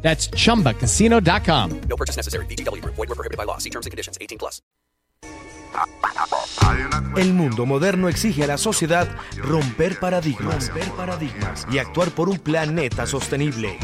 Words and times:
That's 0.00 0.30
chumbacasino.com. 0.30 1.80
No 1.88 1.96
purchase 1.96 2.16
necessary. 2.16 2.46
BGW. 2.46 2.82
Void 2.84 2.96
were 2.96 3.14
prohibited 3.14 3.36
by 3.36 3.44
law. 3.44 3.58
See 3.58 3.70
terms 3.70 3.84
and 3.84 3.90
conditions. 3.90 4.16
18 4.20 4.38
plus. 4.38 4.62
El 7.16 7.34
mundo 7.34 7.66
moderno 7.66 8.08
exige 8.08 8.44
a 8.44 8.46
la 8.46 8.58
sociedad 8.58 9.08
romper 9.36 9.98
paradigmas, 9.98 10.68
romper 10.68 10.90
paradigmas 10.92 11.66
y 11.70 11.78
actuar 11.78 12.10
por 12.10 12.28
un 12.28 12.38
planeta 12.38 13.06
sostenible. 13.06 13.76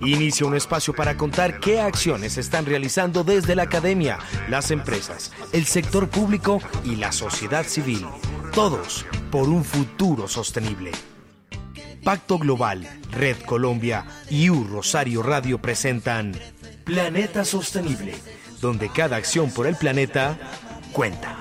Inicia 0.00 0.46
un 0.46 0.56
espacio 0.56 0.94
para 0.94 1.16
contar 1.16 1.60
qué 1.60 1.80
acciones 1.80 2.34
se 2.34 2.40
están 2.40 2.66
realizando 2.66 3.22
desde 3.22 3.54
la 3.54 3.62
academia, 3.62 4.18
las 4.48 4.70
empresas, 4.70 5.32
el 5.52 5.66
sector 5.66 6.08
público 6.08 6.60
y 6.84 6.96
la 6.96 7.12
sociedad 7.12 7.64
civil. 7.64 8.06
Todos 8.52 9.06
por 9.30 9.48
un 9.48 9.64
futuro 9.64 10.26
sostenible. 10.26 10.92
Pacto 12.02 12.38
Global, 12.38 12.88
Red 13.10 13.38
Colombia 13.46 14.04
y 14.28 14.50
U 14.50 14.64
Rosario 14.64 15.22
Radio 15.22 15.58
presentan 15.58 16.34
Planeta 16.84 17.44
Sostenible, 17.44 18.14
donde 18.60 18.88
cada 18.88 19.16
acción 19.16 19.50
por 19.50 19.66
el 19.66 19.76
planeta 19.76 20.38
cuenta. 20.92 21.36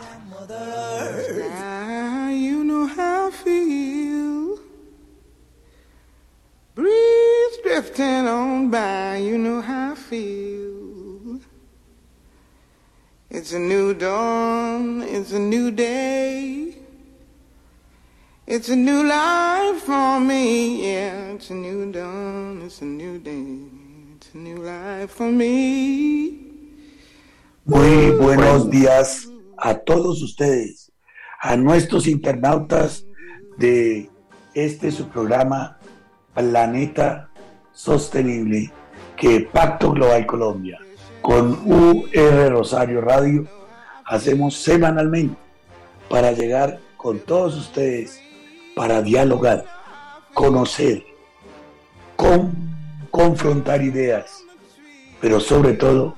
It's 13.31 13.53
a 13.53 13.59
new 13.59 13.93
dawn, 13.93 15.03
it's 15.03 15.33
a 15.33 15.39
new 15.39 15.69
day. 15.71 16.68
It's 18.51 18.67
a 18.67 18.75
new 18.75 19.03
life 19.03 19.83
for 19.83 20.19
me, 20.19 20.81
yeah. 20.81 21.33
It's 21.35 21.51
a 21.51 21.53
new 21.53 21.91
dawn, 21.91 22.63
it's 22.65 22.81
a 22.81 22.85
new 22.85 23.19
day. 23.19 23.45
It's 24.15 24.33
a 24.33 24.37
new 24.39 24.57
life 24.65 25.11
for 25.11 25.31
me. 25.31 26.49
Muy 27.65 28.09
buenos 28.19 28.67
días 28.71 29.29
a 29.55 29.75
todos 29.75 30.23
ustedes, 30.23 30.91
a 31.39 31.57
nuestros 31.57 32.07
internautas 32.07 33.05
de 33.59 34.09
este 34.55 34.91
su 34.91 35.07
programa 35.09 35.77
Planeta 36.33 37.29
Sostenible 37.71 38.71
que 39.15 39.41
Pacto 39.41 39.91
Global 39.91 40.25
Colombia 40.25 40.79
con 41.21 41.51
UR 41.71 42.49
Rosario 42.49 43.01
Radio 43.01 43.45
hacemos 44.05 44.55
semanalmente 44.55 45.37
para 46.09 46.31
llegar 46.31 46.79
con 46.97 47.19
todos 47.19 47.55
ustedes, 47.55 48.19
para 48.75 49.01
dialogar, 49.01 49.65
conocer, 50.33 51.03
con, 52.15 52.53
confrontar 53.11 53.81
ideas, 53.81 54.43
pero 55.19 55.39
sobre 55.39 55.73
todo 55.73 56.15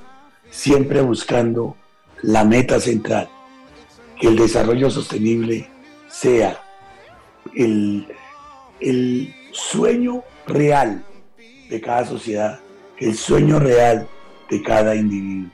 siempre 0.49 1.01
buscando 1.01 1.75
la 2.21 2.43
meta 2.43 2.79
central, 2.79 3.29
que 4.19 4.27
el 4.27 4.35
desarrollo 4.35 4.89
sostenible 4.89 5.69
sea 6.07 6.61
el, 7.55 8.07
el 8.79 9.33
sueño 9.51 10.23
real 10.45 11.03
de 11.69 11.81
cada 11.81 12.05
sociedad, 12.05 12.59
el 12.97 13.15
sueño 13.15 13.59
real 13.59 14.07
de 14.49 14.61
cada 14.61 14.95
individuo. 14.95 15.51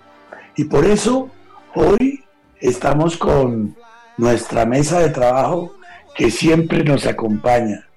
Y 0.56 0.66
por 0.66 0.86
eso 0.86 1.30
hoy 1.76 2.24
estamos 2.60 3.16
con 3.18 3.76
nuestra 4.18 4.66
mesa 4.66 5.00
de 5.00 5.10
trabajo 5.10 5.77
que 6.18 6.32
siempre 6.32 6.84
nos 6.84 7.06
acompaña. 7.06 7.88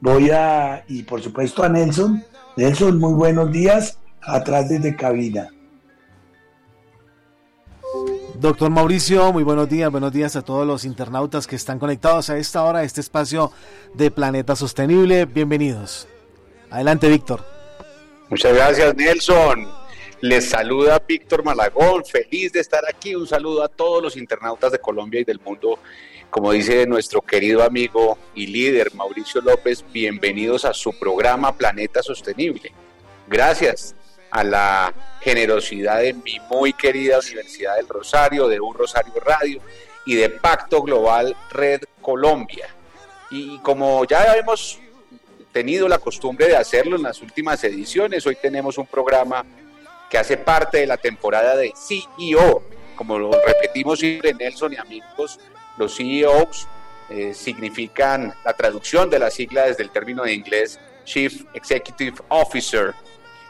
Voy 0.00 0.30
a, 0.30 0.84
y 0.88 1.02
por 1.02 1.20
supuesto 1.20 1.64
a 1.64 1.68
Nelson. 1.68 2.24
Nelson, 2.56 2.98
muy 2.98 3.12
buenos 3.14 3.50
días, 3.50 3.98
atrás 4.22 4.68
desde 4.68 4.94
cabina. 4.94 5.50
Doctor 8.38 8.70
Mauricio, 8.70 9.32
muy 9.32 9.42
buenos 9.42 9.68
días, 9.68 9.90
buenos 9.90 10.12
días 10.12 10.36
a 10.36 10.42
todos 10.42 10.66
los 10.66 10.84
internautas 10.84 11.46
que 11.46 11.56
están 11.56 11.78
conectados 11.78 12.30
a 12.30 12.36
esta 12.36 12.62
hora 12.62 12.80
a 12.80 12.84
este 12.84 13.00
espacio 13.00 13.50
de 13.94 14.10
Planeta 14.10 14.54
Sostenible. 14.54 15.24
Bienvenidos. 15.24 16.06
Adelante, 16.70 17.08
Víctor. 17.08 17.44
Muchas 18.28 18.54
gracias, 18.54 18.94
Nelson. 18.94 19.66
Les 20.20 20.48
saluda 20.48 21.02
Víctor 21.06 21.44
Malagón, 21.44 22.04
feliz 22.04 22.52
de 22.52 22.60
estar 22.60 22.82
aquí. 22.88 23.14
Un 23.14 23.26
saludo 23.26 23.62
a 23.62 23.68
todos 23.68 24.02
los 24.02 24.16
internautas 24.16 24.72
de 24.72 24.78
Colombia 24.78 25.20
y 25.20 25.24
del 25.24 25.40
mundo. 25.40 25.78
Como 26.30 26.52
dice 26.52 26.86
nuestro 26.86 27.22
querido 27.22 27.62
amigo 27.62 28.18
y 28.34 28.46
líder 28.48 28.94
Mauricio 28.94 29.40
López, 29.40 29.84
bienvenidos 29.92 30.64
a 30.64 30.74
su 30.74 30.92
programa 30.98 31.56
Planeta 31.56 32.02
Sostenible. 32.02 32.72
Gracias 33.26 33.94
a 34.30 34.44
la 34.44 34.92
generosidad 35.20 36.00
de 36.00 36.12
mi 36.12 36.38
muy 36.50 36.72
querida 36.72 37.20
Universidad 37.20 37.76
del 37.76 37.88
Rosario, 37.88 38.48
de 38.48 38.60
Un 38.60 38.74
Rosario 38.74 39.14
Radio 39.24 39.60
y 40.04 40.16
de 40.16 40.28
Pacto 40.28 40.82
Global 40.82 41.34
Red 41.50 41.82
Colombia. 42.02 42.68
Y 43.30 43.58
como 43.60 44.04
ya 44.04 44.36
hemos 44.36 44.78
tenido 45.52 45.88
la 45.88 45.98
costumbre 45.98 46.48
de 46.48 46.56
hacerlo 46.56 46.96
en 46.96 47.02
las 47.02 47.22
últimas 47.22 47.64
ediciones, 47.64 48.26
hoy 48.26 48.36
tenemos 48.36 48.76
un 48.76 48.86
programa 48.86 49.44
que 50.10 50.18
hace 50.18 50.36
parte 50.36 50.78
de 50.78 50.86
la 50.86 50.98
temporada 50.98 51.56
de 51.56 51.72
CEO. 51.74 52.62
Como 52.94 53.18
lo 53.18 53.30
repetimos 53.42 54.00
siempre, 54.00 54.34
Nelson 54.34 54.74
y 54.74 54.76
amigos, 54.76 55.40
los 55.76 55.96
CEOs 55.96 56.68
eh, 57.08 57.34
significan 57.34 58.34
la 58.44 58.52
traducción 58.52 59.08
de 59.10 59.18
la 59.18 59.30
sigla 59.30 59.66
desde 59.66 59.84
el 59.84 59.90
término 59.90 60.24
de 60.24 60.34
inglés 60.34 60.80
Chief 61.04 61.44
Executive 61.54 62.16
Officer, 62.28 62.94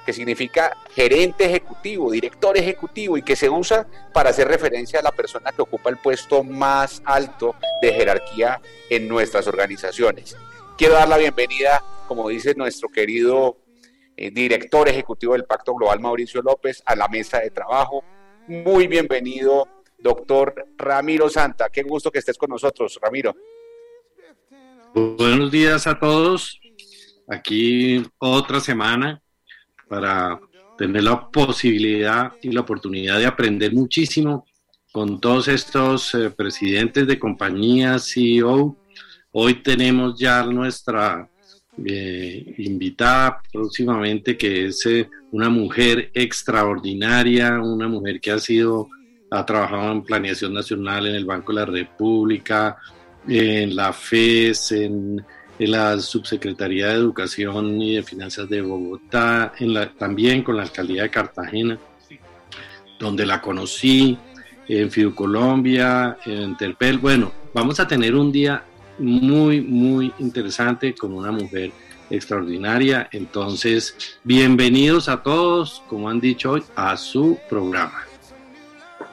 que 0.04 0.12
significa 0.12 0.76
gerente 0.94 1.46
ejecutivo, 1.46 2.10
director 2.10 2.56
ejecutivo 2.56 3.16
y 3.16 3.22
que 3.22 3.34
se 3.34 3.48
usa 3.48 3.86
para 4.12 4.30
hacer 4.30 4.46
referencia 4.46 5.00
a 5.00 5.02
la 5.02 5.10
persona 5.10 5.52
que 5.52 5.62
ocupa 5.62 5.90
el 5.90 5.96
puesto 5.96 6.44
más 6.44 7.02
alto 7.04 7.56
de 7.80 7.92
jerarquía 7.92 8.60
en 8.90 9.08
nuestras 9.08 9.46
organizaciones. 9.46 10.36
Quiero 10.76 10.94
dar 10.94 11.08
la 11.08 11.16
bienvenida, 11.16 11.82
como 12.06 12.28
dice 12.28 12.54
nuestro 12.54 12.90
querido 12.90 13.56
eh, 14.18 14.30
director 14.30 14.88
ejecutivo 14.88 15.32
del 15.32 15.44
Pacto 15.44 15.74
Global, 15.74 15.98
Mauricio 15.98 16.42
López, 16.42 16.82
a 16.86 16.94
la 16.94 17.08
mesa 17.08 17.40
de 17.40 17.50
trabajo. 17.50 18.04
Muy 18.46 18.86
bienvenido, 18.86 19.66
doctor 20.06 20.54
Ramiro 20.78 21.28
Santa. 21.28 21.68
Qué 21.68 21.82
gusto 21.82 22.12
que 22.12 22.20
estés 22.20 22.38
con 22.38 22.50
nosotros, 22.50 22.98
Ramiro. 23.02 23.34
Buenos 24.94 25.50
días 25.50 25.86
a 25.88 25.98
todos. 25.98 26.60
Aquí 27.28 28.02
otra 28.18 28.60
semana 28.60 29.20
para 29.88 30.38
tener 30.78 31.02
la 31.02 31.28
posibilidad 31.28 32.32
y 32.40 32.52
la 32.52 32.60
oportunidad 32.60 33.18
de 33.18 33.26
aprender 33.26 33.72
muchísimo 33.72 34.46
con 34.92 35.20
todos 35.20 35.48
estos 35.48 36.14
eh, 36.14 36.30
presidentes 36.30 37.06
de 37.06 37.18
compañías, 37.18 38.08
CEO. 38.12 38.76
Hoy 39.32 39.54
tenemos 39.62 40.18
ya 40.18 40.44
nuestra 40.44 41.28
eh, 41.84 42.54
invitada 42.58 43.42
próximamente, 43.52 44.38
que 44.38 44.66
es 44.66 44.86
eh, 44.86 45.10
una 45.32 45.50
mujer 45.50 46.10
extraordinaria, 46.14 47.60
una 47.60 47.88
mujer 47.88 48.20
que 48.20 48.30
ha 48.30 48.38
sido, 48.38 48.88
ha 49.30 49.44
trabajado 49.44 49.92
en 49.92 50.02
planeación 50.02 50.54
nacional 50.54 51.06
en 51.06 51.14
el 51.14 51.24
Banco 51.24 51.52
de 51.52 51.60
la 51.60 51.66
República, 51.66 52.76
en 53.26 53.74
la 53.74 53.92
FES, 53.92 54.72
en, 54.72 55.24
la 55.58 55.98
Subsecretaría 55.98 56.88
de 56.88 56.94
Educación 56.94 57.80
y 57.80 57.96
de 57.96 58.02
Finanzas 58.02 58.46
de 58.48 58.60
Bogotá, 58.60 59.54
en 59.58 59.72
la, 59.72 59.90
también 59.90 60.42
con 60.42 60.56
la 60.56 60.64
Alcaldía 60.64 61.04
de 61.04 61.10
Cartagena, 61.10 61.78
donde 62.98 63.24
la 63.24 63.40
conocí, 63.40 64.18
en 64.68 64.90
Fiducolombia, 64.90 66.18
en 66.26 66.56
Terpel. 66.56 66.98
Bueno, 66.98 67.32
vamos 67.54 67.80
a 67.80 67.86
tener 67.86 68.14
un 68.14 68.30
día 68.32 68.64
muy, 68.98 69.60
muy 69.60 70.12
interesante 70.18 70.94
con 70.94 71.12
una 71.12 71.30
mujer 71.30 71.72
extraordinaria. 72.10 73.08
Entonces, 73.12 74.18
bienvenidos 74.24 75.08
a 75.08 75.22
todos, 75.22 75.82
como 75.88 76.08
han 76.08 76.20
dicho 76.20 76.52
hoy, 76.52 76.64
a 76.74 76.96
su 76.96 77.38
programa. 77.48 78.04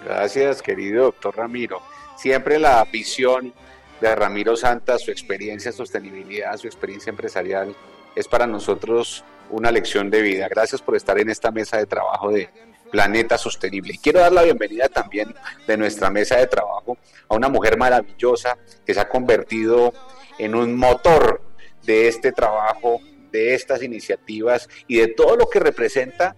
Gracias, 0.05 0.61
querido 0.61 1.05
doctor 1.05 1.37
Ramiro. 1.37 1.81
Siempre 2.17 2.59
la 2.59 2.83
visión 2.85 3.53
de 4.01 4.15
Ramiro 4.15 4.57
Santa, 4.57 4.97
su 4.97 5.11
experiencia 5.11 5.69
en 5.69 5.73
sostenibilidad, 5.73 6.57
su 6.57 6.67
experiencia 6.67 7.09
empresarial, 7.09 7.73
es 8.15 8.27
para 8.27 8.45
nosotros 8.45 9.23
una 9.49 9.71
lección 9.71 10.09
de 10.09 10.21
vida. 10.21 10.49
Gracias 10.49 10.81
por 10.81 10.95
estar 10.95 11.17
en 11.19 11.29
esta 11.29 11.51
mesa 11.51 11.77
de 11.77 11.85
trabajo 11.85 12.31
de 12.31 12.49
Planeta 12.91 13.37
Sostenible. 13.37 13.93
Y 13.93 13.97
quiero 13.97 14.19
dar 14.19 14.33
la 14.33 14.43
bienvenida 14.43 14.89
también 14.89 15.33
de 15.65 15.77
nuestra 15.77 16.09
mesa 16.09 16.37
de 16.37 16.47
trabajo 16.47 16.97
a 17.29 17.35
una 17.35 17.47
mujer 17.47 17.77
maravillosa 17.77 18.57
que 18.85 18.93
se 18.93 18.99
ha 18.99 19.07
convertido 19.07 19.93
en 20.37 20.53
un 20.53 20.75
motor 20.75 21.41
de 21.83 22.07
este 22.07 22.31
trabajo, 22.31 22.99
de 23.31 23.55
estas 23.55 23.81
iniciativas 23.81 24.69
y 24.87 24.97
de 24.97 25.07
todo 25.07 25.37
lo 25.37 25.49
que 25.49 25.59
representa 25.59 26.35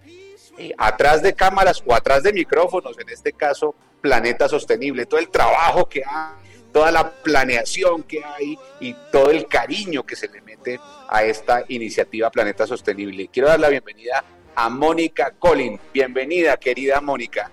eh, 0.58 0.72
atrás 0.78 1.22
de 1.22 1.34
cámaras 1.34 1.82
o 1.84 1.94
atrás 1.94 2.22
de 2.22 2.32
micrófonos, 2.32 2.98
en 2.98 3.08
este 3.08 3.32
caso 3.32 3.74
Planeta 4.00 4.48
Sostenible, 4.48 5.06
todo 5.06 5.20
el 5.20 5.28
trabajo 5.28 5.88
que 5.88 6.02
hay, 6.04 6.62
toda 6.72 6.90
la 6.90 7.10
planeación 7.10 8.02
que 8.02 8.22
hay 8.24 8.58
y 8.80 8.94
todo 9.10 9.30
el 9.30 9.46
cariño 9.46 10.04
que 10.04 10.16
se 10.16 10.28
le 10.28 10.40
mete 10.42 10.78
a 11.08 11.24
esta 11.24 11.64
iniciativa 11.68 12.30
Planeta 12.30 12.66
Sostenible. 12.66 13.28
Quiero 13.28 13.48
dar 13.48 13.60
la 13.60 13.68
bienvenida 13.68 14.24
a 14.54 14.68
Mónica 14.68 15.32
Collin. 15.38 15.78
Bienvenida, 15.92 16.56
querida 16.56 17.00
Mónica. 17.00 17.50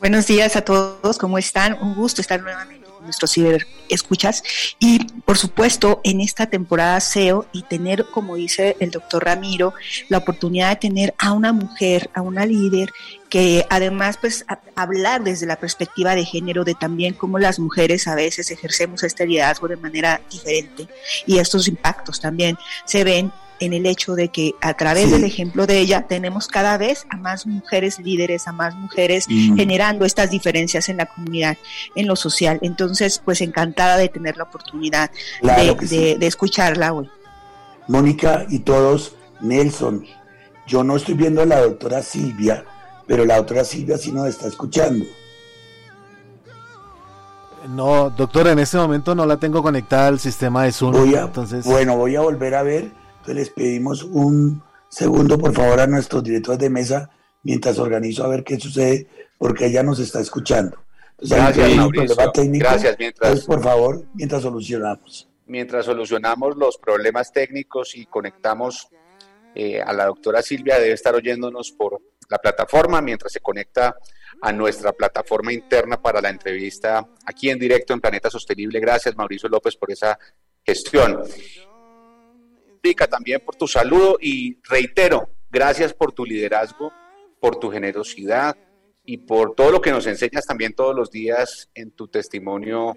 Buenos 0.00 0.26
días 0.26 0.54
a 0.54 0.62
todos, 0.62 1.18
¿cómo 1.18 1.38
están? 1.38 1.76
Un 1.80 1.94
gusto 1.94 2.20
estar 2.20 2.40
nuevamente 2.40 2.77
nuestros 3.08 3.32
ciberescuchas 3.32 4.42
y 4.78 5.04
por 5.22 5.38
supuesto 5.38 6.00
en 6.04 6.20
esta 6.20 6.46
temporada 6.46 7.00
SEO 7.00 7.46
y 7.52 7.62
tener, 7.62 8.06
como 8.12 8.36
dice 8.36 8.76
el 8.80 8.90
doctor 8.90 9.24
Ramiro, 9.24 9.74
la 10.08 10.18
oportunidad 10.18 10.70
de 10.70 10.76
tener 10.76 11.14
a 11.18 11.32
una 11.32 11.52
mujer, 11.52 12.10
a 12.14 12.22
una 12.22 12.46
líder 12.46 12.92
que 13.28 13.66
además 13.68 14.18
pues 14.20 14.44
hablar 14.74 15.22
desde 15.24 15.46
la 15.46 15.56
perspectiva 15.56 16.14
de 16.14 16.24
género 16.24 16.64
de 16.64 16.74
también 16.74 17.14
cómo 17.14 17.38
las 17.38 17.58
mujeres 17.58 18.06
a 18.08 18.14
veces 18.14 18.50
ejercemos 18.50 19.02
este 19.02 19.26
liderazgo 19.26 19.68
de 19.68 19.76
manera 19.76 20.20
diferente 20.30 20.88
y 21.26 21.38
estos 21.38 21.68
impactos 21.68 22.20
también 22.20 22.56
se 22.84 23.04
ven 23.04 23.32
en 23.60 23.72
el 23.72 23.86
hecho 23.86 24.14
de 24.14 24.28
que 24.28 24.54
a 24.60 24.74
través 24.74 25.10
del 25.10 25.24
ejemplo 25.24 25.66
de 25.66 25.78
ella 25.78 26.06
tenemos 26.06 26.48
cada 26.48 26.78
vez 26.78 27.06
a 27.10 27.16
más 27.16 27.46
mujeres 27.46 27.98
líderes, 27.98 28.48
a 28.48 28.52
más 28.52 28.74
mujeres 28.74 29.26
generando 29.26 30.04
estas 30.04 30.30
diferencias 30.30 30.88
en 30.88 30.98
la 30.98 31.06
comunidad, 31.06 31.56
en 31.94 32.06
lo 32.06 32.16
social. 32.16 32.58
Entonces, 32.62 33.20
pues 33.24 33.40
encantada 33.40 33.96
de 33.96 34.08
tener 34.08 34.36
la 34.36 34.44
oportunidad 34.44 35.10
de, 35.42 36.16
de, 36.18 36.26
escucharla 36.26 36.92
hoy. 36.92 37.08
Mónica 37.86 38.46
y 38.48 38.60
todos, 38.60 39.14
Nelson, 39.40 40.04
yo 40.66 40.84
no 40.84 40.96
estoy 40.96 41.14
viendo 41.14 41.42
a 41.42 41.46
la 41.46 41.60
doctora 41.60 42.02
Silvia, 42.02 42.64
pero 43.06 43.24
la 43.24 43.36
doctora 43.36 43.64
Silvia 43.64 43.96
sí 43.98 44.12
nos 44.12 44.28
está 44.28 44.46
escuchando. 44.46 45.04
No, 47.68 48.10
doctora, 48.10 48.52
en 48.52 48.60
este 48.60 48.76
momento 48.76 49.14
no 49.14 49.26
la 49.26 49.36
tengo 49.36 49.62
conectada 49.62 50.08
al 50.08 50.18
sistema 50.18 50.64
de 50.64 50.72
Zoom. 50.72 50.94
entonces... 51.14 51.64
Bueno, 51.64 51.96
voy 51.96 52.16
a 52.16 52.20
volver 52.20 52.54
a 52.54 52.62
ver 52.62 52.97
les 53.34 53.50
pedimos 53.50 54.02
un 54.02 54.62
segundo, 54.88 55.38
por 55.38 55.52
favor, 55.52 55.80
a 55.80 55.86
nuestros 55.86 56.22
directores 56.22 56.58
de 56.58 56.70
mesa 56.70 57.10
mientras 57.42 57.78
organizo 57.78 58.24
a 58.24 58.28
ver 58.28 58.44
qué 58.44 58.58
sucede, 58.58 59.06
porque 59.38 59.66
ella 59.66 59.82
nos 59.82 59.98
está 60.00 60.20
escuchando. 60.20 60.78
Gracias, 61.18 61.70
Gracias, 62.36 62.96
mientras, 62.98 63.44
por 63.44 63.62
favor, 63.62 64.04
mientras 64.14 64.42
solucionamos. 64.42 65.28
Mientras 65.46 65.86
solucionamos 65.86 66.56
los 66.56 66.78
problemas 66.78 67.32
técnicos 67.32 67.96
y 67.96 68.06
conectamos 68.06 68.88
eh, 69.54 69.80
a 69.80 69.92
la 69.92 70.06
doctora 70.06 70.42
Silvia, 70.42 70.78
debe 70.78 70.92
estar 70.92 71.14
oyéndonos 71.14 71.72
por 71.72 72.00
la 72.28 72.38
plataforma 72.38 73.00
mientras 73.00 73.32
se 73.32 73.40
conecta 73.40 73.96
a 74.40 74.52
nuestra 74.52 74.92
plataforma 74.92 75.52
interna 75.52 76.00
para 76.00 76.20
la 76.20 76.28
entrevista 76.28 77.08
aquí 77.24 77.50
en 77.50 77.58
directo 77.58 77.94
en 77.94 78.00
Planeta 78.00 78.30
Sostenible. 78.30 78.78
Gracias, 78.78 79.16
Mauricio 79.16 79.48
López, 79.48 79.74
por 79.76 79.90
esa 79.90 80.18
gestión 80.64 81.22
también 83.10 83.40
por 83.44 83.56
tu 83.56 83.66
saludo 83.66 84.18
y 84.20 84.58
reitero, 84.68 85.28
gracias 85.50 85.92
por 85.92 86.12
tu 86.12 86.24
liderazgo, 86.24 86.92
por 87.40 87.56
tu 87.56 87.70
generosidad 87.70 88.56
y 89.04 89.18
por 89.18 89.54
todo 89.54 89.70
lo 89.70 89.80
que 89.80 89.90
nos 89.90 90.06
enseñas 90.06 90.46
también 90.46 90.74
todos 90.74 90.94
los 90.94 91.10
días 91.10 91.70
en 91.74 91.90
tu 91.90 92.08
testimonio 92.08 92.94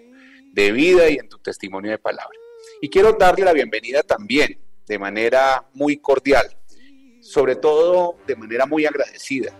de 0.53 0.71
vida 0.71 1.09
y 1.09 1.15
en 1.15 1.29
tu 1.29 1.39
testimonio 1.39 1.91
de 1.91 1.97
palabra. 1.97 2.37
Y 2.81 2.89
quiero 2.89 3.13
darle 3.13 3.45
la 3.45 3.53
bienvenida 3.53 4.03
también 4.03 4.59
de 4.87 4.99
manera 4.99 5.65
muy 5.73 5.97
cordial, 5.97 6.45
sobre 7.21 7.55
todo 7.55 8.17
de 8.27 8.35
manera 8.35 8.65
muy 8.65 8.85
agradecida, 8.85 9.53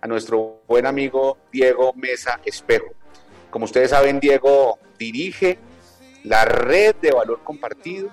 a 0.00 0.06
nuestro 0.06 0.62
buen 0.66 0.86
amigo 0.86 1.38
Diego 1.52 1.92
Mesa 1.94 2.40
Espejo. 2.44 2.94
Como 3.50 3.64
ustedes 3.64 3.90
saben, 3.90 4.20
Diego 4.20 4.78
dirige 4.98 5.58
la 6.24 6.44
red 6.44 6.96
de 6.96 7.12
valor 7.12 7.42
compartido 7.42 8.10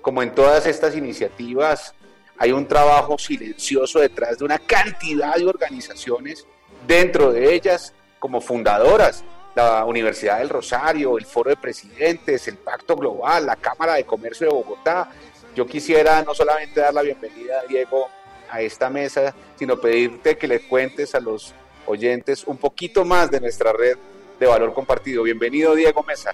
como 0.00 0.22
en 0.22 0.34
todas 0.34 0.66
estas 0.66 0.96
iniciativas, 0.96 1.94
hay 2.38 2.52
un 2.52 2.66
trabajo 2.66 3.18
silencioso 3.18 4.00
detrás 4.00 4.38
de 4.38 4.44
una 4.44 4.58
cantidad 4.58 5.36
de 5.36 5.46
organizaciones, 5.46 6.46
dentro 6.86 7.32
de 7.32 7.54
ellas 7.54 7.92
como 8.18 8.40
fundadoras, 8.40 9.24
la 9.54 9.84
Universidad 9.84 10.38
del 10.38 10.48
Rosario, 10.48 11.18
el 11.18 11.26
Foro 11.26 11.50
de 11.50 11.56
Presidentes, 11.56 12.48
el 12.48 12.56
Pacto 12.56 12.96
Global, 12.96 13.46
la 13.46 13.56
Cámara 13.56 13.94
de 13.94 14.04
Comercio 14.04 14.46
de 14.46 14.54
Bogotá. 14.54 15.10
Yo 15.54 15.66
quisiera 15.66 16.22
no 16.22 16.34
solamente 16.34 16.80
dar 16.80 16.94
la 16.94 17.02
bienvenida, 17.02 17.62
Diego, 17.68 18.08
a 18.48 18.60
esta 18.60 18.88
mesa, 18.90 19.34
sino 19.56 19.80
pedirte 19.80 20.36
que 20.36 20.48
le 20.48 20.60
cuentes 20.60 21.14
a 21.14 21.20
los 21.20 21.54
oyentes 21.86 22.44
un 22.44 22.56
poquito 22.56 23.04
más 23.04 23.30
de 23.30 23.40
nuestra 23.40 23.72
red 23.72 23.96
de 24.38 24.46
valor 24.46 24.72
compartido. 24.72 25.22
Bienvenido, 25.24 25.74
Diego 25.74 26.02
Mesa. 26.02 26.32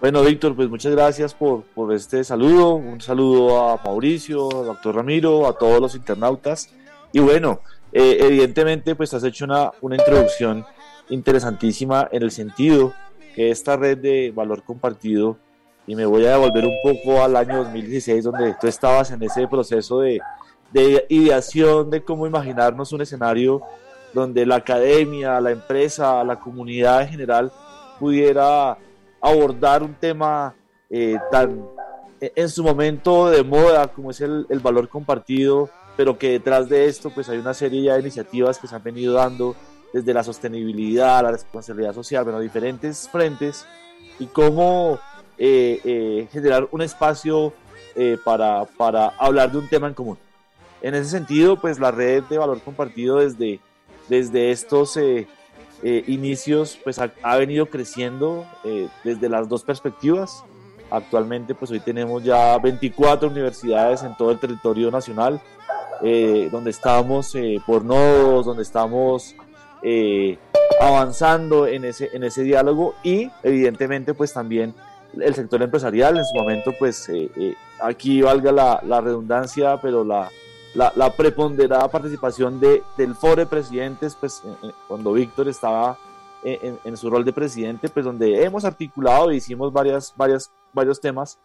Bueno, 0.00 0.22
Víctor, 0.22 0.56
pues 0.56 0.70
muchas 0.70 0.92
gracias 0.92 1.34
por, 1.34 1.62
por 1.74 1.92
este 1.92 2.24
saludo. 2.24 2.74
Un 2.74 3.02
saludo 3.02 3.60
a 3.60 3.78
Mauricio, 3.84 4.48
al 4.60 4.66
doctor 4.68 4.96
Ramiro, 4.96 5.46
a 5.46 5.52
todos 5.52 5.78
los 5.78 5.94
internautas. 5.94 6.70
Y 7.12 7.20
bueno, 7.20 7.60
eh, 7.92 8.16
evidentemente, 8.20 8.94
pues 8.94 9.12
has 9.12 9.24
hecho 9.24 9.44
una, 9.44 9.72
una 9.82 9.96
introducción 9.96 10.64
interesantísima 11.10 12.08
en 12.10 12.22
el 12.22 12.30
sentido 12.30 12.94
que 13.34 13.50
esta 13.50 13.76
red 13.76 13.98
de 13.98 14.32
valor 14.34 14.62
compartido, 14.62 15.36
y 15.86 15.94
me 15.94 16.06
voy 16.06 16.24
a 16.24 16.30
devolver 16.30 16.64
un 16.64 16.76
poco 16.82 17.22
al 17.22 17.36
año 17.36 17.58
2016, 17.58 18.24
donde 18.24 18.56
tú 18.58 18.68
estabas 18.68 19.10
en 19.10 19.22
ese 19.22 19.46
proceso 19.48 20.00
de, 20.00 20.18
de 20.72 21.04
ideación 21.10 21.90
de 21.90 22.02
cómo 22.02 22.26
imaginarnos 22.26 22.92
un 22.92 23.02
escenario 23.02 23.60
donde 24.14 24.46
la 24.46 24.56
academia, 24.56 25.38
la 25.42 25.50
empresa, 25.50 26.24
la 26.24 26.36
comunidad 26.36 27.02
en 27.02 27.08
general 27.10 27.52
pudiera 27.98 28.78
abordar 29.20 29.82
un 29.82 29.94
tema 29.94 30.54
eh, 30.88 31.16
tan 31.30 31.64
e, 32.20 32.32
en 32.34 32.48
su 32.48 32.62
momento 32.62 33.30
de 33.30 33.42
moda 33.42 33.88
como 33.88 34.10
es 34.10 34.20
el, 34.20 34.46
el, 34.48 34.60
valor 34.60 34.88
compartido, 34.88 35.70
pero 35.96 36.18
que 36.18 36.32
detrás 36.32 36.68
de 36.68 36.86
esto 36.86 37.10
pues 37.10 37.28
hay 37.28 37.38
una 37.38 37.54
serie 37.54 37.92
de 37.92 38.00
iniciativas 38.00 38.58
que 38.58 38.66
se 38.66 38.74
han 38.74 38.82
venido 38.82 39.14
dando 39.14 39.54
desde 39.92 40.14
la 40.14 40.22
sostenibilidad, 40.22 41.22
la 41.22 41.32
responsabilidad 41.32 41.94
social, 41.94 42.24
bueno, 42.24 42.40
diferentes 42.40 43.08
frentes 43.08 43.66
y 44.18 44.26
cómo 44.26 44.98
eh, 45.36 45.80
eh, 45.84 46.28
generar 46.32 46.68
un 46.70 46.82
espacio 46.82 47.52
para, 48.24 48.64
para 48.64 49.08
hablar 49.18 49.52
de 49.52 49.58
un 49.58 49.68
tema 49.68 49.86
en 49.86 49.92
común. 49.92 50.16
En 50.80 50.94
ese 50.94 51.10
sentido, 51.10 51.60
pues 51.60 51.78
la 51.78 51.90
red 51.90 52.22
de 52.30 52.38
valor 52.38 52.62
compartido 52.62 53.16
desde, 53.18 53.60
desde 54.08 54.52
estos 54.52 54.96
eh, 55.82 56.04
inicios 56.08 56.78
pues 56.84 56.98
ha, 56.98 57.36
venido 57.36 57.66
creciendo 57.66 58.44
eh, 58.64 58.88
desde 59.02 59.28
las 59.28 59.48
dos 59.48 59.64
perspectivas. 59.64 60.44
Actualmente 60.90 61.54
pues 61.54 61.70
hoy 61.70 61.80
tenemos 61.80 62.22
ya 62.22 62.58
24 62.58 63.28
universidades 63.28 64.02
en 64.02 64.16
todo 64.16 64.30
el 64.30 64.38
territorio 64.38 64.90
nacional, 64.90 65.40
eh, 66.02 66.48
donde 66.52 66.70
estamos 66.70 67.34
por 67.66 67.84
nodos, 67.84 68.46
donde 68.46 68.62
estamos 68.62 69.34
avanzando 70.80 71.66
en 71.66 71.84
ese, 71.84 72.10
en 72.12 72.24
ese 72.24 72.42
diálogo 72.42 72.94
y 73.02 73.30
evidentemente 73.42 74.12
pues 74.12 74.32
también 74.32 74.74
el 75.18 75.34
sector 75.34 75.62
empresarial 75.62 76.18
en 76.18 76.24
su 76.24 76.34
momento 76.34 76.72
pues 76.78 77.10
aquí 77.80 78.20
valga 78.20 78.52
la, 78.52 78.80
la 78.84 79.00
redundancia 79.00 79.80
pero 79.80 80.04
la, 80.04 80.30
la, 80.74 80.92
la 80.96 81.12
preponderada 81.12 81.88
participación 81.88 82.60
de, 82.60 82.82
del 82.96 83.14
foro 83.14 83.36
de 83.36 83.46
presidentes, 83.46 84.14
pues 84.14 84.42
cuando 84.88 85.12
Víctor 85.12 85.48
estaba 85.48 85.98
en, 86.42 86.96
su 86.96 87.10
rol 87.10 87.24
de 87.24 87.32
presidente, 87.32 87.88
pues 87.88 88.04
donde 88.04 88.42
hemos 88.42 88.64
articulado 88.64 89.32
y 89.32 89.36
hicimos 89.36 89.72
varias, 89.72 90.14
varias, 90.16 90.50
varios 90.72 91.00
temas. 91.00 91.38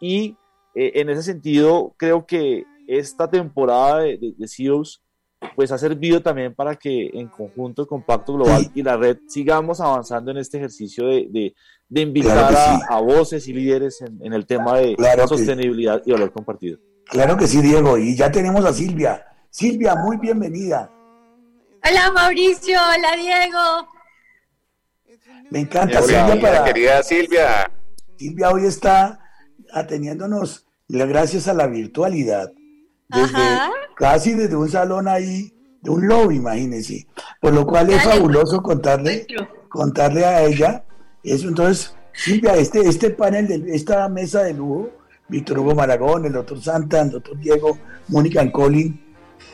Y 0.00 0.36
eh, 0.74 0.92
en 0.94 1.10
ese 1.10 1.22
sentido 1.22 1.94
creo 1.96 2.24
que 2.26 2.64
esta 2.86 3.28
temporada 3.28 4.00
de, 4.00 4.34
de, 4.36 4.48
CEOs 4.48 5.02
pues 5.54 5.70
ha 5.70 5.78
servido 5.78 6.20
también 6.22 6.54
para 6.54 6.76
que 6.76 7.10
en 7.12 7.28
conjunto 7.28 7.86
con 7.86 8.02
Pacto 8.02 8.34
Global 8.34 8.70
y 8.74 8.82
la 8.82 8.96
red 8.96 9.18
sigamos 9.28 9.80
avanzando 9.80 10.30
en 10.30 10.38
este 10.38 10.56
ejercicio 10.56 11.06
de, 11.06 11.54
de 11.88 12.00
invitar 12.00 12.54
a, 12.88 13.00
voces 13.00 13.46
y 13.48 13.52
líderes 13.52 14.02
en, 14.02 14.32
el 14.32 14.46
tema 14.46 14.78
de 14.78 14.96
sostenibilidad 15.28 16.02
y 16.04 16.12
valor 16.12 16.32
compartido. 16.32 16.78
Claro 17.08 17.36
que 17.36 17.46
sí, 17.46 17.60
Diego. 17.60 17.96
Y 17.98 18.14
ya 18.14 18.30
tenemos 18.30 18.64
a 18.64 18.72
Silvia. 18.72 19.26
Silvia, 19.50 19.94
muy 19.96 20.18
bienvenida. 20.18 20.90
Hola, 21.88 22.12
Mauricio. 22.12 22.78
Hola, 22.78 23.16
Diego. 23.16 23.88
Me 25.50 25.60
encanta, 25.60 26.02
Silvia. 26.02 26.40
Para... 26.40 26.64
Querida 26.64 27.02
Silvia. 27.02 27.70
Silvia 28.18 28.50
hoy 28.50 28.66
está 28.66 29.20
atendiéndonos 29.72 30.66
gracias 30.88 31.48
a 31.48 31.54
la 31.54 31.66
virtualidad. 31.66 32.52
Desde, 33.08 33.38
casi 33.96 34.34
desde 34.34 34.56
un 34.56 34.68
salón 34.68 35.08
ahí 35.08 35.54
de 35.80 35.90
un 35.90 36.06
lobby, 36.06 36.36
imagínense. 36.36 37.06
Por 37.40 37.54
lo 37.54 37.66
cual 37.66 37.90
es 37.90 38.02
fabuloso 38.02 38.62
contarle, 38.62 39.26
contarle 39.70 40.26
a 40.26 40.42
ella 40.42 40.84
eso. 41.22 41.48
Entonces, 41.48 41.94
Silvia, 42.12 42.54
este, 42.56 42.80
este 42.80 43.10
panel, 43.10 43.46
de, 43.46 43.74
esta 43.74 44.08
mesa 44.08 44.42
de 44.42 44.52
lujo, 44.52 44.90
Víctor 45.28 45.58
Hugo 45.58 45.74
Maragón, 45.74 46.24
el 46.24 46.32
doctor 46.32 46.60
Santa, 46.60 47.02
el 47.02 47.10
doctor 47.10 47.38
Diego, 47.38 47.78
Mónica 48.08 48.40
Alcolin, 48.40 49.00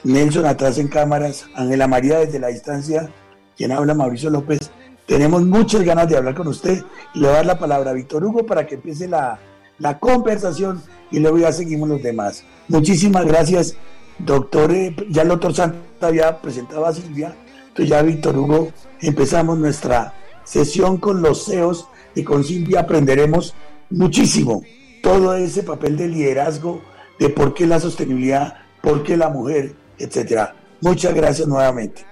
Nelson 0.05 0.47
atrás 0.47 0.79
en 0.79 0.89
cámaras, 0.89 1.47
Ángela 1.55 1.89
María 1.89 2.19
desde 2.19 2.39
la 2.39 2.49
distancia, 2.49 3.11
quien 3.57 3.73
habla 3.73 3.95
Mauricio 3.95 4.31
López. 4.31 4.71
Tenemos 5.07 5.45
muchas 5.45 5.83
ganas 5.83 6.09
de 6.09 6.17
hablar 6.17 6.35
con 6.35 6.49
usted 6.49 6.83
le 7.15 7.21
voy 7.21 7.29
a 7.29 7.33
dar 7.33 7.47
la 7.47 7.59
palabra 7.59 7.91
a 7.91 7.95
Víctor 7.95 8.25
Hugo 8.25 8.47
para 8.47 8.67
que 8.67 8.77
empiece 8.77 9.07
la, 9.07 9.39
la 9.79 9.99
conversación 9.99 10.83
y 11.11 11.19
luego 11.19 11.39
ya 11.39 11.53
seguimos 11.53 11.89
los 11.89 12.03
demás. 12.03 12.45
Muchísimas 12.69 13.25
gracias, 13.27 13.77
doctor. 14.19 14.73
Eh, 14.73 14.95
ya 15.11 15.23
el 15.23 15.29
doctor 15.29 15.55
Santa 15.55 16.07
había 16.07 16.41
presentado 16.41 16.87
a 16.87 16.93
Silvia, 16.93 17.37
entonces 17.69 17.89
ya 17.89 18.03
Víctor 18.03 18.37
Hugo 18.39 18.69
empezamos 19.01 19.59
nuestra 19.59 20.15
sesión 20.45 20.99
con 20.99 21.23
los 21.23 21.45
CEOs 21.45 21.87
y 22.15 22.23
con 22.23 22.45
Silvia 22.45 22.81
aprenderemos 22.81 23.55
muchísimo 23.91 24.63
todo 25.05 25.35
ese 25.35 25.63
papel 25.63 25.99
de 25.99 26.09
liderazgo, 26.09 26.83
de 27.19 27.29
por 27.29 27.53
qué 27.53 27.67
la 27.67 27.79
sostenibilidad, 27.79 28.57
por 28.83 29.05
qué 29.05 29.19
la 29.19 29.29
mujer, 29.29 29.75
etcétera. 29.99 30.57
Muchas 30.81 31.15
gracias 31.15 31.47
nuevamente. 31.47 32.07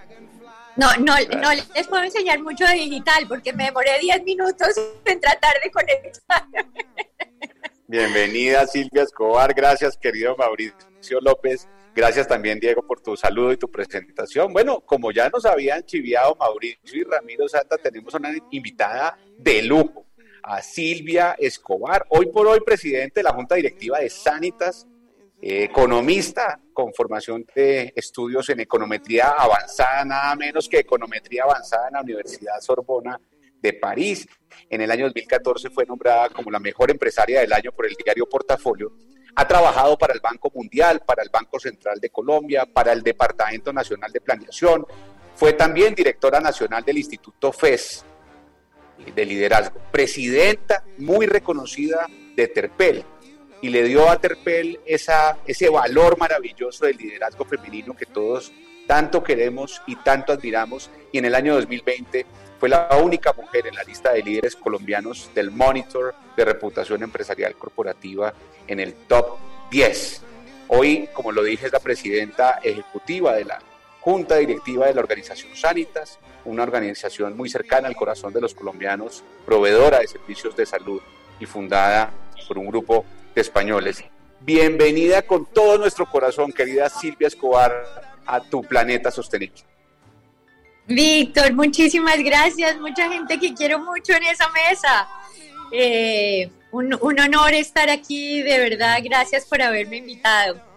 No, 0.76 0.88
no, 0.98 1.14
no 1.40 1.50
les 1.74 1.88
puedo 1.88 2.04
enseñar 2.04 2.40
mucho 2.42 2.66
de 2.66 2.74
digital 2.74 3.24
porque 3.28 3.52
me 3.54 3.64
demoré 3.64 3.98
10 3.98 4.24
minutos 4.24 4.68
en 5.06 5.20
tratar 5.20 5.54
de 5.64 5.70
conectar. 5.70 6.46
Bienvenida 7.88 8.66
Silvia 8.66 9.02
Escobar, 9.02 9.52
gracias 9.54 9.96
querido 9.96 10.36
Mauricio 10.36 11.20
López, 11.20 11.68
gracias 11.94 12.28
también 12.28 12.58
Diego 12.58 12.86
por 12.86 13.00
tu 13.00 13.16
saludo 13.16 13.52
y 13.52 13.56
tu 13.56 13.70
presentación. 13.70 14.52
Bueno, 14.52 14.80
como 14.80 15.12
ya 15.12 15.30
nos 15.30 15.46
habían 15.46 15.82
chiviado 15.84 16.36
Mauricio 16.36 17.00
y 17.00 17.04
Ramiro 17.04 17.48
Santa, 17.48 17.76
tenemos 17.78 18.12
una 18.14 18.30
invitada 18.50 19.18
de 19.38 19.62
lujo, 19.62 20.06
a 20.42 20.60
Silvia 20.62 21.36
Escobar, 21.38 22.04
hoy 22.08 22.26
por 22.26 22.46
hoy 22.46 22.60
presidente 22.60 23.20
de 23.20 23.24
la 23.24 23.32
Junta 23.32 23.54
Directiva 23.54 23.98
de 24.00 24.10
Sanitas, 24.10 24.86
eh, 25.40 25.64
economista 25.64 26.60
con 26.72 26.92
formación 26.94 27.44
de 27.54 27.92
estudios 27.96 28.48
en 28.50 28.60
econometría 28.60 29.28
avanzada, 29.30 30.04
nada 30.04 30.34
menos 30.36 30.68
que 30.68 30.78
econometría 30.78 31.44
avanzada 31.44 31.88
en 31.88 31.94
la 31.94 32.00
Universidad 32.02 32.60
Sorbona 32.60 33.20
de 33.60 33.72
París. 33.74 34.26
En 34.68 34.80
el 34.80 34.90
año 34.90 35.04
2014 35.04 35.70
fue 35.70 35.86
nombrada 35.86 36.28
como 36.28 36.50
la 36.50 36.58
mejor 36.58 36.90
empresaria 36.90 37.40
del 37.40 37.52
año 37.52 37.72
por 37.72 37.86
el 37.86 37.94
diario 37.94 38.28
Portafolio. 38.28 38.92
Ha 39.34 39.48
trabajado 39.48 39.96
para 39.96 40.12
el 40.12 40.20
Banco 40.20 40.50
Mundial, 40.54 41.02
para 41.06 41.22
el 41.22 41.30
Banco 41.30 41.58
Central 41.58 41.98
de 42.00 42.10
Colombia, 42.10 42.66
para 42.66 42.92
el 42.92 43.02
Departamento 43.02 43.72
Nacional 43.72 44.12
de 44.12 44.20
Planeación. 44.20 44.86
Fue 45.34 45.54
también 45.54 45.94
directora 45.94 46.40
nacional 46.40 46.84
del 46.84 46.98
Instituto 46.98 47.52
FES 47.52 48.04
de 49.14 49.24
Liderazgo, 49.24 49.80
presidenta 49.90 50.84
muy 50.98 51.26
reconocida 51.26 52.06
de 52.36 52.48
Terpel 52.48 53.04
y 53.60 53.68
le 53.68 53.84
dio 53.84 54.10
a 54.10 54.20
Terpel 54.20 54.80
ese 54.84 55.68
valor 55.68 56.18
maravilloso 56.18 56.86
del 56.86 56.96
liderazgo 56.96 57.44
femenino 57.44 57.94
que 57.94 58.06
todos 58.06 58.52
tanto 58.86 59.22
queremos 59.22 59.80
y 59.86 59.96
tanto 59.96 60.32
admiramos. 60.32 60.90
Y 61.12 61.18
en 61.18 61.24
el 61.24 61.34
año 61.34 61.54
2020 61.54 62.26
fue 62.58 62.68
la 62.68 62.88
única 63.02 63.32
mujer 63.32 63.66
en 63.66 63.74
la 63.74 63.84
lista 63.84 64.12
de 64.12 64.22
líderes 64.22 64.56
colombianos 64.56 65.30
del 65.34 65.50
Monitor 65.50 66.14
de 66.36 66.44
Reputación 66.44 67.02
Empresarial 67.02 67.54
Corporativa 67.54 68.34
en 68.66 68.80
el 68.80 68.94
top 68.94 69.38
10. 69.70 70.22
Hoy, 70.68 71.08
como 71.12 71.32
lo 71.32 71.42
dije, 71.42 71.66
es 71.66 71.72
la 71.72 71.80
presidenta 71.80 72.60
ejecutiva 72.62 73.34
de 73.34 73.44
la 73.44 73.60
Junta 74.02 74.34
Directiva 74.34 74.86
de 74.86 74.94
la 74.94 75.00
Organización 75.00 75.54
Sanitas, 75.54 76.18
una 76.44 76.64
organización 76.64 77.36
muy 77.36 77.48
cercana 77.48 77.86
al 77.86 77.94
corazón 77.94 78.32
de 78.32 78.40
los 78.40 78.52
colombianos, 78.52 79.22
proveedora 79.46 80.00
de 80.00 80.08
servicios 80.08 80.56
de 80.56 80.66
salud 80.66 81.00
y 81.38 81.46
fundada 81.46 82.12
por 82.48 82.58
un 82.58 82.66
grupo 82.66 83.04
de 83.32 83.40
españoles. 83.40 84.02
Bienvenida 84.40 85.22
con 85.22 85.46
todo 85.46 85.78
nuestro 85.78 86.06
corazón, 86.06 86.52
querida 86.52 86.88
Silvia 86.88 87.28
Escobar, 87.28 88.18
a 88.26 88.40
tu 88.40 88.62
planeta 88.62 89.12
sostenible. 89.12 89.62
Víctor, 90.88 91.52
muchísimas 91.52 92.18
gracias. 92.18 92.80
Mucha 92.80 93.08
gente 93.08 93.38
que 93.38 93.54
quiero 93.54 93.78
mucho 93.78 94.14
en 94.14 94.24
esa 94.24 94.48
mesa. 94.48 95.08
Eh, 95.70 96.50
un, 96.72 96.92
honor 96.92 97.54
estar 97.54 97.88
aquí, 97.88 98.42
de 98.42 98.58
verdad. 98.58 98.98
Gracias 99.04 99.44
por 99.46 99.62
haberme 99.62 99.98
invitado 99.98 100.71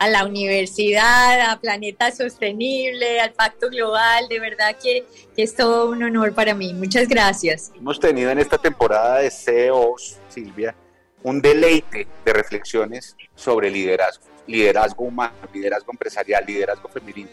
a 0.00 0.08
la 0.08 0.24
universidad, 0.24 1.50
a 1.50 1.60
Planeta 1.60 2.10
Sostenible, 2.10 3.20
al 3.20 3.32
Pacto 3.32 3.68
Global. 3.68 4.28
De 4.30 4.40
verdad 4.40 4.74
que, 4.82 5.04
es 5.36 5.54
todo 5.54 5.90
un 5.90 6.02
honor 6.02 6.34
para 6.34 6.54
mí. 6.54 6.72
Muchas 6.72 7.06
gracias. 7.06 7.70
Hemos 7.76 8.00
tenido 8.00 8.30
en 8.30 8.38
esta 8.38 8.56
temporada 8.58 9.18
de 9.18 9.30
CEOs, 9.30 10.16
Silvia, 10.28 10.74
un 11.22 11.40
deleite 11.40 12.06
de 12.24 12.32
reflexiones 12.32 13.14
sobre 13.34 13.70
liderazgo 13.70 14.24
liderazgo 14.46 15.04
humano, 15.04 15.34
liderazgo 15.52 15.92
empresarial, 15.92 16.44
liderazgo 16.44 16.88
femenino. 16.88 17.30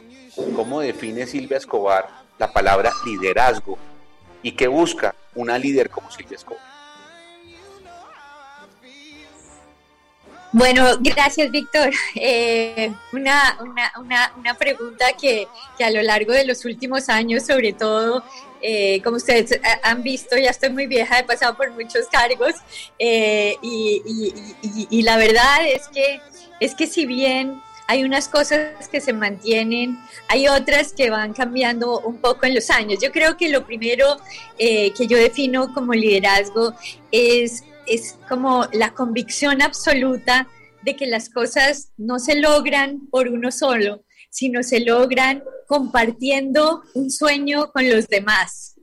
¿Cómo 0.56 0.82
define 0.82 1.26
Silvia 1.26 1.58
Escobar 1.58 2.08
la 2.38 2.54
palabra 2.54 2.92
liderazgo 3.06 3.78
y 4.44 4.52
qué 4.52 4.68
busca 4.68 5.16
una 5.34 5.58
líder 5.58 5.90
como 5.90 6.12
Silvia 6.12 6.36
Escobar? 6.36 6.77
Bueno, 10.52 10.98
gracias 11.00 11.52
Víctor. 11.52 11.92
Eh, 12.16 12.92
una, 13.14 13.58
una, 13.62 14.34
una, 14.38 14.54
pregunta 14.56 15.06
que, 15.20 15.48
que, 15.78 15.84
a 15.84 15.92
lo 15.92 16.02
largo 16.02 16.34
de 16.34 16.46
los 16.46 16.66
últimos 16.66 17.10
años, 17.10 17.46
sobre 17.46 17.74
todo, 17.74 18.24
eh, 18.62 19.02
como 19.04 19.18
ustedes 19.18 19.60
han 19.84 20.02
visto, 20.04 20.36
ya 20.38 20.50
estoy 20.50 20.70
muy 20.70 20.88
vieja, 20.88 21.20
he 21.20 21.24
pasado 21.24 21.56
por 21.56 21.72
muchos 21.72 22.08
cargos 22.12 22.56
eh, 22.98 23.56
y, 23.62 24.02
y, 24.62 24.88
y, 24.90 25.02
la 25.04 25.18
verdad 25.18 25.68
es 25.68 25.88
que 25.90 26.20
es 26.60 26.74
que 26.74 26.88
si 26.88 27.06
bien 27.06 27.62
hay 27.88 28.04
unas 28.04 28.28
cosas 28.28 28.88
que 28.92 29.00
se 29.00 29.14
mantienen, 29.14 29.98
hay 30.28 30.48
otras 30.50 30.92
que 30.92 31.10
van 31.10 31.34
cambiando 31.34 32.00
un 32.02 32.18
poco 32.18 32.46
en 32.46 32.54
los 32.54 32.70
años. 32.70 33.00
Yo 33.02 33.12
creo 33.12 33.38
que 33.38 33.48
lo 33.48 33.66
primero 33.66 34.18
eh, 34.60 34.92
que 34.92 35.08
yo 35.08 35.18
defino 35.18 35.74
como 35.74 35.94
liderazgo 35.94 36.74
es, 37.12 37.64
es 37.88 38.18
como 38.28 38.66
la 38.74 38.94
convicción 38.94 39.62
absoluta 39.62 40.48
de 40.84 40.96
que 40.96 41.08
las 41.08 41.30
cosas 41.30 41.92
no 41.98 42.20
se 42.20 42.40
logran 42.40 43.08
por 43.10 43.28
uno 43.28 43.52
solo, 43.52 44.04
sino 44.30 44.64
se 44.64 44.80
logran 44.80 45.44
compartiendo 45.68 46.84
un 46.94 47.10
sueño 47.10 47.72
con 47.72 47.90
los 47.90 48.08
demás. 48.08 48.76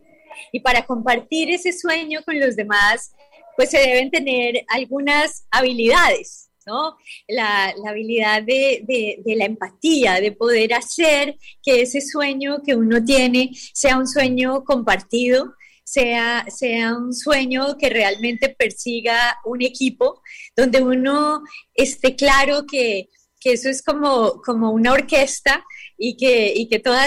Y 0.52 0.60
para 0.60 0.84
compartir 0.86 1.50
ese 1.50 1.72
sueño 1.72 2.20
con 2.24 2.38
los 2.40 2.56
demás, 2.56 3.14
pues 3.56 3.70
se 3.70 3.78
deben 3.78 4.10
tener 4.10 4.64
algunas 4.68 5.46
habilidades 5.50 6.44
¿no? 6.66 6.96
La, 7.28 7.74
habilidad 7.86 8.42
de, 8.42 9.22
la 9.24 9.44
empatía, 9.44 10.20
de 10.20 10.32
poder 10.32 10.74
hacer 10.74 11.36
que 11.62 11.82
ese 11.82 12.00
sueño 12.00 12.62
que 12.64 12.74
uno 12.74 13.02
tiene 13.04 13.50
sea 13.72 13.98
un 13.98 14.06
sueño 14.06 14.64
compartido, 14.64 15.54
sea, 15.94 16.46
sea 16.48 16.96
un 16.96 17.12
sueño 17.12 17.76
que 17.78 17.88
realmente 17.88 18.48
persiga 18.48 19.38
un 19.44 19.62
equipo, 19.62 20.22
donde 20.56 20.82
uno 20.82 21.42
esté 21.74 22.16
claro 22.16 22.66
que, 22.66 23.08
eso 23.44 23.68
es 23.68 23.82
como, 23.82 24.40
como 24.40 24.70
una 24.70 24.94
orquesta 24.94 25.66
y 25.98 26.16
que, 26.16 26.54
y 26.56 26.66
que 26.66 26.78
todos 26.78 26.98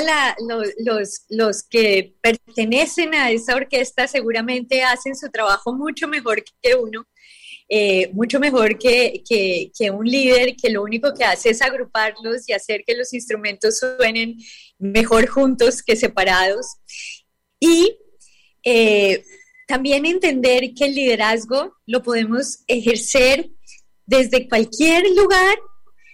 los, 0.85 1.25
los 1.29 1.63
que 1.63 2.15
pertenecen 2.21 3.15
a 3.15 3.31
esa 3.31 3.55
orquesta 3.55 4.07
seguramente 4.07 4.83
hacen 4.83 5.15
su 5.15 5.31
trabajo 5.31 5.73
mucho 5.73 6.07
mejor 6.07 6.43
que 6.61 6.75
uno 6.75 7.07
eh, 7.69 8.09
mucho 8.13 8.39
mejor 8.39 8.77
que, 8.77 9.21
un 9.91 10.05
líder 10.05 10.55
que 10.55 10.69
lo 10.69 10.83
único 10.83 11.13
que 11.13 11.25
hace 11.25 11.49
es 11.49 11.61
agruparlos 11.61 12.47
y 12.47 12.53
hacer 12.53 12.83
que 12.85 12.95
los 12.95 13.13
instrumentos 13.13 13.79
suenen 13.79 14.37
mejor 14.77 15.27
juntos 15.27 15.83
que 15.83 15.95
separados. 15.95 16.65
Y 17.59 17.97
eh, 18.63 19.23
también 19.67 20.05
entender 20.05 20.73
que 20.73 20.85
el 20.85 20.95
liderazgo 20.95 21.75
lo 21.85 22.01
podemos 22.01 22.59
ejercer 22.67 23.49
desde 24.05 24.47
cualquier 24.47 25.03
lugar, 25.15 25.57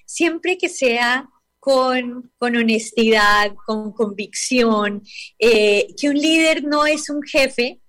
siempre 0.05 0.57
que 0.57 0.69
sea 0.69 1.29
con, 1.59 2.31
honestidad, 2.39 3.53
con 3.65 3.93
convicción, 3.93 5.03
eh, 5.39 5.87
que 5.97 6.09
un 6.09 6.17
líder 6.17 6.63
no 6.63 6.85
es 6.85 7.09
un 7.09 7.21
jefe, 7.23 7.79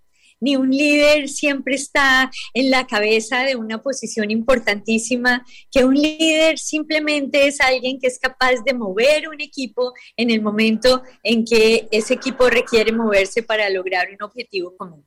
ni 0.45 0.57
un 0.57 0.71
líder 0.71 1.29
siempre 1.29 1.75
está 1.75 2.31
en 2.53 2.71
la 2.71 2.87
cabeza 2.87 3.45
de 3.45 3.57
una 3.57 3.81
posición 3.83 4.31
importantísima, 4.31 5.43
que 5.71 5.87
un 5.87 5.95
líder 5.95 6.59
simplemente 6.59 7.47
es 7.47 7.63
alguien 7.63 7.99
que 7.99 8.09
es 8.09 8.19
capaz 8.19 8.63
de 8.63 8.75
mover 8.75 9.27
un 9.31 9.41
equipo 9.41 9.95
en 10.19 10.31
el 10.31 10.43
momento 10.43 11.03
en 11.23 11.47
que 11.47 11.89
ese 11.91 12.13
equipo 12.13 12.51
requiere 12.51 12.93
moverse 12.93 13.43
para 13.43 13.71
lograr 13.71 14.09
un 14.11 14.23
objetivo 14.23 14.77
común. 14.77 15.07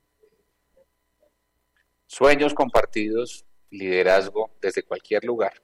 Sueños 2.08 2.56
compartidos, 2.56 3.46
liderazgo 3.70 4.50
desde 4.60 4.82
cualquier 4.82 5.24
lugar, 5.24 5.62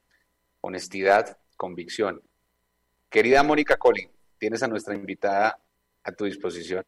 honestidad, 0.62 1.40
convicción. 1.58 2.22
Querida 3.10 3.42
Mónica 3.42 3.78
Colin, 3.78 4.12
tienes 4.38 4.62
a 4.62 4.68
nuestra 4.68 4.94
invitada 4.94 5.60
a 6.04 6.12
tu 6.12 6.26
disposición. 6.26 6.84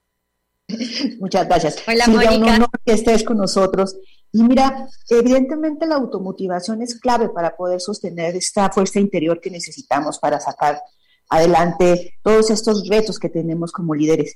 Muchas 1.19 1.47
gracias. 1.47 1.77
Hola, 1.87 2.05
Silvia, 2.05 2.31
un 2.31 2.39
Mónica. 2.39 2.55
honor 2.55 2.69
que 2.85 2.93
estés 2.93 3.23
con 3.23 3.37
nosotros. 3.37 3.97
Y 4.31 4.43
mira, 4.43 4.87
evidentemente 5.09 5.85
la 5.85 5.95
automotivación 5.95 6.81
es 6.81 6.99
clave 6.99 7.29
para 7.29 7.55
poder 7.55 7.79
sostener 7.79 8.35
esta 8.35 8.69
fuerza 8.69 8.99
interior 8.99 9.39
que 9.39 9.49
necesitamos 9.49 10.19
para 10.19 10.39
sacar 10.39 10.81
adelante 11.29 12.15
todos 12.21 12.49
estos 12.49 12.87
retos 12.89 13.19
que 13.19 13.29
tenemos 13.29 13.71
como 13.71 13.95
líderes. 13.95 14.35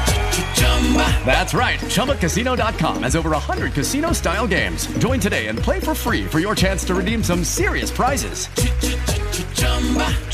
That's 1.25 1.53
right. 1.53 1.79
ChumbaCasino.com 1.79 3.03
has 3.03 3.15
over 3.15 3.29
100 3.31 3.73
casino 3.73 4.11
style 4.13 4.47
games. 4.47 4.87
Join 4.97 5.19
today 5.19 5.47
and 5.47 5.57
play 5.57 5.79
for 5.79 5.93
free 5.95 6.25
for 6.25 6.39
your 6.39 6.55
chance 6.55 6.83
to 6.85 6.93
redeem 6.95 7.23
some 7.23 7.43
serious 7.45 7.89
prizes. 7.91 8.47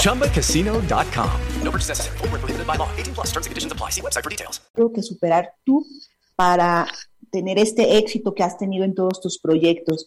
ChumbaCasino.com. 0.01 1.31
No 1.63 1.71
purchase 1.71 1.89
necessary. 1.89 2.17
Prohibited 2.17 2.65
by 2.65 2.77
law. 2.77 2.89
18 2.97 3.13
plus. 3.13 3.27
Terms 3.27 3.45
and 3.45 3.51
conditions 3.51 3.71
apply. 3.71 3.91
See 3.91 4.01
website 4.01 4.23
for 4.23 4.29
details. 4.31 4.61
Creo 4.75 4.91
que 4.93 5.03
superar 5.03 5.53
tú 5.65 5.85
para 6.35 6.87
tener 7.31 7.59
este 7.59 7.97
éxito 7.97 8.33
que 8.33 8.43
has 8.43 8.57
tenido 8.57 8.85
en 8.85 8.95
todos 8.95 9.21
tus 9.21 9.37
proyectos. 9.39 10.05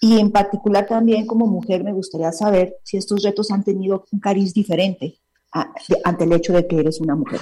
Y 0.00 0.18
en 0.18 0.30
particular 0.30 0.86
también 0.86 1.26
como 1.26 1.46
mujer 1.46 1.84
me 1.84 1.92
gustaría 1.92 2.32
saber 2.32 2.76
si 2.84 2.96
estos 2.96 3.22
retos 3.22 3.50
han 3.50 3.64
tenido 3.64 4.04
un 4.12 4.20
cariz 4.20 4.54
diferente 4.54 5.18
a- 5.52 5.68
de- 5.88 6.00
ante 6.04 6.24
el 6.24 6.32
hecho 6.32 6.52
de 6.54 6.66
que 6.66 6.78
eres 6.78 7.00
una 7.00 7.14
mujer. 7.16 7.40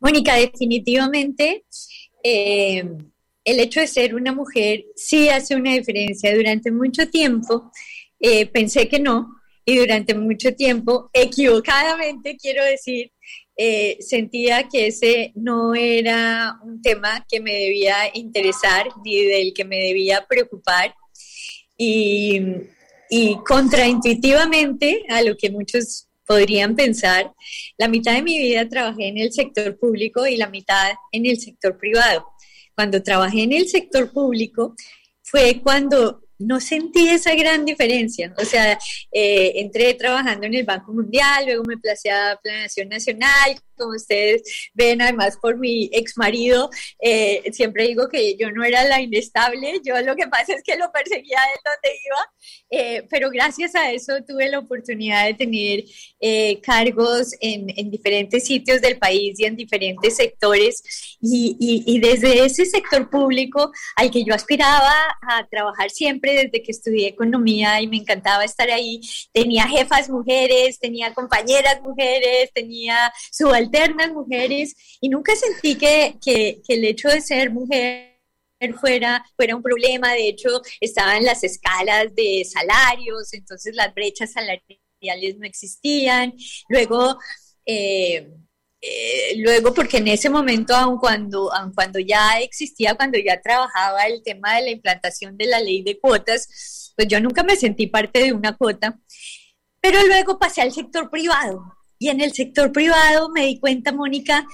Mónica, 0.00 0.34
definitivamente 0.34 1.64
eh, 2.24 2.84
el 3.44 3.60
hecho 3.60 3.80
de 3.80 3.86
ser 3.86 4.14
una 4.14 4.32
mujer 4.32 4.84
sí 4.96 5.28
hace 5.28 5.54
una 5.56 5.74
diferencia. 5.74 6.34
Durante 6.34 6.70
mucho 6.70 7.08
tiempo 7.08 7.70
eh, 8.18 8.46
pensé 8.46 8.88
que 8.88 8.98
no 8.98 9.40
y 9.64 9.76
durante 9.76 10.14
mucho 10.14 10.54
tiempo, 10.54 11.10
equivocadamente 11.12 12.36
quiero 12.36 12.64
decir, 12.64 13.12
eh, 13.56 13.98
sentía 14.00 14.66
que 14.68 14.86
ese 14.86 15.32
no 15.36 15.74
era 15.74 16.58
un 16.64 16.80
tema 16.80 17.24
que 17.30 17.40
me 17.40 17.52
debía 17.52 17.96
interesar 18.14 18.88
ni 19.04 19.22
del 19.22 19.52
que 19.54 19.64
me 19.64 19.76
debía 19.76 20.26
preocupar. 20.26 20.94
Y, 21.76 22.40
y 23.10 23.36
contraintuitivamente 23.46 25.04
a 25.08 25.22
lo 25.22 25.36
que 25.36 25.50
muchos 25.50 26.09
podrían 26.30 26.76
pensar, 26.76 27.32
la 27.76 27.88
mitad 27.88 28.12
de 28.12 28.22
mi 28.22 28.38
vida 28.38 28.68
trabajé 28.68 29.08
en 29.08 29.18
el 29.18 29.32
sector 29.32 29.76
público 29.76 30.28
y 30.28 30.36
la 30.36 30.48
mitad 30.48 30.92
en 31.10 31.26
el 31.26 31.40
sector 31.40 31.76
privado. 31.76 32.24
Cuando 32.72 33.02
trabajé 33.02 33.42
en 33.42 33.52
el 33.52 33.66
sector 33.66 34.12
público 34.12 34.76
fue 35.24 35.60
cuando 35.60 36.22
no 36.38 36.60
sentí 36.60 37.08
esa 37.08 37.34
gran 37.34 37.64
diferencia. 37.64 38.32
O 38.38 38.44
sea, 38.44 38.78
eh, 39.10 39.54
entré 39.56 39.92
trabajando 39.94 40.46
en 40.46 40.54
el 40.54 40.64
Banco 40.64 40.92
Mundial, 40.92 41.46
luego 41.46 41.64
me 41.64 41.78
placé 41.78 42.12
a 42.12 42.38
Planación 42.40 42.88
Nacional, 42.88 43.60
como 43.80 43.96
ustedes 43.96 44.42
ven, 44.74 45.00
además 45.00 45.38
por 45.40 45.56
mi 45.56 45.90
ex 45.92 46.16
marido, 46.16 46.70
eh, 47.00 47.42
siempre 47.52 47.88
digo 47.88 48.08
que 48.08 48.36
yo 48.36 48.50
no 48.52 48.62
era 48.62 48.84
la 48.84 49.00
inestable, 49.00 49.80
yo 49.84 50.00
lo 50.02 50.14
que 50.14 50.28
pasa 50.28 50.54
es 50.54 50.62
que 50.62 50.76
lo 50.76 50.92
perseguía 50.92 51.38
de 51.38 51.70
donde 51.70 51.98
iba, 52.06 52.32
eh, 52.70 53.06
pero 53.10 53.30
gracias 53.30 53.74
a 53.74 53.90
eso 53.90 54.22
tuve 54.26 54.48
la 54.48 54.58
oportunidad 54.58 55.26
de 55.26 55.34
tener 55.34 55.84
eh, 56.20 56.60
cargos 56.60 57.32
en, 57.40 57.66
en, 57.76 57.90
diferentes 57.90 58.44
sitios 58.44 58.80
del 58.80 58.98
país 58.98 59.40
y 59.40 59.44
en 59.44 59.56
diferentes 59.56 60.16
sectores, 60.16 61.16
y, 61.20 61.56
y, 61.58 61.94
y 61.94 62.00
desde 62.00 62.44
ese 62.44 62.66
sector 62.66 63.08
público 63.08 63.72
al 63.96 64.10
que 64.10 64.24
yo 64.24 64.34
aspiraba 64.34 64.92
a 65.22 65.46
trabajar 65.48 65.90
siempre 65.90 66.34
desde 66.34 66.62
que 66.62 66.70
estudié 66.70 67.08
economía 67.08 67.80
y 67.80 67.86
me 67.86 67.96
encantaba 67.96 68.44
estar 68.44 68.70
ahí, 68.70 69.00
tenía 69.32 69.66
jefas 69.66 70.08
mujeres, 70.10 70.78
tenía 70.78 71.14
compañeras 71.14 71.80
mujeres, 71.82 72.50
tenía 72.54 73.12
subalternas 73.70 74.12
mujeres 74.12 74.74
y 75.00 75.08
nunca 75.08 75.34
sentí 75.36 75.76
que, 75.76 76.16
que, 76.22 76.60
que 76.66 76.74
el 76.74 76.84
hecho 76.84 77.08
de 77.08 77.20
ser 77.20 77.50
mujer 77.50 78.18
fuera, 78.80 79.24
fuera 79.36 79.56
un 79.56 79.62
problema, 79.62 80.12
de 80.12 80.28
hecho 80.28 80.60
estaban 80.80 81.24
las 81.24 81.42
escalas 81.44 82.14
de 82.14 82.44
salarios, 82.44 83.32
entonces 83.32 83.74
las 83.74 83.94
brechas 83.94 84.32
salariales 84.32 85.38
no 85.38 85.46
existían, 85.46 86.34
luego... 86.68 87.18
Eh, 87.66 88.28
eh, 88.82 89.34
luego, 89.36 89.74
porque 89.74 89.98
en 89.98 90.08
ese 90.08 90.30
momento, 90.30 90.74
aun 90.74 90.96
cuando, 90.96 91.52
aun 91.52 91.70
cuando 91.74 91.98
ya 91.98 92.40
existía, 92.40 92.94
cuando 92.94 93.18
ya 93.18 93.38
trabajaba 93.38 94.06
el 94.06 94.22
tema 94.22 94.56
de 94.56 94.62
la 94.62 94.70
implantación 94.70 95.36
de 95.36 95.44
la 95.44 95.60
ley 95.60 95.82
de 95.82 96.00
cuotas, 96.00 96.94
pues 96.96 97.06
yo 97.06 97.20
nunca 97.20 97.42
me 97.42 97.56
sentí 97.56 97.88
parte 97.88 98.24
de 98.24 98.32
una 98.32 98.56
cuota, 98.56 98.98
pero 99.82 100.02
luego 100.06 100.38
pasé 100.38 100.62
al 100.62 100.72
sector 100.72 101.10
privado 101.10 101.62
y 102.00 102.08
en 102.08 102.20
el 102.22 102.32
sector 102.32 102.72
privado 102.72 103.28
me 103.28 103.46
di 103.46 103.60
cuenta, 103.60 103.92
Mónica, 103.92 104.46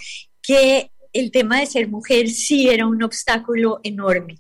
que 0.43 0.91
el 1.13 1.31
tema 1.31 1.61
de 1.61 1.67
ser 1.67 1.89
mujer 1.89 2.29
sí 2.29 2.69
era 2.69 2.87
un 2.87 3.03
obstáculo 3.05 3.81
enorme, 3.85 4.39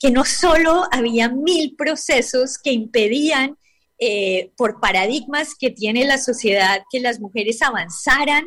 que 0.00 0.10
no 0.10 0.24
solo 0.24 0.82
había 0.90 1.28
mil 1.28 1.76
procesos 1.76 2.58
que 2.58 2.72
impedían 2.72 3.56
eh, 4.00 4.50
por 4.56 4.80
paradigmas 4.80 5.54
que 5.54 5.70
tiene 5.70 6.04
la 6.04 6.18
sociedad 6.18 6.82
que 6.90 6.98
las 6.98 7.20
mujeres 7.20 7.62
avanzaran 7.62 8.44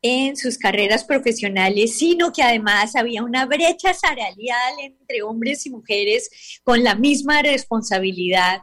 en 0.00 0.34
sus 0.36 0.56
carreras 0.56 1.04
profesionales, 1.04 1.98
sino 1.98 2.32
que 2.32 2.42
además 2.42 2.96
había 2.96 3.22
una 3.22 3.44
brecha 3.44 3.92
salarial 3.92 4.74
entre 4.80 5.22
hombres 5.22 5.66
y 5.66 5.70
mujeres 5.70 6.30
con 6.64 6.82
la 6.82 6.94
misma 6.94 7.42
responsabilidad. 7.42 8.62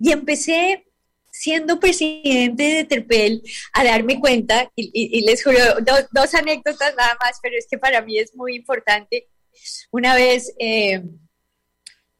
Y 0.00 0.10
empecé 0.10 0.86
siendo 1.42 1.80
presidente 1.80 2.62
de 2.62 2.84
Terpel 2.84 3.42
a 3.72 3.82
darme 3.82 4.20
cuenta, 4.20 4.70
y, 4.76 5.22
les 5.26 5.42
juro 5.42 5.58
dos, 5.84 6.06
dos, 6.12 6.34
anécdotas 6.34 6.94
nada 6.96 7.16
más, 7.20 7.40
pero 7.42 7.58
es 7.58 7.66
que 7.68 7.78
para 7.78 8.00
mí 8.00 8.16
es 8.16 8.36
muy 8.36 8.54
importante. 8.54 9.28
Una 9.90 10.14
vez 10.14 10.54
eh, 10.60 11.02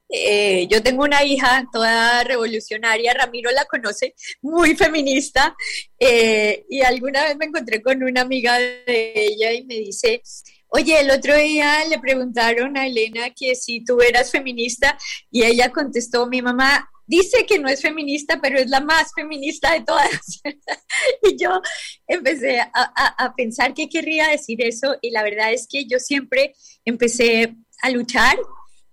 eh, 0.09 0.67
yo 0.69 0.83
tengo 0.83 1.05
una 1.05 1.23
hija 1.23 1.69
toda 1.73 2.25
revolucionaria, 2.25 3.15
Ramiro 3.15 3.53
la 3.53 3.65
conoce, 3.65 4.15
muy 4.41 4.75
feminista, 4.75 5.55
eh, 6.01 6.67
y 6.69 6.83
alguna 6.83 7.23
vez 7.23 7.37
me 7.37 7.45
encontré 7.45 7.81
con 7.81 8.03
una 8.03 8.23
amiga 8.23 8.59
de 8.59 9.13
ella 9.15 9.53
y 9.53 9.65
me 9.65 9.77
dice, 9.77 10.21
oye, 10.67 10.99
el 10.99 11.13
otro 11.13 11.37
día 11.37 11.85
le 11.85 12.01
preguntaron 12.01 12.77
a 12.77 12.89
Elena 12.89 13.31
que 13.31 13.55
si 13.55 13.85
tú 13.85 14.01
eras 14.01 14.33
feminista 14.33 14.99
y 15.31 15.45
ella 15.45 15.71
contestó, 15.71 16.27
mi 16.27 16.43
mamá 16.43 16.89
dice 17.13 17.45
que 17.47 17.59
no 17.59 17.69
es 17.69 17.83
feminista, 17.83 18.41
pero 18.41 18.59
es 18.59 18.71
la 18.71 18.81
más 18.81 19.13
feminista 19.15 19.73
de 19.73 19.83
todas. 19.83 20.41
y 21.23 21.37
yo 21.37 21.61
empecé 22.07 22.61
a, 22.61 23.35
pensar 23.37 23.75
qué 23.75 23.89
querría 23.89 24.29
decir 24.29 24.65
eso 24.65 24.97
y 25.03 25.11
la 25.11 25.23
verdad 25.23 25.53
es 25.53 25.67
que 25.69 25.85
yo 25.85 25.99
siempre 25.99 26.55
empecé 26.87 27.55
a 27.83 27.91
luchar 27.91 28.39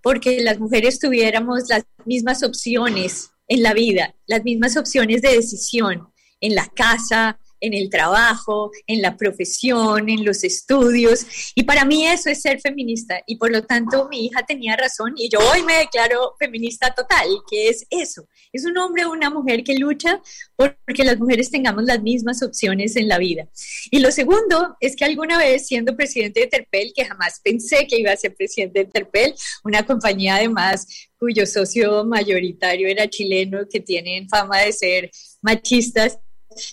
porque 0.01 0.41
las 0.41 0.59
mujeres 0.59 0.99
tuviéramos 0.99 1.69
las 1.69 1.83
mismas 2.05 2.43
opciones 2.43 3.31
en 3.47 3.63
la 3.63 3.73
vida, 3.73 4.13
las 4.27 4.43
mismas 4.43 4.75
opciones 4.75 5.21
de 5.21 5.35
decisión 5.35 6.09
en 6.41 6.55
la 6.55 6.67
casa, 6.67 7.39
en 7.61 7.73
el 7.73 7.89
trabajo, 7.89 8.71
en 8.87 9.01
la 9.01 9.17
profesión, 9.17 10.09
en 10.09 10.23
los 10.25 10.43
estudios. 10.43 11.25
Y 11.55 11.63
para 11.63 11.85
mí 11.85 12.05
eso 12.07 12.29
es 12.29 12.41
ser 12.41 12.59
feminista. 12.59 13.21
Y 13.25 13.37
por 13.37 13.51
lo 13.51 13.63
tanto 13.63 14.07
mi 14.09 14.25
hija 14.25 14.45
tenía 14.45 14.75
razón 14.75 15.13
y 15.17 15.29
yo 15.29 15.39
hoy 15.39 15.63
me 15.63 15.77
declaro 15.77 16.35
feminista 16.39 16.93
total, 16.93 17.27
que 17.49 17.69
es 17.69 17.85
eso. 17.89 18.27
Es 18.51 18.65
un 18.65 18.77
hombre 18.77 19.05
o 19.05 19.11
una 19.11 19.29
mujer 19.29 19.63
que 19.63 19.75
lucha 19.75 20.21
porque 20.55 21.03
las 21.03 21.19
mujeres 21.19 21.49
tengamos 21.49 21.83
las 21.83 22.01
mismas 22.01 22.43
opciones 22.43 22.95
en 22.95 23.07
la 23.07 23.17
vida. 23.17 23.47
Y 23.91 23.99
lo 23.99 24.11
segundo 24.11 24.75
es 24.79 24.95
que 24.95 25.05
alguna 25.05 25.37
vez 25.37 25.67
siendo 25.67 25.95
presidente 25.95 26.41
de 26.41 26.47
Terpel, 26.47 26.91
que 26.95 27.05
jamás 27.05 27.39
pensé 27.43 27.87
que 27.87 27.99
iba 27.99 28.11
a 28.11 28.17
ser 28.17 28.35
presidente 28.35 28.79
de 28.79 28.85
Terpel, 28.85 29.33
una 29.63 29.85
compañía 29.85 30.35
además 30.35 30.87
cuyo 31.17 31.45
socio 31.45 32.05
mayoritario 32.05 32.87
era 32.87 33.09
chileno, 33.09 33.67
que 33.69 33.79
tienen 33.79 34.29
fama 34.29 34.59
de 34.59 34.71
ser 34.71 35.11
machistas, 35.41 36.17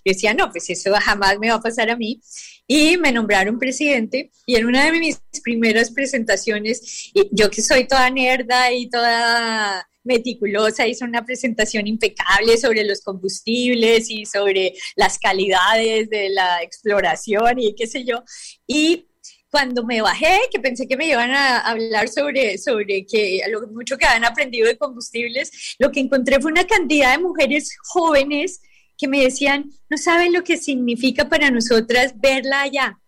decía, 0.04 0.34
no, 0.34 0.50
pues 0.50 0.68
eso 0.70 0.92
jamás 0.94 1.38
me 1.38 1.50
va 1.50 1.56
a 1.56 1.60
pasar 1.60 1.90
a 1.90 1.96
mí. 1.96 2.20
Y 2.66 2.96
me 2.96 3.12
nombraron 3.12 3.58
presidente 3.58 4.32
y 4.44 4.56
en 4.56 4.66
una 4.66 4.84
de 4.84 4.92
mis 4.98 5.20
primeras 5.44 5.90
presentaciones, 5.92 7.12
yo 7.30 7.48
que 7.48 7.62
soy 7.62 7.86
toda 7.86 8.10
nerda 8.10 8.72
y 8.72 8.88
toda 8.90 9.86
meticulosa, 10.06 10.86
hizo 10.86 11.04
una 11.04 11.24
presentación 11.24 11.86
impecable 11.86 12.56
sobre 12.56 12.84
los 12.84 13.02
combustibles 13.02 14.08
y 14.08 14.24
sobre 14.24 14.74
las 14.94 15.18
calidades 15.18 16.08
de 16.08 16.30
la 16.30 16.62
exploración 16.62 17.58
y 17.58 17.74
qué 17.74 17.86
sé 17.86 18.04
yo. 18.04 18.22
Y 18.66 19.06
cuando 19.50 19.84
me 19.84 20.00
bajé, 20.02 20.38
que 20.50 20.60
pensé 20.60 20.86
que 20.86 20.96
me 20.96 21.06
iban 21.06 21.30
a 21.30 21.60
hablar 21.60 22.08
sobre, 22.08 22.58
sobre 22.58 23.06
que 23.06 23.40
lo 23.48 23.66
mucho 23.68 23.96
que 23.96 24.06
habían 24.06 24.24
aprendido 24.24 24.66
de 24.66 24.76
combustibles, 24.76 25.76
lo 25.78 25.90
que 25.90 26.00
encontré 26.00 26.40
fue 26.40 26.50
una 26.50 26.66
cantidad 26.66 27.12
de 27.12 27.22
mujeres 27.22 27.76
jóvenes 27.84 28.60
que 28.96 29.08
me 29.08 29.22
decían, 29.22 29.70
no 29.88 29.96
saben 29.96 30.32
lo 30.32 30.44
que 30.44 30.56
significa 30.56 31.28
para 31.28 31.50
nosotras 31.50 32.14
verla 32.16 32.62
allá, 32.62 32.98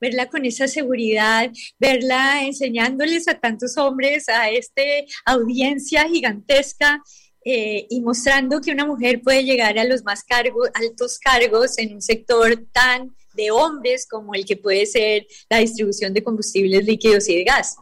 verla 0.00 0.28
con 0.28 0.44
esa 0.44 0.68
seguridad, 0.68 1.50
verla 1.78 2.44
enseñándoles 2.44 3.28
a 3.28 3.38
tantos 3.38 3.76
hombres, 3.76 4.28
a 4.28 4.50
esta 4.50 4.82
audiencia 5.24 6.08
gigantesca 6.08 7.02
eh, 7.44 7.86
y 7.88 8.00
mostrando 8.00 8.60
que 8.60 8.72
una 8.72 8.84
mujer 8.84 9.22
puede 9.22 9.44
llegar 9.44 9.78
a 9.78 9.84
los 9.84 10.02
más 10.02 10.24
cargos, 10.24 10.68
altos 10.74 11.18
cargos 11.18 11.78
en 11.78 11.94
un 11.94 12.02
sector 12.02 12.66
tan 12.72 13.14
de 13.34 13.50
hombres 13.50 14.06
como 14.08 14.34
el 14.34 14.44
que 14.44 14.56
puede 14.56 14.86
ser 14.86 15.26
la 15.48 15.58
distribución 15.58 16.12
de 16.12 16.24
combustibles 16.24 16.84
líquidos 16.84 17.28
y 17.28 17.36
de 17.36 17.44
gas. 17.44 17.76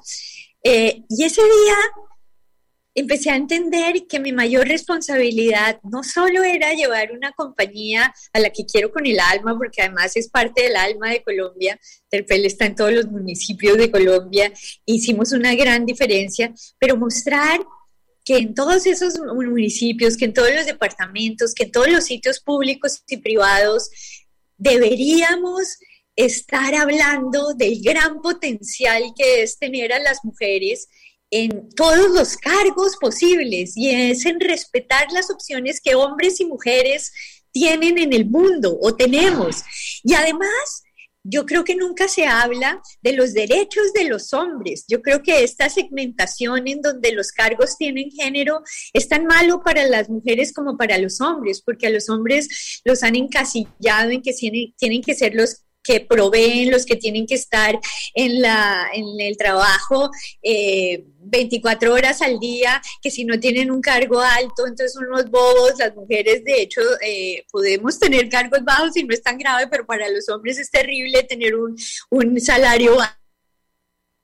Eh, 0.63 1.03
y 1.09 1.25
ese 1.25 1.43
día 1.43 1.77
empecé 2.95 3.31
a 3.31 3.37
entender 3.37 4.07
que 4.09 4.21
mi 4.21 4.33
mayor 4.33 4.69
responsabilidad 4.69 5.81
no 5.83 6.05
solo 6.05 6.45
era 6.45 6.73
llevar 6.73 7.13
una 7.13 7.33
compañía 7.33 8.15
a 8.33 8.39
la 8.39 8.51
que 8.51 8.65
quiero 8.65 8.93
con 8.93 9.05
el 9.05 9.19
alma, 9.19 9.57
porque 9.59 9.83
además 9.83 10.17
es 10.17 10.29
parte 10.29 10.63
del 10.63 10.77
alma 10.77 11.11
de 11.11 11.23
Colombia, 11.23 11.79
Terpel 12.09 12.47
está 12.47 12.67
en 12.67 12.77
todos 12.77 12.93
los 12.93 13.07
municipios 13.07 13.77
de 13.79 13.91
Colombia, 13.91 14.53
hicimos 14.87 15.33
una 15.33 15.55
gran 15.55 15.85
diferencia, 15.85 16.55
pero 16.79 16.97
mostrar 16.97 17.61
que 18.25 18.39
en 18.39 18.55
todos 18.55 18.87
esos 18.87 19.19
municipios, 19.19 20.17
que 20.17 20.25
en 20.25 20.33
todos 20.33 20.55
los 20.55 20.65
departamentos, 20.65 21.53
que 21.53 21.65
en 21.65 21.73
todos 21.73 21.89
los 21.89 22.05
sitios 22.05 22.41
públicos 22.41 23.03
y 23.09 23.19
privados, 23.19 23.91
deberíamos 24.57 25.77
estar 26.17 26.75
hablando 26.75 27.55
del 27.55 27.83
gran 27.83 28.23
potencial 28.23 29.03
que 29.17 29.43
es 29.43 29.59
tener 29.59 29.93
a 29.93 29.99
las 29.99 30.25
mujeres 30.25 30.89
en 31.35 31.69
todos 31.71 32.11
los 32.11 32.37
cargos 32.37 32.97
posibles 33.01 33.77
y 33.77 33.91
es 33.91 34.25
en 34.25 34.39
respetar 34.39 35.11
las 35.11 35.31
opciones 35.31 35.81
que 35.81 35.97
hombres 35.97 36.39
y 36.39 36.45
mujeres 36.45 37.13
tienen 37.51 37.99
en 37.99 38.13
el 38.13 38.27
mundo 38.27 38.79
o 38.81 38.95
tenemos. 38.95 39.65
Y 40.05 40.15
además, 40.15 40.85
yo 41.25 41.45
creo 41.45 41.65
que 41.65 41.75
nunca 41.75 42.07
se 42.07 42.27
habla 42.27 42.81
de 43.03 43.15
los 43.15 43.33
derechos 43.33 43.93
de 43.95 44.05
los 44.05 44.33
hombres. 44.33 44.85
Yo 44.87 45.03
creo 45.03 45.25
que 45.25 45.43
esta 45.43 45.69
segmentación 45.69 46.69
en 46.69 46.83
donde 46.83 47.11
los 47.11 47.33
cargos 47.33 47.77
tienen 47.79 48.13
género 48.13 48.63
es 48.93 49.09
tan 49.09 49.27
malo 49.27 49.63
para 49.65 49.89
las 49.89 50.09
mujeres 50.09 50.53
como 50.53 50.77
para 50.77 50.99
los 50.99 51.21
hombres, 51.21 51.63
porque 51.63 51.89
a 51.89 51.91
los 51.91 52.09
hombres 52.11 52.81
los 52.85 53.03
han 53.03 53.17
encasillado 53.17 54.11
en 54.11 54.23
que 54.23 54.35
tienen, 54.35 54.73
tienen 54.77 55.03
que 55.03 55.17
ser 55.17 55.35
los 55.35 55.65
que 55.85 56.01
proveen, 56.01 56.71
los 56.71 56.87
que 56.87 56.97
tienen 56.97 57.27
que 57.27 57.35
estar 57.35 57.79
en, 58.15 58.41
la, 58.41 58.89
en 58.93 59.21
el 59.21 59.37
trabajo 59.37 60.11
eh, 60.43 61.05
24 61.21 61.93
horas 61.93 62.23
al 62.23 62.39
día, 62.39 62.83
que 63.03 63.11
si 63.11 63.25
no 63.25 63.39
tienen 63.39 63.71
un 63.71 63.81
cargo 63.81 64.21
alto, 64.21 64.67
entonces 64.67 64.93
son 64.93 65.07
unos 65.07 65.31
bobos. 65.31 65.75
Las 65.79 65.95
mujeres, 65.95 66.43
de 66.45 66.63
hecho, 66.63 66.81
eh, 67.07 67.45
podemos 67.51 67.99
tener 67.99 68.29
cargos 68.29 68.65
bajos 68.65 68.97
y 68.97 69.05
no 69.05 69.15
es 69.15 69.23
tan 69.23 69.39
grave, 69.39 69.69
pero 69.71 69.87
para 69.87 70.09
los 70.09 70.29
hombres 70.29 70.59
es 70.59 70.71
terrible 70.71 71.23
tener 71.23 71.55
un, 71.55 71.77
un 72.11 72.41
salario 72.41 72.97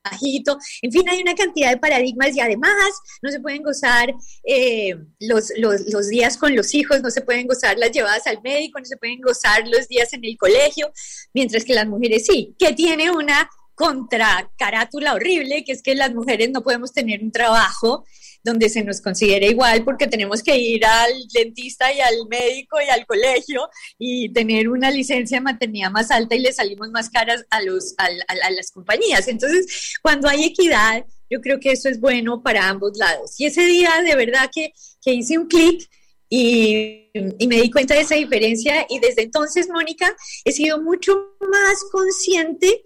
bajito. 0.03 0.57
En 0.81 0.91
fin, 0.91 1.07
hay 1.09 1.21
una 1.21 1.35
cantidad 1.35 1.69
de 1.69 1.77
paradigmas 1.77 2.35
y 2.35 2.39
además 2.39 2.91
no 3.21 3.31
se 3.31 3.39
pueden 3.39 3.63
gozar 3.63 4.13
eh, 4.43 4.95
los, 5.19 5.51
los, 5.57 5.81
los, 5.91 6.09
días 6.09 6.37
con 6.37 6.55
los 6.55 6.73
hijos, 6.73 7.01
no 7.01 7.09
se 7.09 7.21
pueden 7.21 7.47
gozar 7.47 7.77
las 7.77 7.91
llevadas 7.91 8.27
al 8.27 8.41
médico, 8.41 8.79
no 8.79 8.85
se 8.85 8.97
pueden 8.97 9.21
gozar 9.21 9.67
los 9.67 9.87
días 9.87 10.11
en 10.13 10.25
el 10.25 10.37
colegio, 10.37 10.91
mientras 11.33 11.63
que 11.63 11.73
las 11.73 11.87
mujeres 11.87 12.25
sí, 12.25 12.55
que 12.57 12.73
tiene 12.73 13.11
una 13.11 13.49
contracarátula 13.75 15.13
horrible, 15.13 15.63
que 15.63 15.71
es 15.71 15.81
que 15.81 15.95
las 15.95 16.13
mujeres 16.13 16.51
no 16.51 16.61
podemos 16.61 16.93
tener 16.93 17.23
un 17.23 17.31
trabajo 17.31 18.05
donde 18.43 18.69
se 18.69 18.83
nos 18.83 19.01
considere 19.01 19.47
igual 19.47 19.83
porque 19.83 20.07
tenemos 20.07 20.41
que 20.41 20.57
ir 20.57 20.85
al 20.85 21.11
dentista 21.33 21.93
y 21.93 21.99
al 21.99 22.27
médico 22.29 22.77
y 22.81 22.89
al 22.89 23.05
colegio 23.05 23.69
y 23.97 24.29
tener 24.33 24.69
una 24.69 24.91
licencia 24.91 25.37
de 25.37 25.41
maternidad 25.41 25.91
más 25.91 26.11
alta 26.11 26.35
y 26.35 26.39
le 26.39 26.53
salimos 26.53 26.89
más 26.89 27.09
caras 27.09 27.45
a, 27.49 27.61
los, 27.61 27.93
a, 27.97 28.09
las 28.51 28.71
compañías. 28.71 29.27
Entonces, 29.27 29.95
cuando 30.01 30.27
hay 30.27 30.45
equidad, 30.45 31.05
yo 31.29 31.39
creo 31.41 31.59
que 31.59 31.71
eso 31.71 31.89
es 31.89 31.99
bueno 31.99 32.41
para 32.41 32.67
ambos 32.67 32.97
lados. 32.97 33.39
Y 33.39 33.45
ese 33.45 33.65
día 33.65 33.89
de 34.05 34.15
verdad 34.15 34.49
que, 34.53 34.73
que 35.01 35.13
hice 35.13 35.37
un 35.37 35.47
clic 35.47 35.89
y, 36.33 37.09
me 37.45 37.61
di 37.61 37.69
cuenta 37.69 37.93
de 37.93 37.99
esa 37.99 38.15
diferencia 38.15 38.85
y 38.87 38.99
desde 38.99 39.23
entonces, 39.23 39.67
Mónica, 39.69 40.15
he 40.45 40.53
sido 40.53 40.81
mucho 40.81 41.35
más 41.41 41.83
consciente 41.91 42.83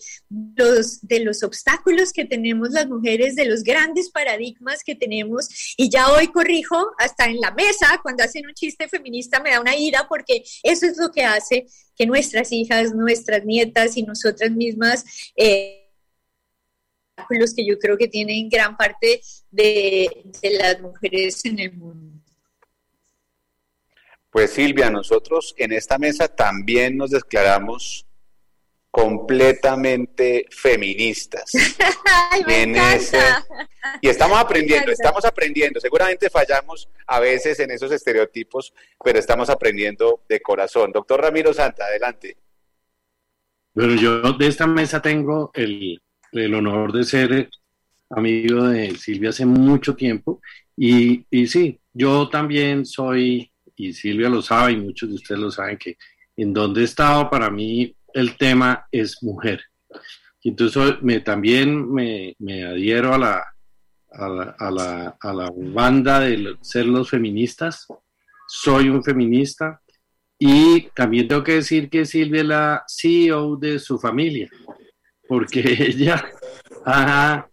los, 0.55 0.99
de 1.01 1.19
los 1.19 1.43
obstáculos 1.43 2.12
que 2.12 2.25
tenemos 2.25 2.71
las 2.71 2.88
mujeres, 2.88 3.36
de 3.36 3.45
los 3.45 3.62
grandes 3.62 4.10
paradigmas 4.10 4.84
que 4.84 4.95
tenemos 4.95 5.75
y 5.77 5.91
ya 5.91 6.12
hoy 6.12 6.29
corrijo 6.29 6.88
hasta 6.97 7.25
en 7.25 7.39
la 7.39 7.51
mesa, 7.51 7.99
cuando 8.01 8.23
hacen 8.23 8.47
un 8.47 8.55
chiste 8.55 8.88
feminista 8.88 9.39
me 9.39 9.51
da 9.51 9.62
una 9.62 9.75
ira 9.75 10.08
porque 10.10 10.43
eso 10.63 10.88
es 10.88 10.97
lo 10.97 11.12
que 11.12 11.23
hace 11.23 11.67
que 11.95 12.08
nuestras 12.08 12.51
hijas, 12.51 12.95
nuestras 12.95 13.45
nietas 13.45 13.95
y 13.95 14.03
nosotras 14.03 14.49
mismas... 14.49 15.05
Eh, 15.36 15.84
que 17.55 17.65
yo 17.65 17.79
creo 17.79 17.97
que 17.97 18.10
tienen 18.10 18.49
gran 18.49 18.75
parte 18.75 19.21
de 19.49 20.25
las 20.60 20.81
mujeres 20.81 21.43
en 21.45 21.60
el 21.60 21.73
mundo. 21.73 22.14
Pues 24.36 24.52
Silvia, 24.52 24.89
nosotros 24.89 25.56
en 25.58 25.71
esta 25.71 25.98
mesa 25.98 26.28
también 26.28 26.98
nos 26.98 27.12
declaramos 27.12 28.06
completamente 28.91 30.45
feministas. 30.52 31.54
y 34.02 34.10
estamos 34.10 34.38
aprendiendo, 34.38 34.91
estamos 34.91 35.24
aprendiendo. 35.24 35.80
Seguramente 35.80 36.30
fallamos 36.30 36.89
a 37.08 37.21
veces 37.21 37.62
en 37.62 37.71
esos 37.71 37.93
estereotipos, 37.93 38.74
pero 39.02 39.19
estamos 39.19 39.50
aprendiendo 39.50 40.26
de 40.28 40.41
corazón. 40.41 40.91
Doctor 40.91 41.21
Ramiro 41.21 41.54
Santa, 41.54 41.86
adelante. 41.86 42.36
Bueno, 43.74 43.95
yo 43.95 44.34
de 44.34 44.48
esta 44.48 44.67
mesa 44.67 45.02
tengo 45.02 45.52
el, 45.54 46.02
el 46.34 46.54
honor 46.54 46.91
de 46.91 47.06
ser 47.06 47.50
amigo 48.10 48.67
de 48.67 48.98
Silvia 48.98 49.30
hace 49.30 49.45
mucho 49.45 49.95
tiempo 49.95 50.41
y, 50.76 51.26
y 51.32 51.48
sí, 51.48 51.80
yo 51.93 52.28
también 52.28 52.86
soy 52.86 53.50
y 53.76 53.94
Silvia 53.94 54.30
lo 54.30 54.42
sabe 54.42 54.74
y 54.74 54.78
muchos 54.78 55.10
de 55.10 55.16
ustedes 55.16 55.42
lo 55.42 55.52
saben, 55.52 55.78
que 55.78 55.98
en 56.38 56.54
donde 56.54 56.82
he 56.82 56.86
estado 56.86 57.30
para 57.30 57.50
mí 57.50 57.96
el 58.14 58.38
tema 58.38 58.88
es 58.92 59.22
mujer. 59.22 59.62
Entonces 60.44 61.02
me, 61.02 61.20
también 61.22 61.92
me, 61.92 62.36
me 62.40 62.66
adhiero 62.66 63.14
a 63.14 63.18
la, 63.18 63.44
a 64.12 64.30
la, 64.30 64.56
a, 64.58 64.72
la, 64.72 65.18
a 65.20 65.34
la 65.34 65.52
banda 65.56 66.20
de 66.20 66.56
ser 66.62 66.86
los 66.86 67.10
feministas. 67.10 67.88
Soy 68.48 68.90
un 68.90 69.04
feminista 69.04 69.82
y 70.38 70.90
también 70.96 71.28
tengo 71.28 71.44
que 71.44 71.56
decir 71.56 71.90
que 71.90 72.06
Silvia 72.06 72.42
es 72.42 72.48
la 72.48 72.84
CEO 72.88 73.56
de 73.56 73.80
su 73.80 73.98
familia, 73.98 74.50
porque 75.28 75.62
ella 75.80 76.24
ha 76.86 77.48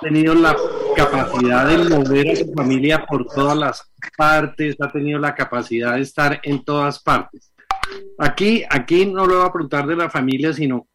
tenido 0.00 0.34
la 0.34 0.56
capacidad 0.96 1.66
de 1.68 1.78
mover 1.88 2.30
a 2.30 2.36
su 2.36 2.52
familia 2.52 3.04
por 3.06 3.26
todas 3.26 3.56
las 3.56 3.90
partes, 4.16 4.76
ha 4.80 4.90
tenido 4.90 5.18
la 5.18 5.34
capacidad 5.34 5.94
de 5.94 6.02
estar 6.02 6.40
en 6.42 6.64
todas 6.64 7.02
partes. 7.02 7.52
Aquí, 8.18 8.64
aquí 8.68 9.06
no 9.06 9.26
lo 9.26 9.38
voy 9.38 9.46
a 9.46 9.52
preguntar 9.52 9.86
de 9.86 9.96
la 9.96 10.10
familia, 10.10 10.52
sino 10.52 10.88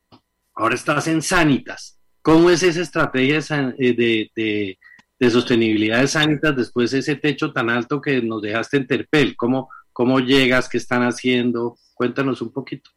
ahora 0.56 0.76
estás 0.76 1.08
en 1.08 1.22
Sanitas. 1.22 2.00
¿Cómo 2.22 2.50
es 2.50 2.64
esa 2.64 2.82
estrategia 2.82 3.40
eh, 3.78 3.94
de, 3.94 4.32
de, 4.36 4.80
de 5.20 5.30
sostenibilidad 5.30 6.00
de 6.00 6.08
Sanitas 6.08 6.56
después 6.56 6.92
de 6.92 7.00
ese 7.00 7.16
techo 7.16 7.52
tan 7.52 7.70
alto 7.70 8.02
que 8.02 8.22
nos 8.22 8.42
dejaste 8.42 8.78
en 8.78 8.88
Terpel? 8.88 9.36
¿Cómo, 9.36 9.70
cómo 9.92 10.20
llegas? 10.20 10.70
¿Qué 10.70 10.78
están 10.78 11.04
haciendo? 11.04 11.78
Cuéntanos 11.94 12.42
un 12.42 12.52
poquito. 12.52 12.90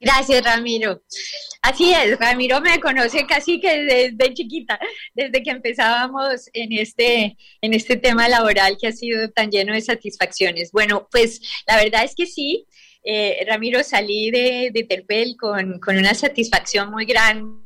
Gracias, 0.00 0.42
Ramiro. 0.42 1.02
Así 1.60 1.92
es, 1.92 2.18
Ramiro 2.18 2.60
me 2.62 2.80
conoce 2.80 3.26
casi 3.26 3.60
que 3.60 3.82
desde 3.82 4.32
chiquita, 4.32 4.80
desde 5.12 5.42
que 5.42 5.50
empezábamos 5.50 6.48
en 6.54 6.72
este, 6.72 7.36
en 7.60 7.74
este 7.74 7.96
tema 7.96 8.26
laboral 8.26 8.78
que 8.80 8.88
ha 8.88 8.92
sido 8.92 9.28
tan 9.30 9.50
lleno 9.50 9.74
de 9.74 9.82
satisfacciones. 9.82 10.72
Bueno, 10.72 11.06
pues 11.10 11.42
la 11.66 11.76
verdad 11.76 12.04
es 12.04 12.14
que 12.14 12.24
sí, 12.24 12.66
eh, 13.04 13.44
Ramiro, 13.46 13.84
salí 13.84 14.30
de, 14.30 14.70
de 14.72 14.84
Terpel 14.84 15.36
con, 15.38 15.78
con, 15.80 15.98
una 15.98 16.14
satisfacción 16.14 16.90
muy 16.90 17.04
grande 17.04 17.60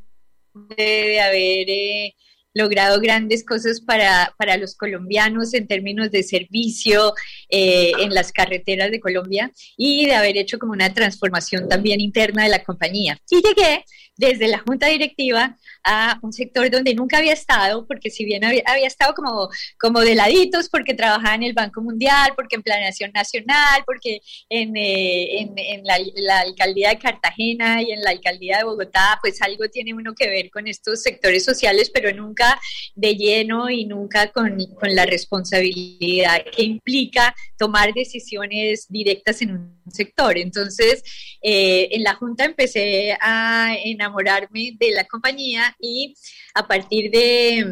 de 0.76 1.20
haber... 1.20 1.70
Eh, 1.70 2.14
logrado 2.54 3.00
grandes 3.00 3.44
cosas 3.44 3.80
para, 3.80 4.34
para 4.38 4.56
los 4.56 4.76
colombianos 4.76 5.52
en 5.54 5.66
términos 5.66 6.10
de 6.10 6.22
servicio 6.22 7.12
eh, 7.48 7.92
en 7.98 8.14
las 8.14 8.32
carreteras 8.32 8.90
de 8.90 9.00
Colombia 9.00 9.50
y 9.76 10.06
de 10.06 10.14
haber 10.14 10.36
hecho 10.36 10.58
como 10.58 10.72
una 10.72 10.94
transformación 10.94 11.68
también 11.68 12.00
interna 12.00 12.44
de 12.44 12.50
la 12.50 12.62
compañía. 12.62 13.18
Y 13.28 13.42
llegué 13.42 13.84
desde 14.16 14.48
la 14.48 14.58
junta 14.58 14.86
directiva 14.86 15.56
a 15.82 16.18
un 16.22 16.32
sector 16.32 16.70
donde 16.70 16.94
nunca 16.94 17.18
había 17.18 17.32
estado, 17.32 17.86
porque 17.86 18.10
si 18.10 18.24
bien 18.24 18.44
había, 18.44 18.86
estado 18.86 19.14
como, 19.14 19.48
como 19.78 20.00
de 20.00 20.14
laditos, 20.14 20.68
porque 20.68 20.94
trabajaba 20.94 21.34
en 21.34 21.42
el 21.42 21.52
Banco 21.52 21.82
Mundial, 21.82 22.32
porque 22.36 22.56
en 22.56 22.62
Planeación 22.62 23.10
Nacional, 23.12 23.82
porque 23.84 24.20
en, 24.48 24.76
eh, 24.76 25.40
en, 25.40 25.84
la, 25.84 26.40
alcaldía 26.40 26.90
de 26.90 26.98
Cartagena 26.98 27.82
y 27.82 27.90
en 27.92 28.02
la 28.02 28.10
alcaldía 28.10 28.58
de 28.58 28.64
Bogotá, 28.64 29.18
pues 29.20 29.42
algo 29.42 29.68
tiene 29.68 29.94
uno 29.94 30.14
que 30.14 30.28
ver 30.28 30.50
con 30.50 30.68
estos 30.68 31.02
sectores 31.02 31.44
sociales, 31.44 31.90
pero 31.92 32.12
nunca 32.14 32.43
de 32.94 33.14
lleno 33.14 33.70
y 33.70 33.84
nunca 33.84 34.30
con, 34.32 34.58
con 34.80 34.94
la 34.94 35.06
responsabilidad 35.06 36.44
que 36.54 36.62
implica 36.62 37.34
tomar 37.58 37.92
decisiones 37.92 38.86
directas 38.88 39.42
en 39.42 39.50
un 39.52 39.90
sector. 39.90 40.38
Entonces, 40.38 41.02
eh, 41.42 41.88
en 41.92 42.02
la 42.02 42.14
Junta 42.14 42.44
empecé 42.44 43.16
a 43.20 43.74
enamorarme 43.84 44.76
de 44.78 44.92
la 44.92 45.04
compañía 45.04 45.74
y 45.78 46.14
a 46.54 46.66
partir 46.66 47.10
de, 47.10 47.64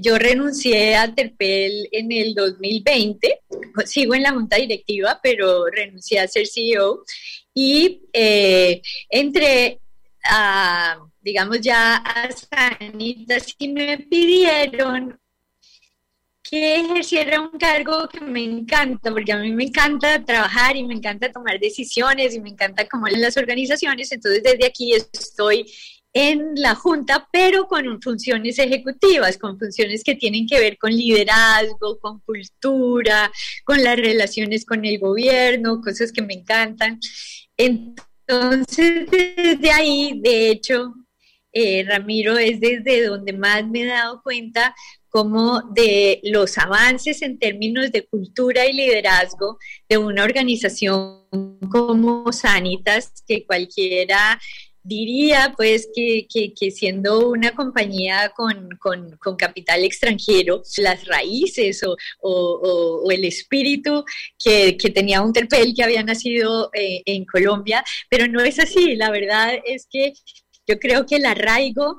yo 0.00 0.18
renuncié 0.18 0.96
a 0.96 1.14
Terpel 1.14 1.88
en 1.92 2.12
el 2.12 2.34
2020, 2.34 3.40
sigo 3.84 4.14
en 4.14 4.22
la 4.22 4.32
junta 4.32 4.56
directiva, 4.56 5.18
pero 5.22 5.66
renuncié 5.66 6.20
a 6.20 6.28
ser 6.28 6.46
CEO 6.46 7.04
y 7.52 8.02
eh, 8.12 8.80
entré 9.08 9.80
a, 10.24 10.98
digamos 11.24 11.60
ya 11.60 11.96
a 11.96 12.28
Sanitas 12.30 13.54
y 13.58 13.68
me 13.68 13.98
pidieron 13.98 15.18
que 16.42 16.76
ejerciera 16.80 17.40
un 17.40 17.58
cargo 17.58 18.06
que 18.06 18.20
me 18.20 18.44
encanta, 18.44 19.10
porque 19.10 19.32
a 19.32 19.38
mí 19.38 19.50
me 19.50 19.64
encanta 19.64 20.22
trabajar 20.22 20.76
y 20.76 20.84
me 20.84 20.94
encanta 20.94 21.32
tomar 21.32 21.58
decisiones 21.58 22.34
y 22.34 22.40
me 22.40 22.50
encanta 22.50 22.86
como 22.86 23.08
en 23.08 23.20
las 23.22 23.38
organizaciones, 23.38 24.12
entonces 24.12 24.42
desde 24.42 24.66
aquí 24.66 24.92
estoy 24.92 25.64
en 26.12 26.54
la 26.54 26.76
Junta, 26.76 27.28
pero 27.32 27.66
con 27.66 28.00
funciones 28.00 28.58
ejecutivas, 28.58 29.36
con 29.36 29.58
funciones 29.58 30.04
que 30.04 30.14
tienen 30.14 30.46
que 30.46 30.60
ver 30.60 30.78
con 30.78 30.92
liderazgo, 30.92 31.98
con 31.98 32.20
cultura, 32.20 33.32
con 33.64 33.82
las 33.82 33.96
relaciones 33.96 34.64
con 34.64 34.84
el 34.84 34.98
gobierno, 34.98 35.80
cosas 35.80 36.12
que 36.12 36.22
me 36.22 36.34
encantan. 36.34 37.00
Entonces, 37.56 39.10
desde 39.10 39.72
ahí, 39.72 40.20
de 40.22 40.50
hecho, 40.50 40.94
eh, 41.54 41.84
Ramiro, 41.88 42.36
es 42.36 42.60
desde 42.60 43.06
donde 43.06 43.32
más 43.32 43.66
me 43.66 43.82
he 43.82 43.86
dado 43.86 44.22
cuenta 44.22 44.74
como 45.08 45.62
de 45.72 46.20
los 46.24 46.58
avances 46.58 47.22
en 47.22 47.38
términos 47.38 47.92
de 47.92 48.04
cultura 48.04 48.66
y 48.66 48.72
liderazgo 48.72 49.58
de 49.88 49.96
una 49.96 50.24
organización 50.24 51.22
como 51.70 52.32
Sanitas, 52.32 53.22
que 53.26 53.46
cualquiera 53.46 54.40
diría 54.84 55.54
pues 55.56 55.88
que, 55.94 56.26
siendo 56.70 57.28
una 57.28 57.54
compañía 57.54 58.32
con, 58.36 58.68
con, 58.78 59.36
capital 59.36 59.82
extranjero, 59.82 60.62
las 60.76 61.06
raíces 61.06 61.82
o, 61.84 61.96
o, 62.20 63.02
o 63.04 63.10
el 63.10 63.24
espíritu 63.24 64.04
que, 64.38 64.76
que, 64.76 64.90
tenía 64.90 65.22
un 65.22 65.32
terpel 65.32 65.74
que 65.74 65.82
había 65.82 66.02
nacido 66.02 66.70
eh, 66.74 67.02
en 67.06 67.24
Colombia, 67.24 67.82
pero 68.10 68.28
no 68.28 68.40
es 68.40 68.58
así, 68.58 68.94
la 68.94 69.10
verdad 69.10 69.54
es 69.64 69.86
que 69.90 70.12
yo 70.66 70.78
creo 70.78 71.06
que 71.06 71.16
el 71.16 71.26
arraigo 71.26 71.98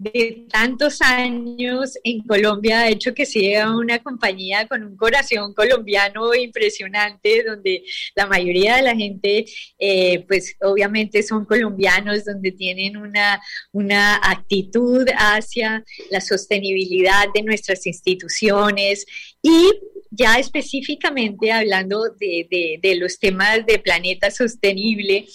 de 0.00 0.46
tantos 0.50 1.02
años 1.02 1.92
en 2.04 2.22
Colombia 2.22 2.80
ha 2.80 2.88
hecho 2.88 3.12
que 3.12 3.26
sea 3.26 3.70
una 3.76 3.98
compañía 3.98 4.66
con 4.66 4.82
un 4.82 4.96
corazón 4.96 5.52
colombiano 5.52 6.34
impresionante, 6.34 7.44
donde 7.44 7.82
la 8.16 8.26
mayoría 8.26 8.76
de 8.76 8.82
la 8.82 8.96
gente, 8.96 9.44
eh, 9.78 10.24
pues 10.26 10.56
obviamente 10.62 11.22
son 11.22 11.44
colombianos, 11.44 12.24
donde 12.24 12.50
tienen 12.52 12.96
una, 12.96 13.42
una 13.72 14.16
actitud 14.16 15.06
hacia 15.18 15.84
la 16.10 16.22
sostenibilidad 16.22 17.26
de 17.34 17.42
nuestras 17.42 17.86
instituciones. 17.86 19.04
Y 19.42 19.70
ya 20.10 20.38
específicamente 20.38 21.52
hablando 21.52 22.04
de, 22.18 22.48
de, 22.50 22.80
de 22.82 22.94
los 22.96 23.18
temas 23.18 23.66
de 23.66 23.78
planeta 23.78 24.30
sostenible, 24.30 25.26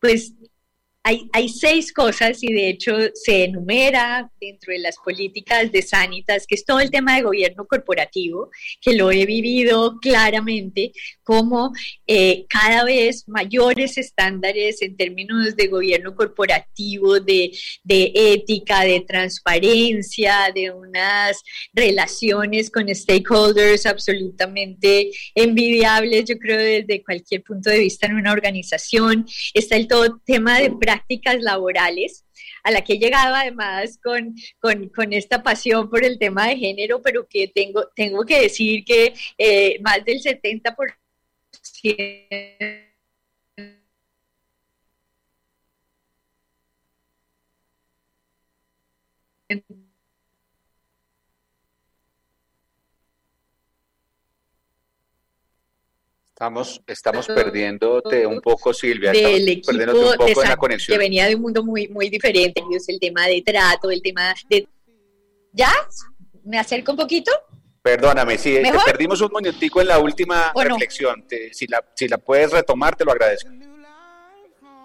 pues 0.00 0.32
hay, 1.02 1.28
hay, 1.32 1.48
seis 1.48 1.92
cosas 1.92 2.42
y 2.42 2.52
de 2.52 2.68
hecho 2.68 2.92
se 3.14 3.44
enumera 3.44 4.30
dentro 4.38 4.72
de 4.72 4.80
las 4.80 4.96
políticas 4.96 5.72
de 5.72 5.80
Sanitas, 5.80 6.46
que 6.46 6.54
es 6.54 6.64
todo 6.64 6.80
el 6.80 6.90
tema 6.90 7.16
de 7.16 7.22
gobierno 7.22 7.66
corporativo, 7.66 8.50
que 8.80 8.94
lo 8.94 9.10
he 9.10 9.24
vivido 9.24 9.98
claramente, 10.00 10.92
como 11.22 11.72
eh, 12.06 12.44
cada 12.48 12.84
vez 12.84 13.26
mayores 13.28 13.96
estándares 13.96 14.82
en 14.82 14.96
términos 14.96 15.56
de 15.56 15.68
gobierno 15.68 16.14
corporativo, 16.14 17.18
de, 17.18 17.52
de 17.82 18.12
ética, 18.14 18.82
de 18.82 19.00
transparencia, 19.00 20.50
de 20.54 20.70
unas 20.70 21.42
relaciones 21.72 22.70
con 22.70 22.94
stakeholders 22.94 23.86
absolutamente 23.86 25.10
envidiables, 25.34 26.24
yo 26.26 26.38
creo, 26.38 26.58
desde 26.58 27.02
cualquier 27.02 27.42
punto 27.42 27.70
de 27.70 27.78
vista 27.78 28.06
en 28.06 28.16
una 28.16 28.32
organización. 28.32 29.26
Está 29.54 29.76
el 29.76 29.86
todo 29.86 30.20
tema 30.24 30.58
de 30.58 30.70
prácticas 30.90 31.40
laborales 31.40 32.24
a 32.64 32.70
la 32.72 32.82
que 32.82 32.94
he 32.94 32.98
llegado 32.98 33.34
además 33.34 33.98
con, 34.02 34.34
con, 34.60 35.12
esta 35.12 35.42
pasión 35.42 35.88
por 35.88 36.04
el 36.04 36.18
tema 36.18 36.48
de 36.48 36.56
género, 36.56 37.00
pero 37.00 37.26
que 37.28 37.46
tengo, 37.48 37.88
tengo 37.94 38.24
que 38.24 38.42
decir 38.42 38.84
que 38.84 39.14
eh, 39.38 39.78
más 39.82 40.04
del 40.04 40.20
70% 40.20 40.96
Estamos, 56.40 56.80
estamos 56.86 57.26
perdiéndote 57.26 58.26
un 58.26 58.40
poco, 58.40 58.72
Silvia. 58.72 59.12
Del 59.12 59.46
equipo 59.46 59.72
un 59.72 60.16
poco 60.16 60.40
de 60.40 60.48
la 60.48 60.56
conexión. 60.56 60.94
que 60.94 60.98
venía 60.98 61.26
de 61.26 61.34
un 61.34 61.42
mundo 61.42 61.62
muy, 61.62 61.86
muy 61.88 62.08
diferente. 62.08 62.62
El 62.88 62.98
tema 62.98 63.26
de 63.26 63.42
trato, 63.42 63.90
el 63.90 64.00
tema 64.00 64.34
de... 64.48 64.66
¿Ya? 65.52 65.70
¿Me 66.42 66.58
acerco 66.58 66.92
un 66.92 66.96
poquito? 66.96 67.30
Perdóname, 67.82 68.38
sí, 68.38 68.54
te 68.54 68.72
perdimos 68.86 69.20
un 69.20 69.30
momentico 69.30 69.82
en 69.82 69.88
la 69.88 69.98
última 69.98 70.50
reflexión. 70.56 71.26
si, 71.52 71.66
la, 71.66 71.84
si 71.94 72.08
la 72.08 72.16
puedes 72.16 72.50
retomar, 72.52 72.96
te 72.96 73.04
lo 73.04 73.12
agradezco. 73.12 73.50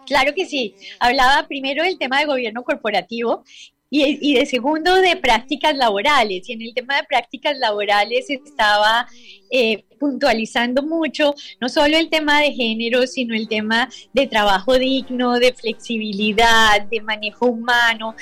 Claro 0.06 0.34
que 0.36 0.46
sí. 0.46 0.76
Hablaba 1.00 1.48
primero 1.48 1.84
del 1.84 1.98
tema 1.98 2.20
de 2.20 2.26
gobierno 2.26 2.64
corporativo 2.64 3.46
y, 3.90 4.18
y, 4.20 4.38
de 4.38 4.46
segundo 4.46 4.94
de 4.96 5.16
prácticas 5.16 5.74
laborales. 5.78 6.50
Y 6.50 6.52
en 6.52 6.64
el 6.64 6.74
tema 6.74 6.98
de 6.98 7.04
prácticas 7.04 7.58
laborales 7.58 8.30
estaba 8.30 9.08
eh, 9.50 9.86
puntualizando 10.06 10.84
mucho 10.84 11.34
no 11.60 11.68
solo 11.68 11.98
el 11.98 12.10
tema 12.10 12.40
de 12.40 12.52
género, 12.52 13.08
sino 13.08 13.34
el 13.34 13.48
tema 13.48 13.90
de 14.14 14.28
trabajo 14.28 14.78
digno, 14.78 15.40
de 15.40 15.52
flexibilidad, 15.52 16.84
de 16.84 17.02
manejo 17.02 17.48
humano. 17.48 18.16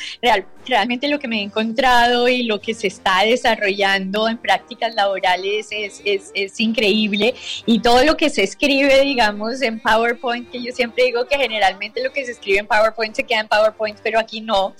realmente 0.65 1.10
lo 1.10 1.19
que 1.19 1.28
me 1.28 1.39
he 1.39 1.43
encontrado 1.43 2.30
y 2.30 2.43
lo 2.43 2.62
que 2.62 2.74
se 2.74 2.88
está 2.88 3.24
desarrollando 3.26 4.30
en 4.30 4.38
prácticas 4.38 4.96
laborales 4.96 5.67
es, 5.72 6.02
es, 6.06 6.32
es 6.34 6.58
increíble. 6.62 7.36
Y 7.65 7.80
todo 7.80 8.06
lo 8.06 8.15
que 8.15 8.30
se 8.30 8.43
escribe, 8.43 9.02
digamos, 9.02 9.62
en 9.62 9.82
PowerPoint, 9.82 10.50
que 10.50 10.63
yo 10.63 10.72
siempre 10.72 11.04
digo 11.04 11.28
que 11.28 11.36
generalmente 11.36 12.02
lo 12.02 12.13
que 12.13 12.26
se 12.26 12.32
escribe 12.32 12.60
en 12.60 12.67
PowerPoint 12.67 13.13
se 13.13 13.26
queda 13.26 13.41
en 13.41 13.50
PowerPoint, 13.50 14.00
pero 14.02 14.19
aquí 14.19 14.39
no. 14.39 14.74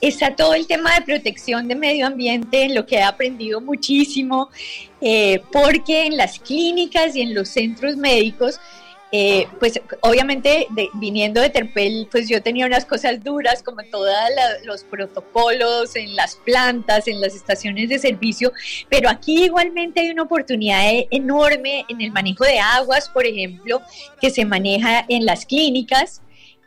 Está 0.00 0.34
todo 0.34 0.54
el 0.54 0.66
tema 0.66 0.94
de 0.94 1.02
protección 1.02 1.68
de 1.68 1.74
medio 1.74 2.06
ambiente, 2.06 2.62
en 2.62 2.74
lo 2.74 2.86
que 2.86 2.96
he 2.96 3.02
aprendido 3.02 3.60
muchísimo. 3.60 4.48
Eh, 5.00 5.42
porque 5.52 6.06
en 6.06 6.16
las 6.16 6.38
clínicas 6.40 7.14
y 7.14 7.22
en 7.22 7.34
los 7.34 7.48
centros 7.48 7.96
médicos 7.96 8.58
eh, 9.10 9.46
pues 9.58 9.80
obviamente 10.02 10.66
viniendo 10.94 11.40
de 11.40 11.48
Terpel, 11.48 12.08
pues 12.10 12.28
yo 12.28 12.42
tenía 12.42 12.66
unas 12.66 12.84
cosas 12.84 13.24
duras 13.24 13.62
como 13.62 13.82
todos 13.84 14.12
los 14.64 14.84
protocolos 14.84 15.96
en 15.96 16.14
las 16.14 16.36
plantas, 16.36 17.08
en 17.08 17.18
las 17.20 17.34
estaciones 17.34 17.88
de 17.88 17.98
servicio, 17.98 18.52
pero 18.90 19.08
aquí 19.08 19.44
igualmente 19.44 20.00
hay 20.00 20.10
una 20.10 20.24
oportunidad 20.24 20.90
e-, 20.90 21.08
enorme 21.10 21.86
en 21.88 22.02
el 22.02 22.12
manejo 22.12 22.44
de 22.44 22.58
aguas, 22.58 23.08
por 23.08 23.24
ejemplo, 23.24 23.80
que 24.20 24.28
se 24.28 24.44
maneja 24.44 25.06
en 25.08 25.24
las 25.24 25.46
clínicas 25.46 26.20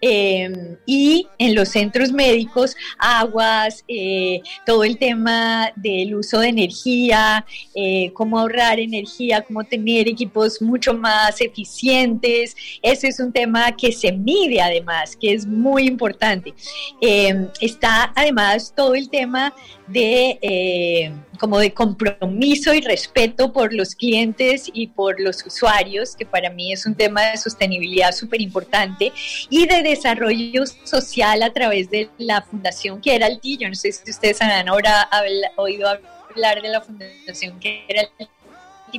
Em, 0.04 0.78
y 0.88 1.28
en 1.38 1.54
los 1.54 1.70
centros 1.70 2.12
médicos, 2.12 2.76
aguas, 2.98 3.84
eh, 3.88 4.42
todo 4.66 4.84
el 4.84 4.98
tema 4.98 5.72
del 5.76 6.16
uso 6.16 6.40
de 6.40 6.48
energía, 6.48 7.46
eh, 7.76 8.12
cómo 8.14 8.40
ahorrar 8.40 8.80
energía, 8.80 9.42
cómo 9.42 9.64
tener 9.64 10.08
equipos 10.08 10.60
mucho 10.60 10.96
más 10.96 11.40
eficientes. 11.40 12.56
Ese 12.82 13.10
es 13.10 13.20
un 13.20 13.32
tema 13.32 13.72
que 13.74 13.92
se 13.92 14.12
mide 14.12 14.60
además, 14.62 15.16
que 15.16 15.34
es 15.34 15.46
muy 15.46 15.86
importante. 15.86 16.56
Em, 17.00 17.48
está 17.60 18.12
además 18.16 18.74
todo 18.76 18.96
el 18.96 19.08
tema 19.08 19.54
de 19.92 20.40
eh, 20.42 21.12
como 21.40 21.58
de 21.58 21.74
compromiso 21.74 22.74
y 22.74 22.82
respeto 22.82 23.52
por 23.52 23.74
los 23.74 23.96
clientes 23.96 24.70
y 24.72 24.88
por 24.88 25.20
los 25.20 25.44
usuarios, 25.46 26.16
que 26.16 26.26
para 26.26 26.52
mí 26.52 26.72
es 26.72 26.86
un 26.86 26.94
tema 26.94 27.24
de 27.24 27.38
sostenibilidad 27.38 28.12
súper 28.12 28.42
importante, 28.42 29.12
y 29.50 29.66
de 29.66 29.82
desarrollo 29.82 30.66
social 30.84 31.42
a 31.42 31.52
través 31.52 31.90
de 31.90 32.10
la 32.20 32.44
Fundación 32.44 33.02
Keralty. 33.02 33.58
Yo 33.58 33.70
no 33.70 33.76
sé 33.76 33.92
si 33.92 34.12
ustedes 34.12 34.42
han 34.42 34.70
ahora 34.70 35.10
oído 35.58 35.90
hablar 36.30 36.62
de 36.62 36.70
la 36.70 36.82
Fundación 36.82 37.60
Keralty 37.60 38.28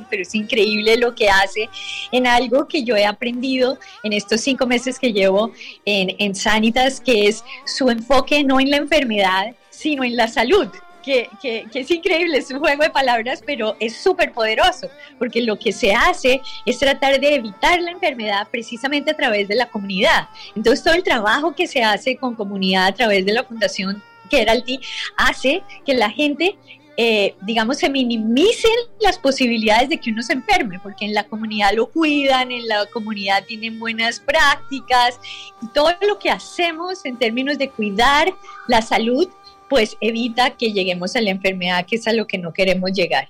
pero 0.09 0.23
es 0.23 0.33
increíble 0.33 0.97
lo 0.97 1.13
que 1.13 1.29
hace 1.29 1.69
en 2.11 2.25
algo 2.25 2.67
que 2.67 2.83
yo 2.83 2.95
he 2.95 3.05
aprendido 3.05 3.77
en 4.03 4.13
estos 4.13 4.41
cinco 4.41 4.65
meses 4.65 4.97
que 4.97 5.13
llevo 5.13 5.51
en, 5.85 6.15
en 6.19 6.35
Sanitas, 6.35 6.99
que 6.99 7.27
es 7.27 7.43
su 7.65 7.89
enfoque 7.89 8.43
no 8.43 8.59
en 8.59 8.71
la 8.71 8.77
enfermedad, 8.77 9.55
sino 9.69 10.03
en 10.03 10.15
la 10.15 10.27
salud. 10.27 10.67
Que, 11.03 11.29
es 11.73 11.91
increíble, 11.91 12.37
es 12.37 12.49
un 12.51 12.59
juego 12.59 12.83
de 12.83 12.89
palabras, 12.89 13.43
pero 13.45 13.75
es 13.79 13.97
súper 13.97 14.31
poderoso, 14.31 14.89
porque 15.19 15.41
lo 15.41 15.59
que 15.59 15.71
se 15.71 15.93
hace 15.93 16.41
es 16.65 16.79
tratar 16.79 17.19
de 17.19 17.35
evitar 17.35 17.81
la 17.81 17.91
enfermedad 17.91 18.47
precisamente 18.49 19.11
a 19.11 19.17
través 19.17 19.47
de 19.47 19.55
la 19.55 19.69
comunidad. 19.69 20.29
Entonces, 20.55 20.83
todo 20.83 20.93
el 20.93 21.03
trabajo 21.03 21.53
que 21.53 21.67
se 21.67 21.83
hace 21.83 22.15
con 22.15 22.35
comunidad 22.35 22.87
a 22.87 22.93
través 22.93 23.25
de 23.25 23.33
la 23.33 23.43
Fundación 23.43 24.01
Keralty 24.29 24.79
hace 25.17 25.61
que 25.85 25.93
la 25.93 26.09
gente 26.09 26.57
eh, 26.95 27.35
digamos, 27.41 27.77
se 27.77 27.89
minimicen 27.89 28.71
las 28.99 29.17
posibilidades 29.17 29.89
de 29.89 29.99
que 29.99 30.11
uno 30.11 30.21
se 30.21 30.33
enferme, 30.33 30.79
porque 30.79 31.05
en 31.05 31.13
la 31.15 31.23
comunidad 31.23 31.73
lo 31.73 31.87
cuidan, 31.87 32.51
en 32.51 32.67
la 32.67 32.85
comunidad 32.85 33.43
tienen 33.45 33.79
buenas 33.79 34.19
prácticas 34.19 35.19
y 35.61 35.67
todo 35.69 35.89
lo 36.07 36.19
que 36.19 36.29
hacemos 36.29 37.03
en 37.05 37.17
términos 37.17 37.57
de 37.57 37.69
cuidar 37.69 38.31
la 38.67 38.83
salud 38.83 39.27
pues 39.69 39.97
evita 40.01 40.51
que 40.51 40.71
lleguemos 40.71 41.15
a 41.15 41.21
la 41.21 41.31
enfermedad, 41.31 41.85
que 41.85 41.97
es 41.97 42.07
a 42.07 42.13
lo 42.13 42.27
que 42.27 42.37
no 42.37 42.53
queremos 42.53 42.91
llegar. 42.91 43.29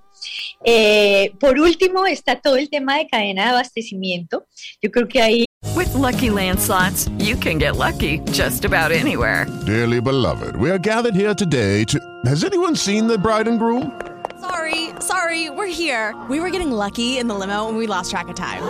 Eh, 0.63 1.33
por 1.39 1.59
último, 1.59 2.05
está 2.05 2.39
todo 2.39 2.55
el 2.55 2.69
tema 2.69 2.97
de 2.97 3.07
cadena 3.07 3.43
de 3.45 3.49
abastecimiento. 3.49 4.45
Yo 4.81 4.91
creo 4.91 5.07
que 5.07 5.21
ahí. 5.21 5.45
With 5.75 5.93
lucky 5.95 6.29
landslots, 6.29 7.09
you 7.17 7.35
can 7.37 7.57
get 7.57 7.77
lucky 7.77 8.19
just 8.31 8.65
about 8.65 8.91
anywhere. 8.91 9.47
Dearly 9.65 9.99
beloved, 9.99 10.55
we 10.57 10.69
are 10.69 10.77
gathered 10.77 11.15
here 11.15 11.33
today 11.33 11.83
to. 11.85 11.99
Has 12.25 12.43
anyone 12.43 12.75
seen 12.75 13.07
the 13.07 13.17
bride 13.17 13.47
and 13.47 13.59
groom? 13.59 13.99
Sorry, 14.39 14.89
sorry, 14.99 15.49
we're 15.49 15.67
here. 15.67 16.13
We 16.29 16.39
were 16.39 16.49
getting 16.49 16.71
lucky 16.71 17.17
in 17.17 17.27
the 17.27 17.33
limo 17.33 17.69
and 17.69 17.77
we 17.77 17.87
lost 17.87 18.11
track 18.11 18.27
of 18.27 18.35
time. 18.35 18.61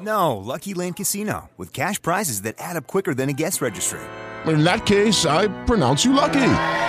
No, 0.00 0.38
Lucky 0.38 0.72
Land 0.72 0.96
Casino, 0.96 1.50
with 1.58 1.72
cash 1.72 2.00
prizes 2.00 2.42
that 2.42 2.54
add 2.58 2.76
up 2.76 2.86
quicker 2.86 3.12
than 3.12 3.28
a 3.28 3.32
guest 3.32 3.60
registry. 3.60 4.00
In 4.46 4.64
that 4.64 4.86
case, 4.86 5.26
I 5.26 5.48
pronounce 5.66 6.04
you 6.04 6.12
lucky. 6.14 6.88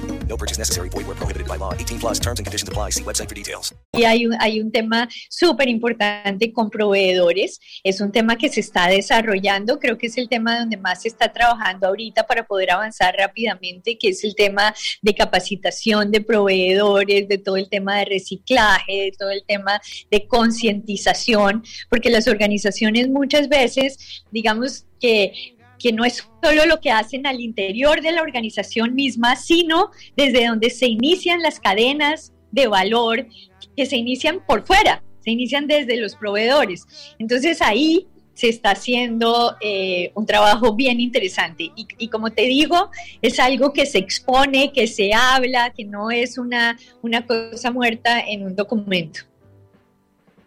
No 0.31 0.37
purchase 0.37 0.57
necessary. 0.57 0.87
Void 0.87 1.07
where 1.07 1.15
prohibited 1.17 1.45
by 1.45 1.57
law. 1.57 1.73
18 1.73 1.99
plus 1.99 2.17
terms 2.17 2.39
and 2.39 2.45
conditions 2.45 2.69
apply. 2.69 2.91
See 2.91 3.03
website 3.03 3.27
for 3.27 3.35
details. 3.35 3.75
Y 3.91 4.05
hay 4.05 4.25
un, 4.25 4.33
hay 4.39 4.61
un 4.61 4.71
tema 4.71 5.09
súper 5.29 5.67
importante 5.67 6.53
con 6.53 6.69
proveedores. 6.69 7.59
Es 7.83 7.99
un 7.99 8.13
tema 8.13 8.37
que 8.37 8.47
se 8.47 8.61
está 8.61 8.87
desarrollando. 8.87 9.77
Creo 9.77 9.97
que 9.97 10.07
es 10.07 10.17
el 10.17 10.29
tema 10.29 10.57
donde 10.57 10.77
más 10.77 11.01
se 11.01 11.09
está 11.09 11.33
trabajando 11.33 11.87
ahorita 11.87 12.25
para 12.27 12.45
poder 12.45 12.71
avanzar 12.71 13.13
rápidamente, 13.17 13.97
que 13.97 14.09
es 14.09 14.23
el 14.23 14.33
tema 14.33 14.73
de 15.01 15.13
capacitación 15.13 16.11
de 16.11 16.21
proveedores, 16.21 17.27
de 17.27 17.37
todo 17.37 17.57
el 17.57 17.67
tema 17.67 17.97
de 17.97 18.05
reciclaje, 18.05 18.93
de 18.93 19.11
todo 19.11 19.31
el 19.31 19.43
tema 19.45 19.81
de 20.09 20.27
concientización, 20.27 21.61
porque 21.89 22.09
las 22.09 22.29
organizaciones 22.29 23.09
muchas 23.09 23.49
veces, 23.49 24.23
digamos 24.31 24.85
que 25.01 25.57
que 25.81 25.91
no 25.91 26.05
es 26.05 26.27
solo 26.43 26.65
lo 26.65 26.79
que 26.79 26.91
hacen 26.91 27.25
al 27.25 27.39
interior 27.39 28.01
de 28.01 28.11
la 28.11 28.21
organización 28.21 28.93
misma, 28.95 29.35
sino 29.35 29.89
desde 30.15 30.47
donde 30.47 30.69
se 30.69 30.87
inician 30.87 31.41
las 31.41 31.59
cadenas 31.59 32.33
de 32.51 32.67
valor 32.67 33.27
que 33.75 33.85
se 33.85 33.97
inician 33.97 34.43
por 34.45 34.65
fuera, 34.65 35.03
se 35.23 35.31
inician 35.31 35.67
desde 35.67 35.97
los 35.97 36.15
proveedores. 36.15 36.85
Entonces 37.19 37.61
ahí 37.61 38.07
se 38.33 38.49
está 38.49 38.71
haciendo 38.71 39.55
eh, 39.61 40.11
un 40.15 40.25
trabajo 40.25 40.73
bien 40.73 40.99
interesante. 40.99 41.71
Y, 41.75 41.87
y, 41.97 42.07
como 42.07 42.31
te 42.31 42.43
digo, 42.43 42.89
es 43.21 43.39
algo 43.39 43.73
que 43.73 43.85
se 43.85 43.99
expone, 43.99 44.71
que 44.73 44.87
se 44.87 45.13
habla, 45.13 45.73
que 45.75 45.85
no 45.85 46.11
es 46.11 46.37
una, 46.37 46.77
una 47.01 47.25
cosa 47.25 47.71
muerta 47.71 48.19
en 48.19 48.43
un 48.43 48.55
documento. 48.55 49.21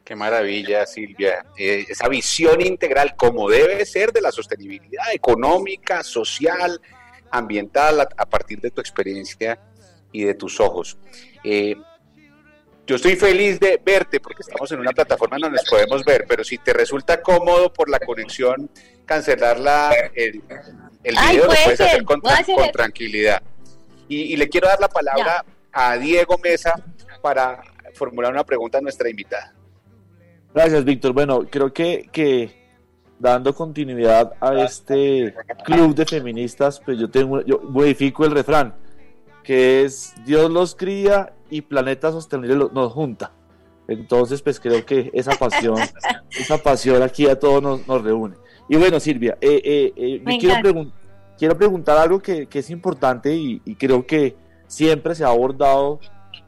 Qué 0.05 0.15
maravilla, 0.15 0.85
Silvia. 0.85 1.47
Eh, 1.57 1.87
esa 1.89 2.09
visión 2.09 2.61
integral, 2.61 3.17
como 3.17 3.49
debe 3.49 3.87
ser, 3.87 4.13
de 4.13 4.21
la 4.21 4.31
sostenibilidad 4.31 5.13
económica, 5.15 6.03
social, 6.03 6.81
ambiental, 7.31 8.01
a, 8.01 8.27
partir 8.27 8.61
de 8.61 8.71
tu 8.71 8.83
experiencia 8.83 9.59
y 10.13 10.25
de 10.25 10.35
tus 10.35 10.61
ojos. 10.61 10.99
Eh, 11.43 11.75
yo 12.87 12.97
estoy 12.97 13.17
feliz 13.17 13.59
de 13.59 13.81
verte 13.83 14.21
porque 14.21 14.43
estamos 14.43 14.71
en 14.73 14.81
una 14.81 14.93
plataforma 14.93 15.39
donde 15.41 15.57
nos 15.57 15.71
podemos 15.71 16.05
ver, 16.05 16.27
pero 16.29 16.45
si 16.45 16.59
te 16.59 16.75
resulta 16.75 17.23
cómodo 17.23 17.73
por 17.73 17.89
la 17.89 17.99
conexión 17.99 18.71
cancelar 19.07 20.11
el, 20.15 20.43
el 21.03 21.17
video, 21.17 21.47
lo 21.47 21.55
puedes 21.55 21.81
hacer 21.81 22.05
con, 22.05 22.21
tranquilidad. 22.73 23.43
Y, 24.07 24.37
le 24.37 24.51
quiero 24.51 24.69
dar 24.69 24.81
la 24.81 24.89
palabra 24.89 25.45
a 25.73 25.97
Diego 25.97 26.37
Mesa 26.39 26.75
para 27.23 27.63
formular 27.95 28.33
una 28.33 28.45
pregunta 28.45 28.79
a 28.79 28.81
nuestra 28.83 29.09
invitada. 29.09 29.55
Gracias, 30.55 30.85
Víctor. 30.85 31.13
Bueno, 31.13 31.45
creo 31.51 31.73
que, 31.73 32.09
que 32.13 32.65
dando 33.19 33.53
continuidad 33.55 34.35
a 34.41 34.55
este 34.63 35.35
club 35.65 35.97
de 35.97 36.07
feministas, 36.07 36.81
pues 36.81 36.97
yo 36.97 37.11
tengo, 37.11 37.43
yo 37.43 37.61
modifico 37.61 38.25
el 38.25 38.31
refrán, 38.31 38.73
que 39.43 39.83
es 39.83 40.15
Dios 40.25 40.49
los 40.51 40.77
cría 40.77 41.33
y 41.51 41.63
Planeta 41.63 42.13
Sostenible 42.13 42.69
nos 42.73 42.93
junta. 42.93 43.33
Entonces, 43.89 44.43
pues 44.43 44.61
creo 44.61 44.87
que 44.87 45.11
esa 45.13 45.33
pasión, 45.33 45.77
esa 46.31 46.59
pasión 46.59 47.03
aquí 47.03 47.27
a 47.27 47.39
todos 47.39 47.85
nos, 47.87 48.03
reúne. 48.03 48.37
Y 48.69 48.77
bueno, 48.77 49.01
Silvia, 49.01 49.37
eh, 49.41 49.61
eh, 49.65 49.93
eh 49.97 50.23
quiero, 50.39 50.93
quiero, 51.37 51.59
preguntar 51.59 51.99
algo 51.99 52.21
que, 52.21 52.49
es 52.51 52.71
importante 52.71 53.35
y, 53.35 53.61
y, 53.65 53.75
creo 53.75 54.07
que 54.07 54.37
siempre 54.69 55.17
se 55.17 55.25
ha 55.25 55.29
abordado 55.29 55.99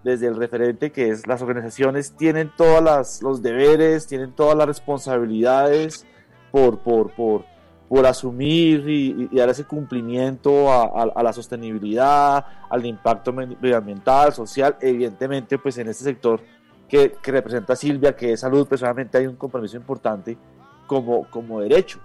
desde 0.06 0.28
el 0.28 0.36
referente 0.36 0.92
que 0.92 1.10
es 1.10 1.26
las 1.26 1.42
organizaciones 1.42 2.12
tienen 2.12 2.50
todos 2.56 3.20
los 3.22 3.42
deberes, 3.42 4.06
tienen 4.06 4.32
todas 4.32 4.56
las 4.56 4.66
responsabilidades 4.66 6.06
por, 6.52 6.78
por, 6.78 7.10
por, 7.10 7.44
por 7.88 8.06
asumir 8.06 8.88
y, 8.88 9.28
dar 9.36 9.48
ese 9.48 9.64
cumplimiento 9.64 10.72
a, 10.72 11.22
la 11.22 11.32
sostenibilidad, 11.32 12.46
al 12.70 12.86
impacto 12.86 13.32
medioambiental, 13.32 14.32
social, 14.32 14.76
evidentemente 14.80 15.58
pues 15.58 15.76
en 15.78 15.88
este 15.88 16.04
sector 16.04 16.40
que, 16.88 17.12
que, 17.20 17.32
representa 17.32 17.74
Silvia, 17.74 18.14
que 18.14 18.32
es 18.32 18.40
salud, 18.40 18.66
personalmente 18.66 19.18
hay 19.18 19.26
un 19.26 19.34
compromiso 19.34 19.76
importante 19.76 20.38
como, 20.86 21.28
como 21.30 21.60
derecho. 21.60 21.98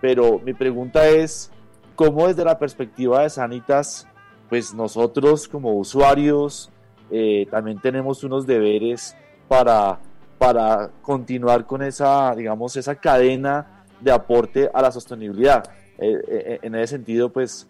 Pero 0.00 0.40
mi 0.40 0.54
pregunta 0.54 1.06
es, 1.06 1.52
¿cómo 1.94 2.26
desde 2.26 2.44
la 2.44 2.58
perspectiva 2.58 3.22
de 3.22 3.30
Sanitas, 3.30 4.08
pues 4.48 4.74
nosotros 4.74 5.46
como 5.46 5.74
usuarios, 5.74 6.70
eh, 7.10 7.46
también 7.50 7.80
tenemos 7.80 8.24
unos 8.24 8.46
deberes 8.46 9.16
para, 9.48 9.98
para 10.38 10.90
continuar 11.02 11.66
con 11.66 11.82
esa, 11.82 12.34
digamos, 12.34 12.76
esa 12.76 12.94
cadena 12.94 13.84
de 14.00 14.10
aporte 14.10 14.70
a 14.72 14.82
la 14.82 14.90
sostenibilidad. 14.90 15.64
Eh, 15.98 16.20
eh, 16.28 16.58
en 16.62 16.74
ese 16.74 16.96
sentido, 16.96 17.30
pues 17.30 17.68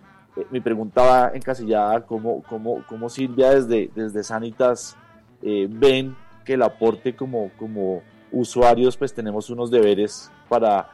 mi 0.51 0.61
pregunta 0.61 1.03
va 1.03 1.31
encasillada 1.35 2.01
cómo, 2.07 2.43
cómo, 2.43 2.83
cómo 2.89 3.09
Silvia 3.09 3.51
desde, 3.51 3.91
desde 3.95 4.25
Sanitas 4.25 4.97
ven 5.43 6.17
que 6.45 6.55
el 6.55 6.63
aporte 6.63 7.15
como, 7.15 7.51
como 7.59 8.03
usuarios 8.33 8.97
pues 8.97 9.15
tenemos 9.15 9.51
unos 9.51 9.71
deberes 9.71 10.31
para 10.49 10.89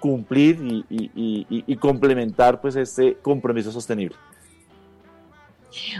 cumplir 0.00 0.84
y, 0.88 1.76
complementar 1.76 2.60
pues 2.60 2.76
este 2.76 3.16
compromiso 3.16 3.72
sostenible. 3.72 4.16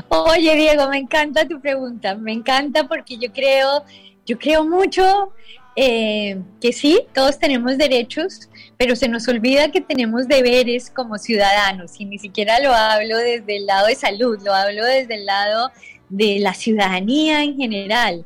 Oye, 0.08 0.56
Diego, 0.56 0.88
me 0.88 0.98
encanta 0.98 1.46
tu 1.46 1.60
pregunta, 1.60 2.14
me 2.14 2.32
encanta 2.32 2.86
porque 2.88 3.16
yo 3.18 3.32
creo, 3.32 3.84
yo 4.24 4.38
creo 4.38 4.64
mucho 4.64 5.32
eh, 5.78 6.40
que 6.60 6.72
sí, 6.72 7.02
todos 7.12 7.38
tenemos 7.38 7.76
derechos, 7.76 8.48
pero 8.78 8.96
se 8.96 9.08
nos 9.08 9.28
olvida 9.28 9.70
que 9.70 9.82
tenemos 9.82 10.26
deberes 10.26 10.90
como 10.90 11.18
ciudadanos 11.18 12.00
y 12.00 12.06
ni 12.06 12.18
siquiera 12.18 12.58
lo 12.60 12.72
hablo 12.72 13.18
desde 13.18 13.58
el 13.58 13.66
lado 13.66 13.86
de 13.88 13.94
salud, 13.94 14.40
lo 14.42 14.54
hablo 14.54 14.84
desde 14.84 15.16
el 15.16 15.26
lado 15.26 15.70
de 16.08 16.38
la 16.40 16.54
ciudadanía 16.54 17.42
en 17.42 17.56
general. 17.56 18.24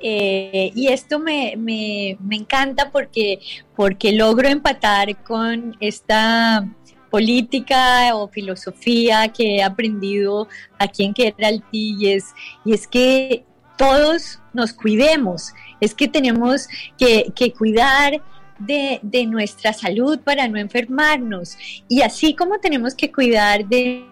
Eh, 0.00 0.70
y 0.74 0.88
esto 0.88 1.18
me, 1.18 1.54
me, 1.56 2.16
me, 2.20 2.36
encanta 2.36 2.90
porque, 2.90 3.40
porque 3.74 4.12
logro 4.12 4.48
empatar 4.48 5.24
con 5.24 5.76
esta 5.80 6.68
política 7.10 8.14
o 8.14 8.28
filosofía 8.28 9.28
que 9.28 9.56
he 9.56 9.62
aprendido 9.62 10.48
aquí 10.78 11.04
en 11.04 11.14
Queraltí 11.14 11.96
y 11.98 12.12
es, 12.12 12.34
y 12.64 12.72
es 12.72 12.86
que 12.86 13.44
todos 13.78 14.40
nos 14.52 14.72
cuidemos, 14.72 15.54
es 15.80 15.94
que 15.94 16.08
tenemos 16.08 16.68
que, 16.98 17.32
cuidar 17.56 18.20
de, 18.58 19.26
nuestra 19.26 19.72
salud 19.72 20.18
para 20.18 20.48
no 20.48 20.58
enfermarnos. 20.58 21.56
Y 21.88 22.02
así 22.02 22.34
como 22.34 22.58
tenemos 22.58 22.94
que 22.94 23.10
cuidar 23.10 23.64
de 23.66 24.07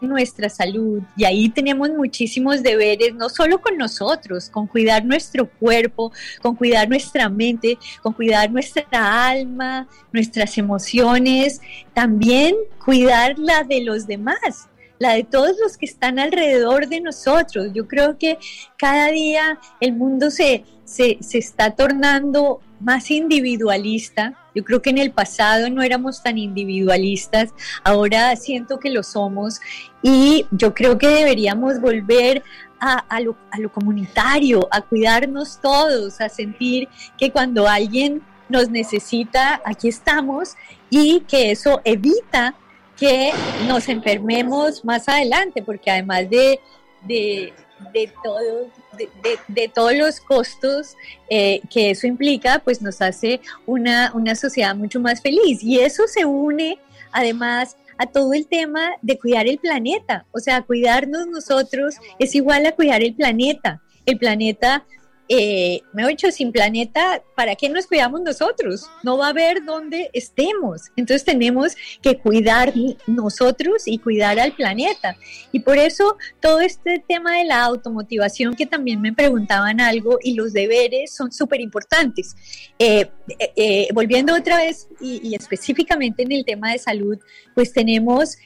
nuestra 0.00 0.48
salud 0.48 1.02
y 1.16 1.24
ahí 1.24 1.48
tenemos 1.48 1.90
muchísimos 1.90 2.62
deberes, 2.62 3.14
no 3.14 3.28
solo 3.28 3.60
con 3.60 3.76
nosotros, 3.76 4.50
con 4.50 4.66
cuidar 4.66 5.04
nuestro 5.04 5.48
cuerpo, 5.48 6.12
con 6.40 6.56
cuidar 6.56 6.88
nuestra 6.88 7.28
mente, 7.28 7.78
con 8.02 8.12
cuidar 8.12 8.50
nuestra 8.50 9.28
alma, 9.28 9.88
nuestras 10.12 10.56
emociones, 10.58 11.60
también 11.94 12.56
cuidar 12.84 13.38
la 13.38 13.64
de 13.64 13.82
los 13.82 14.06
demás 14.06 14.68
la 15.00 15.14
de 15.14 15.24
todos 15.24 15.56
los 15.58 15.78
que 15.78 15.86
están 15.86 16.18
alrededor 16.18 16.86
de 16.86 17.00
nosotros. 17.00 17.68
Yo 17.72 17.88
creo 17.88 18.18
que 18.18 18.38
cada 18.76 19.08
día 19.08 19.58
el 19.80 19.94
mundo 19.94 20.30
se, 20.30 20.64
se, 20.84 21.16
se 21.22 21.38
está 21.38 21.70
tornando 21.70 22.60
más 22.80 23.10
individualista. 23.10 24.34
Yo 24.54 24.64
creo 24.64 24.82
que 24.82 24.90
en 24.90 24.98
el 24.98 25.12
pasado 25.12 25.70
no 25.70 25.82
éramos 25.82 26.22
tan 26.22 26.38
individualistas, 26.38 27.54
ahora 27.84 28.34
siento 28.36 28.80
que 28.80 28.90
lo 28.90 29.02
somos 29.02 29.60
y 30.02 30.46
yo 30.50 30.74
creo 30.74 30.98
que 30.98 31.08
deberíamos 31.08 31.80
volver 31.80 32.42
a, 32.80 33.20
lo, 33.20 33.36
comunitario, 33.72 34.66
a 34.70 34.80
cuidarnos 34.80 35.60
todos, 35.60 36.20
a 36.20 36.28
sentir 36.28 36.88
que 37.18 37.30
cuando 37.30 37.68
alguien 37.68 38.22
nos 38.48 38.70
necesita, 38.70 39.60
aquí 39.64 39.88
estamos 39.88 40.54
y 40.88 41.20
que 41.20 41.50
eso 41.50 41.80
evita 41.84 42.54
que 42.96 43.32
nos 43.68 43.88
enfermemos 43.88 44.84
más 44.84 45.08
adelante, 45.08 45.62
porque 45.62 45.90
además 45.90 46.28
de, 46.30 46.60
de, 47.02 47.52
de 47.92 48.12
todo, 48.22 48.68
de, 48.96 49.38
de, 49.48 49.68
todos 49.68 49.94
los 49.94 50.20
costos 50.20 50.96
eh, 51.28 51.60
que 51.70 51.90
eso 51.90 52.06
implica, 52.06 52.60
pues 52.60 52.82
nos 52.82 53.00
hace 53.00 53.40
una, 53.66 54.12
una 54.14 54.34
sociedad 54.34 54.74
mucho 54.74 55.00
más 55.00 55.20
feliz. 55.20 55.62
Y 55.62 55.80
eso 55.80 56.06
se 56.06 56.24
une 56.24 56.78
además 57.12 57.76
a 57.98 58.06
todo 58.06 58.32
el 58.32 58.46
tema 58.46 58.92
de 59.02 59.18
cuidar 59.18 59.46
el 59.46 59.58
planeta. 59.58 60.24
O 60.32 60.38
sea, 60.38 60.62
cuidarnos 60.62 61.26
nosotros 61.26 61.96
es 62.18 62.34
igual 62.34 62.64
a 62.66 62.72
cuidar 62.72 63.02
el 63.02 63.14
planeta. 63.14 63.82
El 64.06 64.18
planeta 64.18 64.84
eh, 65.32 65.82
me 65.92 66.02
he 66.02 66.08
dicho, 66.08 66.28
sin 66.32 66.50
planeta, 66.50 67.22
¿para 67.36 67.54
qué 67.54 67.68
nos 67.68 67.86
cuidamos 67.86 68.20
nosotros? 68.22 68.90
No 69.04 69.16
va 69.16 69.26
a 69.26 69.30
haber 69.30 69.64
dónde 69.64 70.10
estemos. 70.12 70.82
Entonces 70.96 71.24
tenemos 71.24 71.76
que 72.02 72.18
cuidar 72.18 72.72
nosotros 73.06 73.84
y 73.86 73.98
cuidar 73.98 74.40
al 74.40 74.50
planeta. 74.56 75.16
Y 75.52 75.60
por 75.60 75.78
eso 75.78 76.16
todo 76.40 76.60
este 76.60 77.04
tema 77.06 77.38
de 77.38 77.44
la 77.44 77.62
automotivación, 77.62 78.56
que 78.56 78.66
también 78.66 79.00
me 79.00 79.12
preguntaban 79.12 79.80
algo, 79.80 80.18
y 80.20 80.34
los 80.34 80.52
deberes 80.52 81.14
son 81.14 81.30
súper 81.30 81.60
importantes. 81.60 82.34
Eh, 82.80 83.08
eh, 83.54 83.86
volviendo 83.94 84.34
otra 84.34 84.56
vez 84.56 84.88
y, 85.00 85.28
y 85.28 85.36
específicamente 85.36 86.24
en 86.24 86.32
el 86.32 86.44
tema 86.44 86.72
de 86.72 86.78
salud, 86.80 87.20
pues 87.54 87.72
tenemos 87.72 88.36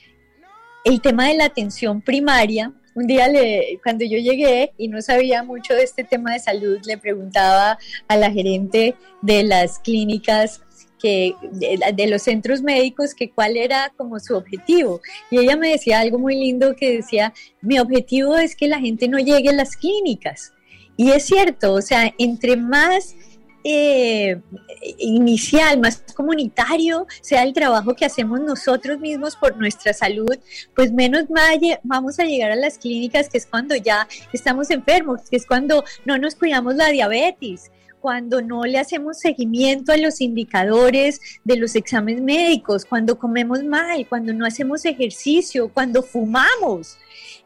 el 0.84 1.00
tema 1.00 1.28
de 1.28 1.38
la 1.38 1.46
atención 1.46 2.02
primaria, 2.02 2.74
un 2.94 3.06
día 3.06 3.28
le, 3.28 3.80
cuando 3.82 4.04
yo 4.04 4.18
llegué 4.18 4.72
y 4.78 4.88
no 4.88 5.02
sabía 5.02 5.42
mucho 5.42 5.74
de 5.74 5.82
este 5.82 6.04
tema 6.04 6.32
de 6.32 6.40
salud, 6.40 6.78
le 6.86 6.96
preguntaba 6.98 7.78
a 8.08 8.16
la 8.16 8.30
gerente 8.30 8.94
de 9.22 9.42
las 9.42 9.78
clínicas 9.78 10.60
que, 11.04 11.34
de, 11.52 12.06
los 12.06 12.22
centros 12.22 12.62
médicos 12.62 13.14
que 13.14 13.30
cuál 13.30 13.56
era 13.56 13.92
como 13.96 14.18
su 14.20 14.34
objetivo. 14.34 15.00
Y 15.30 15.38
ella 15.38 15.56
me 15.56 15.68
decía 15.68 16.00
algo 16.00 16.18
muy 16.18 16.34
lindo 16.34 16.74
que 16.76 16.96
decía, 16.96 17.34
mi 17.60 17.78
objetivo 17.78 18.36
es 18.36 18.56
que 18.56 18.68
la 18.68 18.80
gente 18.80 19.06
no 19.08 19.18
llegue 19.18 19.50
a 19.50 19.54
las 19.54 19.76
clínicas. 19.76 20.52
Y 20.96 21.10
es 21.10 21.26
cierto, 21.26 21.74
o 21.74 21.82
sea, 21.82 22.14
entre 22.18 22.56
más 22.56 23.16
eh, 23.64 24.40
inicial, 24.98 25.80
más 25.80 26.04
comunitario 26.14 27.06
sea 27.22 27.42
el 27.42 27.54
trabajo 27.54 27.94
que 27.94 28.04
hacemos 28.04 28.40
nosotros 28.40 29.00
mismos 29.00 29.36
por 29.36 29.56
nuestra 29.56 29.94
salud, 29.94 30.36
pues 30.76 30.92
menos 30.92 31.24
vamos 31.82 32.18
a 32.18 32.24
llegar 32.24 32.52
a 32.52 32.56
las 32.56 32.78
clínicas, 32.78 33.28
que 33.30 33.38
es 33.38 33.46
cuando 33.46 33.74
ya 33.74 34.06
estamos 34.32 34.70
enfermos, 34.70 35.22
que 35.30 35.36
es 35.36 35.46
cuando 35.46 35.82
no 36.04 36.18
nos 36.18 36.34
cuidamos 36.34 36.74
la 36.74 36.88
diabetes, 36.88 37.70
cuando 38.04 38.42
no 38.42 38.64
le 38.64 38.76
hacemos 38.76 39.18
seguimiento 39.18 39.90
a 39.90 39.96
los 39.96 40.20
indicadores 40.20 41.22
de 41.42 41.56
los 41.56 41.74
exámenes 41.74 42.20
médicos, 42.20 42.84
cuando 42.84 43.18
comemos 43.18 43.64
mal, 43.64 44.06
cuando 44.06 44.34
no 44.34 44.44
hacemos 44.44 44.84
ejercicio, 44.84 45.70
cuando 45.72 46.02
fumamos. 46.02 46.98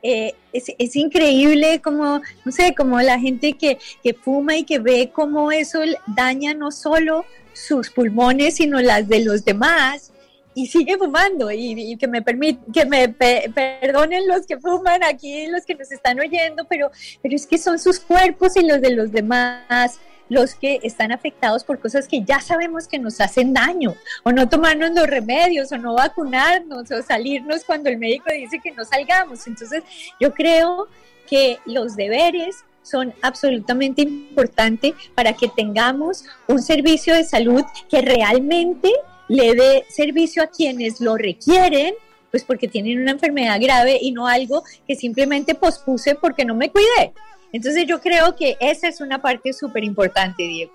Eh, 0.03 0.35
es, 0.53 0.97
increíble 0.97 1.81
como, 1.81 2.21
no 2.45 2.51
sé, 2.51 2.75
como 2.77 3.01
la 3.01 3.21
gente 3.21 3.53
que, 3.53 3.79
fuma 4.25 4.57
y 4.57 4.65
que 4.65 4.81
ve 4.81 5.13
cómo 5.15 5.53
eso 5.53 5.79
daña 6.09 6.55
no 6.55 6.73
solo 6.73 7.25
sus 7.53 7.91
pulmones, 7.91 8.57
sino 8.57 8.81
las 8.81 9.07
de 9.07 9.21
los 9.21 9.45
demás 9.45 10.13
y 10.57 10.67
sigue 10.67 10.99
fumando 10.99 11.53
y, 11.53 11.97
que 11.99 12.09
me 12.09 12.21
permit, 12.21 12.59
que 12.75 12.85
me 12.85 13.09
perdonen 13.09 14.27
los 14.27 14.45
que 14.45 14.59
fuman 14.59 15.05
aquí, 15.05 15.47
los 15.47 15.65
que 15.65 15.77
nos 15.77 15.93
están 15.93 16.19
oyendo, 16.19 16.65
pero, 16.65 16.91
pero 17.23 17.37
es 17.37 17.47
que 17.47 17.59
son 17.59 17.79
sus 17.79 18.01
cuerpos 18.01 18.57
y 18.57 18.67
los 18.67 18.81
de 18.81 18.91
los 18.91 19.13
demás 19.13 20.01
los 20.29 20.55
que 20.55 20.81
están 20.83 21.13
afectados 21.13 21.65
por 21.65 21.79
cosas 21.79 22.09
que 22.09 22.23
ya 22.23 22.41
sabemos 22.41 22.87
que 22.87 22.99
nos 22.99 23.21
hacen 23.21 23.55
daño, 23.55 23.95
o 24.23 24.33
no 24.33 24.49
tomarnos 24.49 24.93
los 24.93 25.07
remedios, 25.07 25.73
o 25.73 25.79
no 25.79 25.95
vacunarnos, 25.95 26.91
o 26.91 27.03
salirnos 27.03 27.65
cuando 27.65 27.89
el 27.89 27.99
médico 27.99 28.31
dice 28.33 28.61
que 28.63 28.73
no 28.73 28.85
salgamos. 28.85 29.47
Entonces, 29.47 29.83
yo 30.21 30.33
creo 30.33 30.89
que 31.29 31.59
los 31.67 31.97
deberes 31.97 32.65
son 32.83 33.13
absolutamente 33.23 34.03
importantes 34.03 34.95
para 35.15 35.35
que 35.35 35.49
tengamos 35.49 36.25
un 36.47 36.63
servicio 36.63 37.15
de 37.15 37.25
salud 37.25 37.63
que 37.91 38.01
realmente 38.01 38.91
le 39.29 39.55
dé 39.55 39.85
servicio 39.91 40.43
a 40.43 40.47
quienes 40.47 41.01
lo 41.01 41.17
requieren, 41.17 41.95
pues 42.31 42.45
porque 42.45 42.67
tienen 42.67 43.01
una 43.01 43.13
enfermedad 43.13 43.61
grave 43.61 43.99
y 44.01 44.13
no 44.13 44.27
algo 44.27 44.65
que 44.87 44.97
simplemente 44.97 45.55
pospuse 45.55 46.15
porque 46.15 46.45
no 46.45 46.55
me 46.55 46.71
cuidé. 46.71 47.13
Entonces 47.53 47.87
yo 47.87 48.01
creo 48.01 48.37
que 48.37 48.57
esa 48.61 48.89
es 48.89 49.01
una 49.01 49.21
parte 49.21 49.53
súper 49.53 49.85
importante, 49.85 50.43
Diego. 50.43 50.73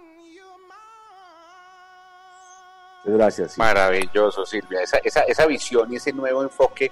Gracias. 3.06 3.58
Maravilloso, 3.58 4.46
Silvia. 4.46 4.82
Esa, 4.82 4.98
esa, 4.98 5.22
esa, 5.22 5.46
visión 5.46 5.92
y 5.92 5.98
ese 5.98 6.14
nuevo 6.14 6.42
enfoque 6.42 6.92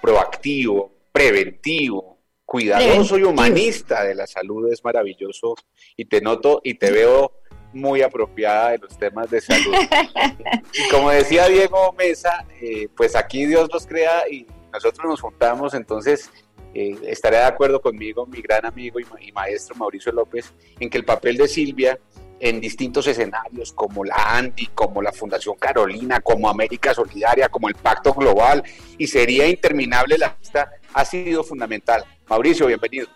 proactivo, 0.00 0.90
preventivo, 1.12 2.18
cuidadoso 2.44 3.16
y 3.16 3.22
humanista 3.22 4.02
de 4.02 4.16
la 4.16 4.26
salud 4.26 4.72
es 4.72 4.82
maravilloso. 4.84 5.54
Y 5.96 6.06
te 6.06 6.20
noto 6.20 6.60
y 6.64 6.74
te 6.74 6.90
veo 6.90 7.32
muy 7.72 8.02
apropiada 8.02 8.70
de 8.70 8.78
los 8.78 8.98
temas 8.98 9.30
de 9.30 9.40
salud. 9.40 9.74
y 10.72 10.90
como 10.90 11.10
decía 11.10 11.46
Diego 11.46 11.92
Mesa, 11.92 12.44
eh, 12.60 12.88
pues 12.96 13.14
aquí 13.14 13.46
Dios 13.46 13.68
nos 13.72 13.86
crea 13.86 14.28
y 14.28 14.46
nosotros 14.72 15.06
nos 15.06 15.20
juntamos, 15.20 15.74
entonces 15.74 16.30
eh, 16.78 16.98
estaré 17.04 17.38
de 17.38 17.44
acuerdo 17.44 17.80
conmigo, 17.80 18.26
mi 18.26 18.42
gran 18.42 18.66
amigo 18.66 19.00
y, 19.00 19.32
maestro 19.32 19.74
Mauricio 19.76 20.12
López, 20.12 20.52
en 20.78 20.90
que 20.90 20.98
el 20.98 21.06
papel 21.06 21.38
de 21.38 21.48
Silvia 21.48 21.98
en 22.38 22.60
distintos 22.60 23.06
escenarios 23.06 23.72
como 23.72 24.04
la 24.04 24.36
ANDI, 24.36 24.66
como 24.74 25.00
la 25.00 25.10
Fundación 25.10 25.56
Carolina, 25.58 26.20
como 26.20 26.50
América 26.50 26.92
Solidaria, 26.92 27.48
como 27.48 27.70
el 27.70 27.76
Pacto 27.76 28.12
Global, 28.12 28.62
y 28.98 29.06
sería 29.06 29.48
interminable 29.48 30.18
la 30.18 30.36
lista, 30.38 30.70
ha 30.92 31.02
sido 31.06 31.42
fundamental. 31.42 32.04
Mauricio, 32.28 32.66
bienvenido. 32.66 33.06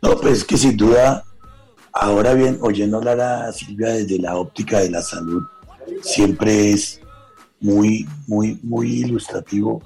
No, 0.00 0.16
pues 0.16 0.44
que 0.44 0.56
sin 0.56 0.76
duda, 0.76 1.24
ahora 1.92 2.32
bien, 2.34 2.60
oyendo 2.60 2.98
hablar 2.98 3.20
a 3.20 3.50
Silvia 3.50 3.88
desde 3.88 4.20
la 4.20 4.36
óptica 4.36 4.78
de 4.78 4.90
la 4.90 5.02
salud, 5.02 5.42
siempre 6.00 6.70
es 6.70 7.00
muy, 7.58 8.08
muy, 8.28 8.60
muy 8.62 9.00
ilustrativo 9.00 9.82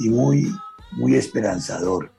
y 0.00 0.10
muy, 0.10 0.52
muy 0.92 1.14
esperanzador. 1.14 2.12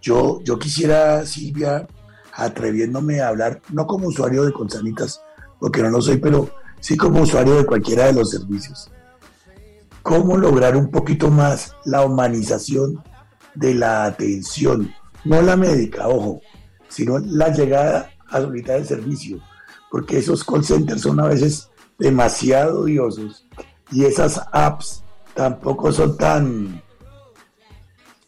Yo, 0.00 0.40
yo 0.42 0.58
quisiera, 0.58 1.24
Silvia, 1.26 1.86
atreviéndome 2.32 3.20
a 3.20 3.28
hablar, 3.28 3.60
no 3.72 3.86
como 3.86 4.08
usuario 4.08 4.44
de 4.44 4.52
Consanitas, 4.52 5.22
porque 5.58 5.82
no 5.82 5.90
lo 5.90 6.00
soy, 6.00 6.18
pero 6.18 6.50
sí 6.80 6.96
como 6.96 7.22
usuario 7.22 7.56
de 7.56 7.66
cualquiera 7.66 8.06
de 8.06 8.12
los 8.12 8.30
servicios. 8.30 8.90
¿Cómo 10.02 10.36
lograr 10.36 10.76
un 10.76 10.90
poquito 10.90 11.30
más 11.30 11.74
la 11.84 12.04
humanización 12.04 13.02
de 13.54 13.74
la 13.74 14.04
atención? 14.04 14.94
No 15.24 15.42
la 15.42 15.56
médica, 15.56 16.08
ojo, 16.08 16.40
sino 16.88 17.18
la 17.18 17.52
llegada 17.52 18.10
a 18.28 18.38
la 18.38 18.46
unidad 18.46 18.78
de 18.78 18.84
servicio, 18.84 19.40
porque 19.90 20.18
esos 20.18 20.44
call 20.44 20.64
centers 20.64 21.02
son 21.02 21.20
a 21.20 21.26
veces 21.26 21.68
demasiado 21.98 22.82
odiosos 22.82 23.46
y 23.90 24.04
esas 24.04 24.40
apps 24.52 25.02
tampoco 25.34 25.92
son 25.92 26.16
tan, 26.16 26.82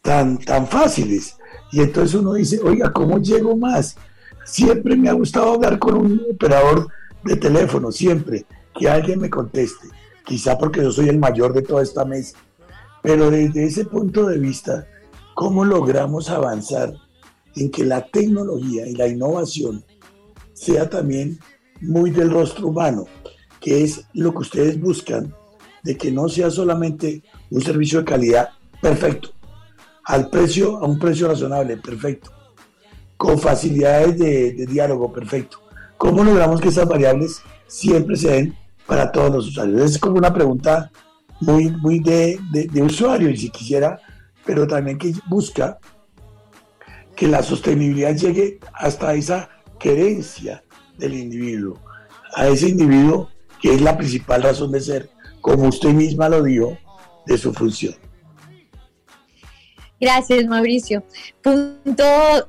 tan, 0.01 0.37
tan 0.39 0.67
fáciles. 0.67 1.37
Y 1.71 1.81
entonces 1.81 2.15
uno 2.15 2.33
dice, 2.33 2.59
oiga, 2.63 2.91
¿cómo 2.91 3.19
llego 3.19 3.55
más? 3.55 3.95
Siempre 4.45 4.95
me 4.95 5.09
ha 5.09 5.13
gustado 5.13 5.53
hablar 5.53 5.79
con 5.79 5.95
un 5.95 6.21
operador 6.31 6.87
de 7.23 7.35
teléfono, 7.35 7.91
siempre, 7.91 8.45
que 8.77 8.89
alguien 8.89 9.19
me 9.19 9.29
conteste. 9.29 9.87
Quizá 10.25 10.57
porque 10.57 10.81
yo 10.81 10.91
soy 10.91 11.09
el 11.09 11.19
mayor 11.19 11.53
de 11.53 11.61
toda 11.61 11.83
esta 11.83 12.05
mesa. 12.05 12.37
Pero 13.01 13.31
desde 13.31 13.65
ese 13.65 13.85
punto 13.85 14.27
de 14.27 14.37
vista, 14.37 14.87
¿cómo 15.33 15.65
logramos 15.65 16.29
avanzar 16.29 16.93
en 17.55 17.71
que 17.71 17.85
la 17.85 18.05
tecnología 18.07 18.87
y 18.87 18.93
la 18.93 19.07
innovación 19.07 19.83
sea 20.53 20.89
también 20.89 21.39
muy 21.81 22.11
del 22.11 22.29
rostro 22.29 22.67
humano, 22.67 23.05
que 23.59 23.83
es 23.83 24.05
lo 24.13 24.31
que 24.31 24.39
ustedes 24.39 24.79
buscan, 24.79 25.33
de 25.83 25.97
que 25.97 26.11
no 26.11 26.29
sea 26.29 26.51
solamente 26.51 27.23
un 27.49 27.61
servicio 27.61 27.99
de 27.99 28.05
calidad 28.05 28.49
perfecto, 28.81 29.31
al 30.05 30.29
precio, 30.29 30.77
a 30.77 30.85
un 30.85 30.99
precio 30.99 31.27
razonable, 31.27 31.77
perfecto, 31.77 32.31
con 33.17 33.39
facilidades 33.39 34.17
de, 34.17 34.65
diálogo, 34.65 35.11
perfecto. 35.11 35.61
¿Cómo 35.97 36.23
logramos 36.23 36.59
que 36.59 36.69
esas 36.69 36.87
variables 36.87 37.41
siempre 37.67 38.15
se 38.15 38.31
den 38.31 38.57
para 38.87 39.11
todos 39.11 39.31
los 39.31 39.47
usuarios? 39.47 39.81
Es 39.81 39.99
como 39.99 40.17
una 40.17 40.33
pregunta 40.33 40.91
muy, 41.39 41.69
muy 41.69 41.99
de, 41.99 42.39
de, 42.51 42.67
de 42.67 42.81
usuario, 42.81 43.29
y 43.29 43.37
si 43.37 43.49
quisiera, 43.49 43.99
pero 44.45 44.67
también 44.67 44.97
que 44.97 45.13
busca 45.29 45.77
que 47.15 47.27
la 47.27 47.43
sostenibilidad 47.43 48.15
llegue 48.15 48.59
hasta 48.73 49.13
esa 49.13 49.49
querencia 49.79 50.63
del 50.97 51.13
individuo, 51.13 51.79
a 52.35 52.47
ese 52.47 52.69
individuo 52.69 53.29
que 53.61 53.73
es 53.75 53.81
la 53.81 53.97
principal 53.97 54.41
razón 54.41 54.71
de 54.71 54.81
ser, 54.81 55.09
como 55.39 55.67
usted 55.67 55.89
misma 55.89 56.29
lo 56.29 56.43
dijo, 56.43 56.77
de 57.27 57.37
su 57.37 57.53
función. 57.53 57.93
Gracias, 60.01 60.47
Mauricio. 60.47 61.03
Punto 61.43 62.03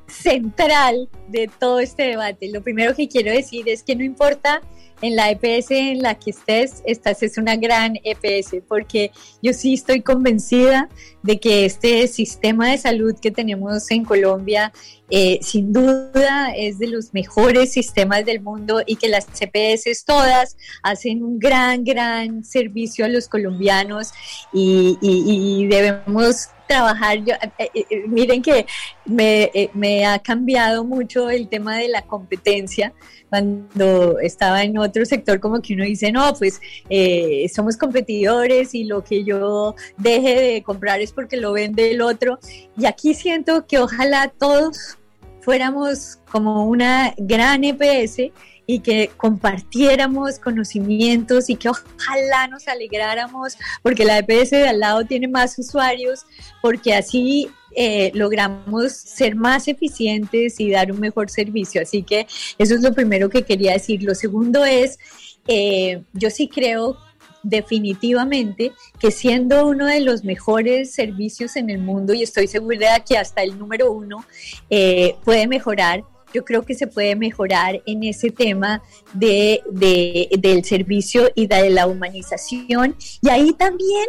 central 0.07 1.07
de 1.27 1.47
todo 1.59 1.79
este 1.79 2.01
debate. 2.01 2.49
Lo 2.51 2.63
primero 2.63 2.95
que 2.95 3.07
quiero 3.07 3.31
decir 3.31 3.69
es 3.69 3.83
que 3.83 3.95
no 3.95 4.03
importa 4.03 4.63
en 5.03 5.15
la 5.15 5.29
EPS 5.29 5.69
en 5.69 6.01
la 6.01 6.15
que 6.15 6.31
estés, 6.31 6.81
esta 6.85 7.11
es 7.11 7.37
una 7.37 7.55
gran 7.57 7.99
EPS, 8.03 8.63
porque 8.67 9.11
yo 9.41 9.53
sí 9.53 9.73
estoy 9.73 10.01
convencida 10.01 10.89
de 11.21 11.39
que 11.39 11.65
este 11.65 12.07
sistema 12.07 12.71
de 12.71 12.77
salud 12.79 13.13
que 13.21 13.29
tenemos 13.29 13.91
en 13.91 14.03
Colombia, 14.03 14.71
eh, 15.11 15.39
sin 15.43 15.73
duda 15.73 16.53
es 16.55 16.79
de 16.79 16.87
los 16.87 17.13
mejores 17.13 17.73
sistemas 17.73 18.25
del 18.25 18.41
mundo 18.41 18.81
y 18.83 18.95
que 18.95 19.09
las 19.09 19.27
EPS 19.39 20.05
todas 20.05 20.57
hacen 20.81 21.21
un 21.21 21.37
gran, 21.37 21.83
gran 21.83 22.43
servicio 22.45 23.05
a 23.05 23.09
los 23.09 23.27
colombianos 23.27 24.11
y 24.53 25.67
debemos 25.67 26.47
trabajar. 26.67 27.23
Yo, 27.23 27.33
eh, 27.57 27.69
eh, 27.73 28.03
miren 28.07 28.41
que 28.41 28.65
me, 29.05 29.51
eh, 29.53 29.69
me, 29.73 30.05
ha 30.05 30.19
cambiado 30.19 30.83
mucho 30.83 31.29
el 31.29 31.47
tema 31.47 31.77
de 31.77 31.89
la 31.89 32.03
competencia. 32.03 32.93
Cuando 33.29 34.19
estaba 34.19 34.63
en 34.63 34.77
otro 34.77 35.05
sector, 35.05 35.39
como 35.39 35.61
que 35.61 35.73
uno 35.73 35.83
dice, 35.85 36.11
no, 36.11 36.33
pues 36.35 36.61
eh, 36.89 37.49
somos 37.53 37.77
competidores 37.77 38.75
y 38.75 38.83
lo 38.83 39.03
que 39.03 39.23
yo 39.23 39.75
deje 39.97 40.39
de 40.39 40.63
comprar 40.63 41.01
es 41.01 41.11
porque 41.11 41.37
lo 41.37 41.53
vende 41.53 41.91
el 41.91 42.01
otro. 42.01 42.39
Y 42.77 42.85
aquí 42.85 43.13
siento 43.13 43.65
que 43.65 43.79
ojalá 43.79 44.31
todos 44.37 44.97
fuéramos 45.41 46.19
como 46.31 46.65
una 46.65 47.13
gran 47.17 47.63
EPS 47.63 48.31
y 48.65 48.79
que 48.79 49.11
compartiéramos 49.17 50.39
conocimientos 50.39 51.49
y 51.49 51.55
que 51.55 51.69
ojalá 51.69 52.47
nos 52.49 52.67
alegráramos 52.67 53.57
porque 53.81 54.05
la 54.05 54.19
EPS 54.19 54.51
de 54.51 54.67
al 54.67 54.79
lado 54.79 55.03
tiene 55.05 55.27
más 55.27 55.57
usuarios, 55.59 56.25
porque 56.61 56.93
así 56.93 57.49
eh, 57.75 58.11
logramos 58.13 58.93
ser 58.93 59.35
más 59.35 59.67
eficientes 59.67 60.59
y 60.59 60.71
dar 60.71 60.91
un 60.91 60.99
mejor 60.99 61.29
servicio. 61.29 61.81
Así 61.81 62.03
que 62.03 62.27
eso 62.57 62.75
es 62.75 62.81
lo 62.81 62.93
primero 62.93 63.29
que 63.29 63.43
quería 63.43 63.73
decir. 63.73 64.03
Lo 64.03 64.15
segundo 64.15 64.63
es, 64.63 64.99
eh, 65.47 66.03
yo 66.13 66.29
sí 66.29 66.47
creo 66.47 66.97
definitivamente 67.43 68.71
que 68.99 69.11
siendo 69.11 69.67
uno 69.67 69.85
de 69.85 69.99
los 69.99 70.23
mejores 70.23 70.93
servicios 70.93 71.57
en 71.57 71.69
el 71.69 71.79
mundo, 71.79 72.13
y 72.13 72.23
estoy 72.23 72.47
segura 72.47 73.01
que 73.01 73.17
hasta 73.17 73.43
el 73.43 73.59
número 73.59 73.91
uno 73.91 74.25
eh, 74.69 75.17
puede 75.25 75.47
mejorar, 75.47 76.03
yo 76.33 76.43
creo 76.43 76.63
que 76.63 76.73
se 76.73 76.87
puede 76.87 77.15
mejorar 77.15 77.81
en 77.85 78.03
ese 78.03 78.29
tema 78.29 78.81
de, 79.13 79.61
de, 79.71 80.29
del 80.39 80.63
servicio 80.63 81.29
y 81.35 81.47
de 81.47 81.69
la 81.69 81.87
humanización. 81.87 82.95
Y 83.21 83.29
ahí 83.29 83.53
también 83.53 84.07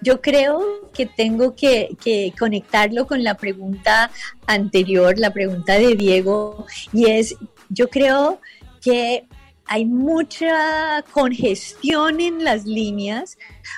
yo 0.00 0.20
creo 0.20 0.90
que 0.92 1.06
tengo 1.06 1.54
que, 1.54 1.96
conectarlo 2.38 3.06
con 3.06 3.24
la 3.24 3.34
pregunta 3.34 4.10
anterior, 4.46 5.18
la 5.18 5.32
pregunta 5.32 5.74
de 5.74 5.94
Diego, 5.94 6.66
y 6.92 7.10
es, 7.10 7.36
yo 7.68 7.88
creo 7.88 8.40
que 8.80 9.26
hay 9.68 9.84
mucha 9.84 11.04
congestión 11.12 12.20
en 12.20 12.42
las 12.42 12.64
líneas 12.64 13.36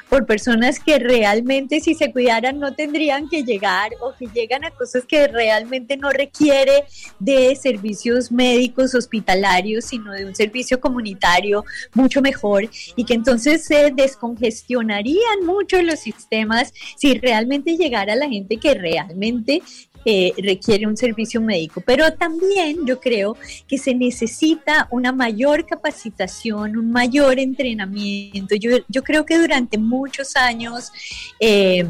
por 0.08 0.24
personas 0.24 0.78
que 0.78 1.00
realmente 1.00 1.80
si 1.80 1.94
se 1.94 2.12
cuidaran 2.12 2.60
no 2.60 2.74
tendrían 2.74 3.28
que 3.28 3.42
llegar 3.42 3.90
o 4.00 4.14
que 4.16 4.28
llegan 4.28 4.64
a 4.64 4.70
cosas 4.70 5.04
que 5.04 5.26
realmente 5.26 5.96
no 5.96 6.10
requiere 6.10 6.84
de 7.18 7.56
servicios 7.56 8.30
médicos 8.30 8.94
hospitalarios, 8.94 9.86
sino 9.86 10.12
de 10.12 10.26
un 10.26 10.34
servicio 10.34 10.80
comunitario 10.80 11.64
mucho 11.92 12.22
mejor 12.22 12.68
y 12.94 13.04
que 13.04 13.14
entonces 13.14 13.64
se 13.64 13.90
descongestionarían 13.90 15.44
mucho 15.44 15.82
los 15.82 15.98
sistemas 15.98 16.72
si 16.96 17.14
realmente 17.14 17.76
llegara 17.76 18.14
la 18.14 18.28
gente 18.28 18.58
que 18.58 18.74
realmente 18.74 19.62
eh, 20.04 20.32
requiere 20.38 20.86
un 20.86 20.96
servicio 20.96 21.40
médico. 21.40 21.82
Pero 21.84 22.12
también 22.14 22.86
yo 22.86 23.00
creo 23.00 23.36
que 23.66 23.78
se 23.78 23.94
necesita 23.94 24.88
una 24.90 25.12
mayor 25.12 25.66
capacitación, 25.66 26.76
un 26.76 26.90
mayor 26.90 27.38
entrenamiento. 27.38 28.54
Yo, 28.54 28.78
yo 28.88 29.02
creo 29.02 29.24
que 29.24 29.38
durante 29.38 29.78
muchos 29.78 30.36
años... 30.36 30.92
Eh, 31.38 31.86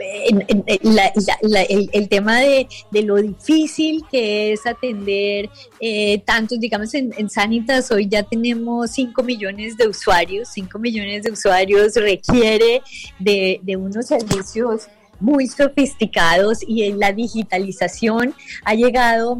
el, 0.00 2.08
tema 2.08 2.38
de, 2.38 2.68
lo 3.02 3.16
difícil 3.16 4.04
que 4.10 4.52
es 4.52 4.66
atender 4.66 5.50
eh, 5.80 6.22
tantos, 6.24 6.60
digamos, 6.60 6.94
en, 6.94 7.12
en, 7.16 7.28
Sanitas 7.28 7.90
hoy 7.90 8.08
ya 8.08 8.22
tenemos 8.22 8.92
5 8.92 9.22
millones 9.22 9.76
de 9.76 9.88
usuarios, 9.88 10.48
5 10.52 10.78
millones 10.78 11.24
de 11.24 11.32
usuarios 11.32 11.94
requiere 11.96 12.82
de, 13.18 13.60
de 13.62 13.76
unos 13.76 14.06
servicios 14.06 14.88
muy 15.20 15.48
sofisticados 15.48 16.58
y 16.66 16.84
en 16.84 16.98
la 16.98 17.12
digitalización 17.12 18.34
ha 18.64 18.74
llegado 18.74 19.38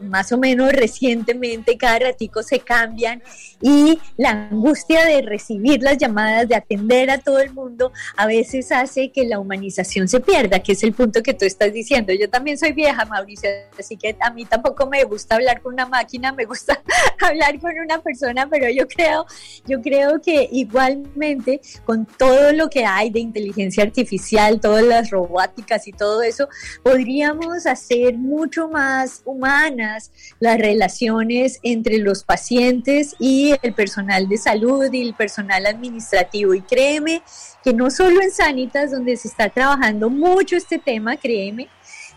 más 0.00 0.32
o 0.32 0.38
menos 0.38 0.72
recientemente, 0.72 1.76
cada 1.76 1.98
ratico 1.98 2.42
se 2.42 2.60
cambian 2.60 3.22
y 3.60 3.98
la 4.16 4.48
angustia 4.50 5.04
de 5.04 5.22
recibir 5.22 5.82
las 5.82 5.98
llamadas, 5.98 6.48
de 6.48 6.54
atender 6.54 7.10
a 7.10 7.18
todo 7.18 7.40
el 7.40 7.52
mundo, 7.52 7.92
a 8.16 8.26
veces 8.26 8.70
hace 8.72 9.10
que 9.10 9.24
la 9.24 9.38
humanización 9.38 10.08
se 10.08 10.20
pierda, 10.20 10.60
que 10.60 10.72
es 10.72 10.82
el 10.82 10.92
punto 10.92 11.22
que 11.22 11.34
tú 11.34 11.44
estás 11.44 11.72
diciendo. 11.72 12.12
Yo 12.12 12.30
también 12.30 12.58
soy 12.58 12.72
vieja, 12.72 13.04
Mauricio, 13.04 13.50
así 13.78 13.96
que 13.96 14.16
a 14.20 14.30
mí 14.30 14.44
tampoco 14.44 14.86
me 14.86 15.04
gusta 15.04 15.34
hablar 15.34 15.60
con 15.60 15.74
una 15.74 15.86
máquina, 15.86 16.32
me 16.32 16.44
gusta 16.44 16.80
hablar 17.20 17.58
con 17.60 17.72
una 17.78 18.00
persona, 18.00 18.48
pero 18.48 18.68
yo 18.70 18.86
creo, 18.86 19.26
yo 19.66 19.80
creo 19.82 20.20
que 20.20 20.48
igualmente 20.52 21.60
con 21.84 22.06
todo 22.06 22.52
lo 22.52 22.68
que 22.70 22.84
hay 22.84 23.10
de 23.10 23.20
inteligencia 23.20 23.82
artificial, 23.82 24.60
todas 24.60 24.84
las 24.84 25.10
robóticas 25.18 25.88
y 25.88 25.92
todo 25.92 26.22
eso, 26.22 26.48
podríamos 26.82 27.66
hacer 27.66 28.16
mucho 28.16 28.68
más 28.68 29.22
humanas 29.24 30.10
las 30.38 30.58
relaciones 30.58 31.58
entre 31.62 31.98
los 31.98 32.24
pacientes 32.24 33.16
y 33.18 33.54
el 33.62 33.74
personal 33.74 34.28
de 34.28 34.38
salud 34.38 34.92
y 34.92 35.02
el 35.02 35.14
personal 35.14 35.66
administrativo. 35.66 36.54
Y 36.54 36.62
créeme 36.62 37.22
que 37.64 37.72
no 37.72 37.90
solo 37.90 38.20
en 38.22 38.30
Sanitas, 38.30 38.90
donde 38.90 39.16
se 39.16 39.28
está 39.28 39.48
trabajando 39.48 40.10
mucho 40.10 40.56
este 40.56 40.78
tema, 40.78 41.16
créeme, 41.16 41.68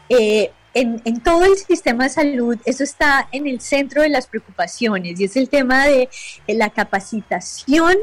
eh, 0.10 0.52
en, 0.74 1.02
en, 1.04 1.22
todo 1.22 1.44
el 1.44 1.58
sistema 1.58 2.06
de 2.06 2.10
salud, 2.12 2.58
eso 2.66 2.84
está 2.84 3.28
en 3.34 3.46
el 3.46 3.60
centro 3.60 4.02
de 4.02 4.10
las 4.10 4.28
preocupaciones 4.28 5.20
y 5.20 5.26
es 5.26 5.36
el 5.36 5.50
tema 5.50 5.86
de, 5.86 6.08
de 6.48 6.54
la 6.54 6.70
capacitación 6.70 7.98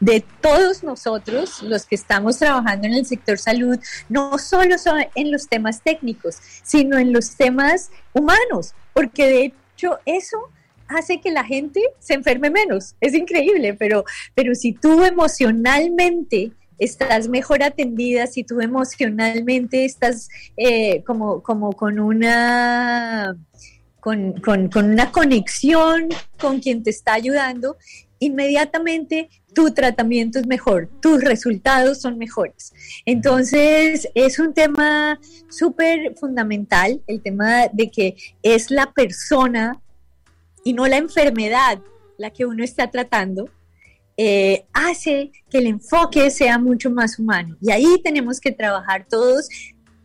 de 0.00 0.24
todos 0.40 0.82
nosotros, 0.82 1.62
los 1.62 1.84
que 1.84 1.94
estamos 1.94 2.38
trabajando 2.38 2.86
en 2.86 2.94
el 2.94 3.06
sector 3.06 3.38
salud, 3.38 3.78
no 4.08 4.38
solo 4.38 4.78
son 4.78 5.04
en 5.14 5.30
los 5.30 5.46
temas 5.46 5.82
técnicos, 5.82 6.36
sino 6.62 6.98
en 6.98 7.12
los 7.12 7.36
temas 7.36 7.90
humanos, 8.14 8.74
porque 8.94 9.26
de 9.26 9.44
hecho 9.44 9.98
eso 10.06 10.38
hace 10.88 11.20
que 11.20 11.30
la 11.30 11.44
gente 11.44 11.80
se 12.00 12.14
enferme 12.14 12.50
menos. 12.50 12.94
Es 13.00 13.14
increíble, 13.14 13.74
pero, 13.74 14.04
pero 14.34 14.54
si 14.54 14.72
tú 14.72 15.04
emocionalmente 15.04 16.52
estás 16.78 17.28
mejor 17.28 17.62
atendida, 17.62 18.26
si 18.26 18.42
tú 18.42 18.60
emocionalmente 18.60 19.84
estás 19.84 20.28
eh, 20.56 21.02
como, 21.04 21.42
como 21.42 21.72
con 21.72 22.00
una... 22.00 23.36
Con, 24.00 24.40
con, 24.40 24.70
con 24.70 24.90
una 24.90 25.12
conexión 25.12 26.08
con 26.40 26.60
quien 26.60 26.82
te 26.82 26.88
está 26.88 27.12
ayudando, 27.12 27.76
inmediatamente 28.20 29.28
tu 29.52 29.72
tratamiento 29.72 30.38
es 30.38 30.46
mejor, 30.46 30.88
tus 31.00 31.24
resultados 31.24 32.00
son 32.00 32.18
mejores. 32.18 32.72
Entonces, 33.04 34.08
es 34.14 34.38
un 34.38 34.54
tema 34.54 35.18
súper 35.48 36.14
fundamental, 36.16 37.02
el 37.08 37.20
tema 37.20 37.66
de 37.72 37.90
que 37.90 38.16
es 38.42 38.70
la 38.70 38.92
persona 38.92 39.80
y 40.62 40.72
no 40.74 40.86
la 40.86 40.98
enfermedad 40.98 41.80
la 42.16 42.30
que 42.30 42.46
uno 42.46 42.62
está 42.62 42.90
tratando, 42.90 43.48
eh, 44.16 44.66
hace 44.74 45.32
que 45.48 45.58
el 45.58 45.66
enfoque 45.66 46.30
sea 46.30 46.58
mucho 46.58 46.90
más 46.90 47.18
humano. 47.18 47.56
Y 47.62 47.72
ahí 47.72 48.00
tenemos 48.04 48.38
que 48.38 48.52
trabajar 48.52 49.06
todos, 49.08 49.48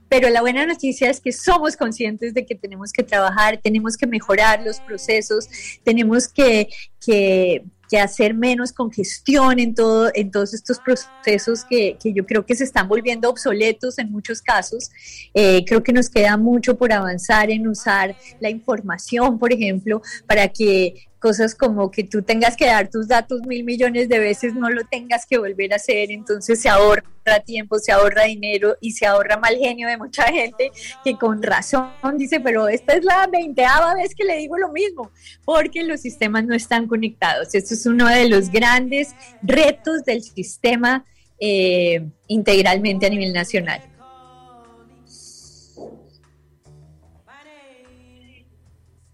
pero 0.07 0.29
la 0.29 0.39
buena 0.39 0.65
noticia 0.65 1.09
es 1.09 1.19
que 1.19 1.33
somos 1.33 1.75
conscientes 1.75 2.33
de 2.33 2.45
que 2.45 2.55
tenemos 2.55 2.93
que 2.93 3.03
trabajar, 3.03 3.59
tenemos 3.61 3.97
que 3.97 4.07
mejorar 4.07 4.63
los 4.63 4.79
procesos, 4.79 5.49
tenemos 5.83 6.29
que, 6.29 6.69
que, 7.05 7.65
que 7.89 7.99
hacer 7.99 8.33
menos 8.33 8.71
congestión 8.71 9.59
en, 9.59 9.75
todo, 9.75 10.11
en 10.13 10.31
todos 10.31 10.53
estos 10.53 10.79
procesos 10.79 11.63
que, 11.65 11.97
yo 12.03 12.25
creo 12.25 12.45
que 12.45 12.55
se 12.55 12.63
están 12.63 12.87
volviendo 12.87 13.29
obsoletos 13.29 13.97
en 13.99 14.11
muchos 14.11 14.41
casos. 14.41 14.89
Eh, 15.33 15.63
creo 15.65 15.83
que 15.83 15.93
nos 15.93 16.09
queda 16.09 16.37
mucho 16.37 16.77
por 16.77 16.91
avanzar 16.91 17.49
en 17.49 17.67
usar 17.67 18.15
la 18.39 18.49
información, 18.49 19.37
por 19.39 19.51
ejemplo, 19.51 20.01
para 20.27 20.47
que 20.47 21.07
cosas 21.25 21.55
como 21.55 21.89
que 21.89 22.03
tú 22.03 22.21
tengas 22.21 22.55
que 22.55 22.67
dar 22.67 22.87
tus 22.87 23.07
datos 23.07 23.41
mil 23.47 23.63
millones 23.63 24.07
de 24.09 24.19
veces, 24.19 24.53
no 24.53 24.69
lo 24.69 24.83
tengas 24.83 25.25
que 25.25 25.39
volver 25.39 25.73
a 25.73 25.77
hacer, 25.77 26.11
entonces 26.11 26.61
se 26.61 26.69
ahorra 26.69 27.01
tiempo, 27.43 27.79
se 27.79 27.91
ahorra 27.91 28.25
dinero 28.25 28.77
y 28.79 28.91
se 28.91 29.07
ahorra 29.07 29.35
mal 29.37 29.57
genio 29.57 29.87
de 29.87 29.97
mucha 29.97 30.25
gente 30.25 30.69
que 31.03 31.17
con 31.17 31.41
razón 31.41 31.89
dice, 32.15 32.39
pero 32.41 32.67
esta 32.67 32.93
es 32.93 33.03
la 33.03 33.25
veinteava 33.25 33.95
vez 33.95 34.13
que 34.13 34.23
le 34.23 34.37
digo 34.37 34.55
lo 34.59 34.71
mismo, 34.71 35.09
porque 35.43 35.81
los 35.81 36.01
sistemas 36.01 36.45
no 36.45 36.53
están 36.53 36.85
conectados. 36.85 37.55
Esto 37.55 37.73
es 37.73 37.87
uno 37.87 38.07
de 38.07 38.29
los 38.29 38.51
grandes 38.51 39.15
retos 39.41 40.05
del 40.05 40.21
sistema 40.21 41.05
eh, 41.39 42.07
integralmente 42.27 43.07
a 43.07 43.09
nivel 43.09 43.33
nacional. 43.33 43.81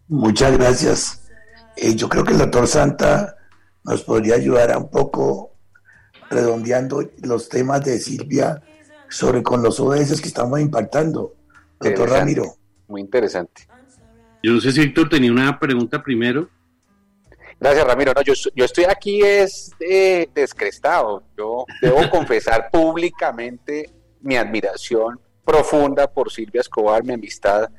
Muchas 0.10 0.58
gracias. 0.58 1.21
Eh, 1.82 1.96
yo 1.96 2.08
creo 2.08 2.24
que 2.24 2.34
el 2.34 2.38
doctor 2.38 2.68
Santa 2.68 3.36
nos 3.84 4.04
podría 4.04 4.36
ayudar 4.36 4.72
a 4.72 4.78
un 4.78 4.92
poco 4.92 5.56
redondeando 6.30 7.10
los 7.24 7.50
temas 7.50 7.84
de 7.84 7.98
Silvia 7.98 8.62
sobre 9.10 9.42
con 9.42 9.64
los 9.64 9.80
ODS 9.80 10.22
que 10.22 10.28
estamos 10.28 10.62
impactando. 10.62 11.34
Doctor 11.80 12.08
Ramiro. 12.08 12.56
Muy 12.88 13.02
interesante. 13.02 13.68
Yo 14.44 14.52
no 14.52 14.62
sé 14.62 14.72
si 14.72 14.82
Héctor 14.82 15.10
tenía 15.10 15.32
una 15.32 15.58
pregunta 15.58 16.04
primero. 16.04 16.48
Gracias, 17.60 17.88
Ramiro. 17.88 18.14
No, 18.14 18.22
yo, 18.22 18.34
yo 18.56 18.66
estoy 18.66 18.84
aquí 18.84 19.22
es 19.24 19.72
eh, 19.80 20.30
descrestado. 20.36 21.24
Yo 21.36 21.66
debo 21.82 22.08
confesar 22.12 22.70
públicamente 22.72 23.90
mi 24.22 24.36
admiración 24.36 25.20
profunda 25.44 26.06
por 26.06 26.32
Silvia 26.32 26.62
Escobar, 26.62 27.04
mi 27.04 27.14
amistad 27.14 27.72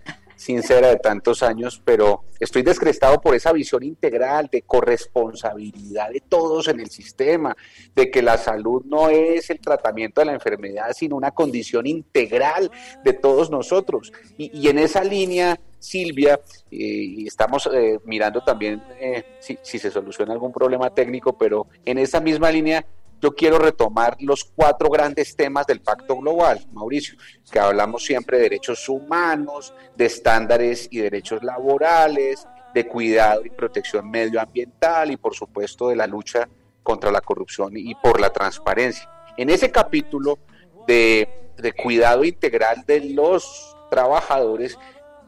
sincera 0.42 0.88
de 0.88 0.96
tantos 0.96 1.42
años, 1.42 1.80
pero 1.84 2.24
estoy 2.40 2.62
descrestado 2.62 3.20
por 3.20 3.34
esa 3.34 3.52
visión 3.52 3.84
integral 3.84 4.48
de 4.50 4.62
corresponsabilidad 4.62 6.10
de 6.10 6.20
todos 6.20 6.66
en 6.66 6.80
el 6.80 6.90
sistema, 6.90 7.56
de 7.94 8.10
que 8.10 8.22
la 8.22 8.36
salud 8.36 8.82
no 8.84 9.08
es 9.08 9.48
el 9.50 9.60
tratamiento 9.60 10.20
de 10.20 10.26
la 10.26 10.32
enfermedad, 10.32 10.92
sino 10.94 11.16
una 11.16 11.30
condición 11.30 11.86
integral 11.86 12.70
de 13.04 13.12
todos 13.12 13.50
nosotros. 13.50 14.12
Y, 14.36 14.68
en 14.68 14.78
esa 14.78 15.04
línea, 15.04 15.60
Silvia, 15.78 16.40
eh, 16.70 16.76
y 16.76 17.26
estamos 17.28 17.68
eh, 17.72 17.98
mirando 18.04 18.42
también 18.42 18.82
eh, 19.00 19.24
si, 19.38 19.58
si 19.62 19.78
se 19.78 19.90
soluciona 19.92 20.32
algún 20.32 20.52
problema 20.52 20.90
técnico, 20.90 21.38
pero 21.38 21.68
en 21.84 21.98
esa 21.98 22.20
misma 22.20 22.50
línea 22.50 22.84
yo 23.22 23.32
quiero 23.36 23.58
retomar 23.58 24.16
los 24.18 24.44
cuatro 24.44 24.90
grandes 24.90 25.36
temas 25.36 25.64
del 25.68 25.80
Pacto 25.80 26.16
Global, 26.16 26.66
Mauricio, 26.72 27.16
que 27.50 27.60
hablamos 27.60 28.04
siempre 28.04 28.36
de 28.36 28.42
derechos 28.42 28.88
humanos, 28.88 29.72
de 29.94 30.06
estándares 30.06 30.88
y 30.90 30.98
derechos 30.98 31.40
laborales, 31.44 32.48
de 32.74 32.88
cuidado 32.88 33.46
y 33.46 33.50
protección 33.50 34.10
medioambiental 34.10 35.12
y 35.12 35.16
por 35.16 35.36
supuesto 35.36 35.88
de 35.88 35.94
la 35.94 36.08
lucha 36.08 36.48
contra 36.82 37.12
la 37.12 37.20
corrupción 37.20 37.76
y 37.76 37.94
por 37.94 38.20
la 38.20 38.30
transparencia. 38.30 39.08
En 39.36 39.50
ese 39.50 39.70
capítulo 39.70 40.40
de, 40.88 41.52
de 41.56 41.72
cuidado 41.74 42.24
integral 42.24 42.82
de 42.84 43.10
los 43.10 43.76
trabajadores, 43.88 44.76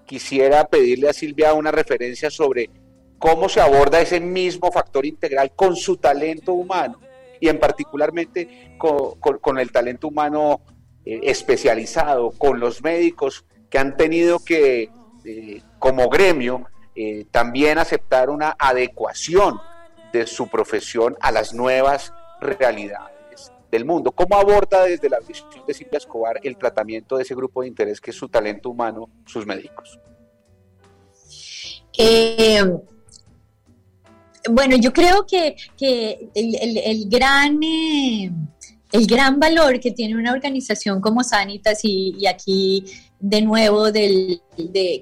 quisiera 0.05 0.64
pedirle 0.64 1.11
a 1.11 1.12
Silvia 1.12 1.55
una 1.55 1.70
referencia 1.70 2.28
sobre 2.28 2.70
cómo 3.20 3.49
se 3.49 3.61
aborda 3.61 4.01
ese 4.01 4.18
mismo 4.18 4.72
factor 4.72 5.07
integral 5.07 5.53
con 5.55 5.76
su 5.76 5.97
talento 5.97 6.55
humano 6.55 6.99
y 7.41 7.49
en 7.49 7.59
particularmente 7.59 8.76
con, 8.78 9.59
el 9.59 9.72
talento 9.72 10.09
humano 10.09 10.61
eh, 11.05 11.20
especializado, 11.24 12.30
con 12.32 12.61
los 12.61 12.82
médicos 12.82 13.45
que 13.70 13.78
han 13.78 13.97
tenido 13.97 14.39
que, 14.39 14.91
eh, 15.24 15.62
como 15.78 16.09
gremio, 16.09 16.66
eh, 16.95 17.26
también 17.30 17.78
aceptar 17.78 18.30
una 18.30 18.55
adecuación 18.59 19.59
de 20.12 20.26
su 20.26 20.49
profesión 20.49 21.16
a 21.20 21.32
las 21.32 21.53
nuevas 21.53 22.12
realidades 22.41 23.53
del 23.70 23.85
mundo. 23.85 24.12
¿Cómo 24.12 24.37
aborda 24.37 24.85
desde 24.85 25.09
la 25.09 25.18
visión 25.18 25.49
de 25.66 25.74
Silvia 25.74 25.99
Escobar 25.99 26.39
el 26.45 26.57
tratamiento 26.57 27.16
de 27.16 27.24
ese 27.24 27.35
grupo 27.35 27.62
de 27.62 27.68
interés 27.68 28.01
que 28.01 28.12
es 28.12 28.16
su 28.16 28.28
talento 28.28 28.70
humano, 28.70 29.11
sus 29.26 29.45
médicos? 29.45 29.99
Bueno, 34.51 34.76
yo 34.76 34.92
creo 34.92 35.26
que, 35.26 35.57
el, 36.34 37.09
gran... 37.09 37.62
Eh, 37.62 38.30
el 38.92 39.09
gran 39.09 39.40
valor 39.40 39.80
que 39.80 39.90
tiene 39.90 40.14
una 40.14 40.32
organización 40.32 41.01
como 41.01 41.24
Sanitas 41.24 41.80
y, 41.82 42.24
aquí 42.28 42.84
de 43.18 43.42
nuevo 43.42 43.90
del, 43.90 44.40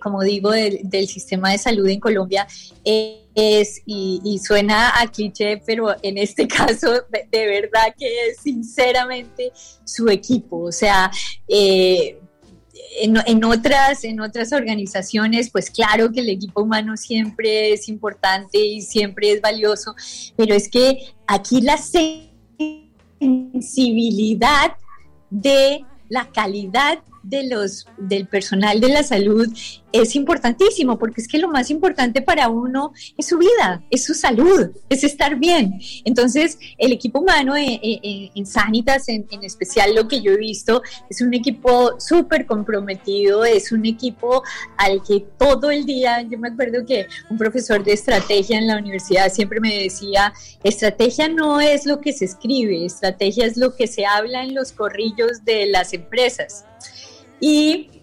como 0.00 0.22
digo, 0.22 0.50
del, 0.50 1.06
sistema 1.06 1.52
de 1.52 1.58
salud 1.58 1.86
en 1.88 2.00
Colombia 2.00 2.46
es, 2.82 3.82
y, 3.84 4.40
suena 4.42 4.98
a 4.98 5.06
cliché, 5.08 5.60
pero 5.66 5.94
en 6.02 6.16
este 6.16 6.48
caso 6.48 6.90
de, 7.10 7.46
verdad 7.46 7.94
que 7.98 8.28
es 8.28 8.38
sinceramente 8.38 9.52
su 9.84 10.08
equipo. 10.08 10.60
O 10.60 10.72
sea, 10.72 11.10
eh, 11.46 12.18
en, 13.00 13.44
otras, 13.44 14.04
en 14.04 14.20
otras 14.20 14.52
organizaciones, 14.52 15.50
pues 15.50 15.70
claro 15.70 16.12
que 16.12 16.20
el 16.20 16.28
equipo 16.28 16.62
humano 16.62 16.96
siempre 16.96 17.72
es 17.72 17.88
importante 17.88 18.58
y 18.58 18.82
siempre 18.82 19.32
es 19.32 19.40
valioso, 19.40 19.94
pero 20.36 20.54
es 20.54 20.68
que 20.68 21.14
aquí 21.26 21.60
la 21.62 21.78
sensibilidad 23.20 24.76
de 25.30 25.84
la 26.08 26.28
calidad 26.30 26.98
de 27.22 27.48
los, 27.48 27.86
del 27.96 28.26
personal 28.26 28.80
de 28.80 28.88
la 28.88 29.02
salud 29.02 29.48
es 29.92 30.16
importantísimo, 30.16 30.98
porque 30.98 31.20
es 31.20 31.28
que 31.28 31.38
lo 31.38 31.48
más 31.48 31.70
importante 31.70 32.22
para 32.22 32.48
uno 32.48 32.92
es 33.16 33.26
su 33.26 33.38
vida, 33.38 33.82
es 33.90 34.04
su 34.04 34.14
salud, 34.14 34.70
es 34.88 35.04
estar 35.04 35.36
bien. 35.36 35.80
Entonces, 36.04 36.58
el 36.78 36.92
equipo 36.92 37.20
humano 37.20 37.56
en, 37.56 37.78
en, 37.82 38.46
Sanitas, 38.46 39.08
en, 39.08 39.26
en, 39.30 39.44
especial 39.44 39.94
lo 39.94 40.08
que 40.08 40.20
yo 40.20 40.32
he 40.32 40.36
visto, 40.36 40.82
es 41.08 41.20
un 41.20 41.34
equipo 41.34 42.00
súper 42.00 42.46
comprometido, 42.46 43.44
es 43.44 43.72
un 43.72 43.86
equipo 43.86 44.42
al 44.76 45.02
que 45.02 45.26
todo 45.38 45.70
el 45.70 45.84
día, 45.84 46.22
yo 46.22 46.38
me 46.38 46.48
acuerdo 46.48 46.84
que 46.86 47.06
un 47.30 47.38
profesor 47.38 47.84
de 47.84 47.92
estrategia 47.92 48.58
en 48.58 48.66
la 48.66 48.78
universidad 48.78 49.32
siempre 49.32 49.60
me 49.60 49.82
decía, 49.82 50.32
estrategia 50.64 51.28
no 51.28 51.60
es 51.60 51.86
lo 51.86 52.00
que 52.00 52.12
se 52.12 52.24
escribe, 52.24 52.84
estrategia 52.84 53.46
es 53.46 53.56
lo 53.56 53.76
que 53.76 53.86
se 53.86 54.06
habla 54.06 54.42
en 54.42 54.54
los 54.54 54.72
corrillos 54.72 55.44
de 55.44 55.66
las 55.66 55.92
empresas. 55.92 56.64
Y 57.40 58.01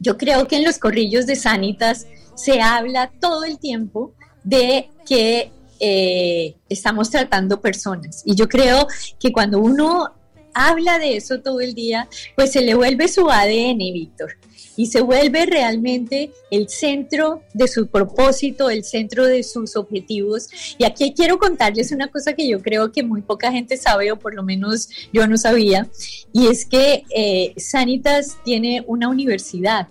yo 0.00 0.16
creo 0.16 0.46
que 0.46 0.56
en 0.56 0.64
los 0.64 0.78
corrillos 0.78 1.26
de 1.26 1.36
Sanitas 1.36 2.06
se 2.34 2.60
habla 2.60 3.10
todo 3.20 3.44
el 3.44 3.58
tiempo 3.58 4.14
de 4.44 4.90
que 5.06 5.50
eh, 5.80 6.56
estamos 6.68 7.10
tratando 7.10 7.60
personas. 7.60 8.22
Y 8.24 8.34
yo 8.34 8.48
creo 8.48 8.86
que 9.18 9.32
cuando 9.32 9.58
uno 9.60 10.14
habla 10.54 10.98
de 10.98 11.16
eso 11.16 11.40
todo 11.40 11.60
el 11.60 11.74
día, 11.74 12.08
pues 12.36 12.52
se 12.52 12.62
le 12.62 12.74
vuelve 12.74 13.08
su 13.08 13.30
ADN, 13.30 13.78
Víctor. 13.78 14.36
Y 14.78 14.86
se 14.86 15.00
vuelve 15.00 15.44
realmente 15.44 16.30
el 16.52 16.68
centro 16.68 17.42
de 17.52 17.66
su 17.66 17.88
propósito, 17.88 18.70
el 18.70 18.84
centro 18.84 19.26
de 19.26 19.42
sus 19.42 19.74
objetivos. 19.74 20.48
Y 20.78 20.84
aquí 20.84 21.12
quiero 21.16 21.36
contarles 21.36 21.90
una 21.90 22.06
cosa 22.06 22.32
que 22.32 22.48
yo 22.48 22.62
creo 22.62 22.92
que 22.92 23.02
muy 23.02 23.20
poca 23.20 23.50
gente 23.50 23.76
sabe, 23.76 24.12
o 24.12 24.18
por 24.20 24.36
lo 24.36 24.44
menos 24.44 24.88
yo 25.12 25.26
no 25.26 25.36
sabía, 25.36 25.88
y 26.32 26.46
es 26.46 26.64
que 26.64 27.02
eh, 27.12 27.54
Sanitas 27.56 28.38
tiene 28.44 28.84
una 28.86 29.08
universidad 29.08 29.88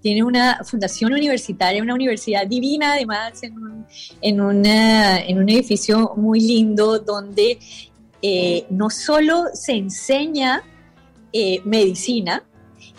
tiene 0.00 0.22
una 0.22 0.60
fundación 0.64 1.14
universitaria, 1.14 1.82
una 1.82 1.94
universidad 1.94 2.46
divina 2.46 2.92
además, 2.92 3.42
en 3.42 3.54
un, 3.54 3.86
en 4.20 4.66
en 4.66 5.38
un 5.38 5.48
edificio 5.48 6.12
muy 6.14 6.40
lindo 6.40 6.98
donde 6.98 7.58
eh, 8.20 8.66
no 8.68 8.90
solo 8.90 9.44
se 9.54 9.72
enseña 9.72 10.62
eh, 11.32 11.62
medicina, 11.64 12.44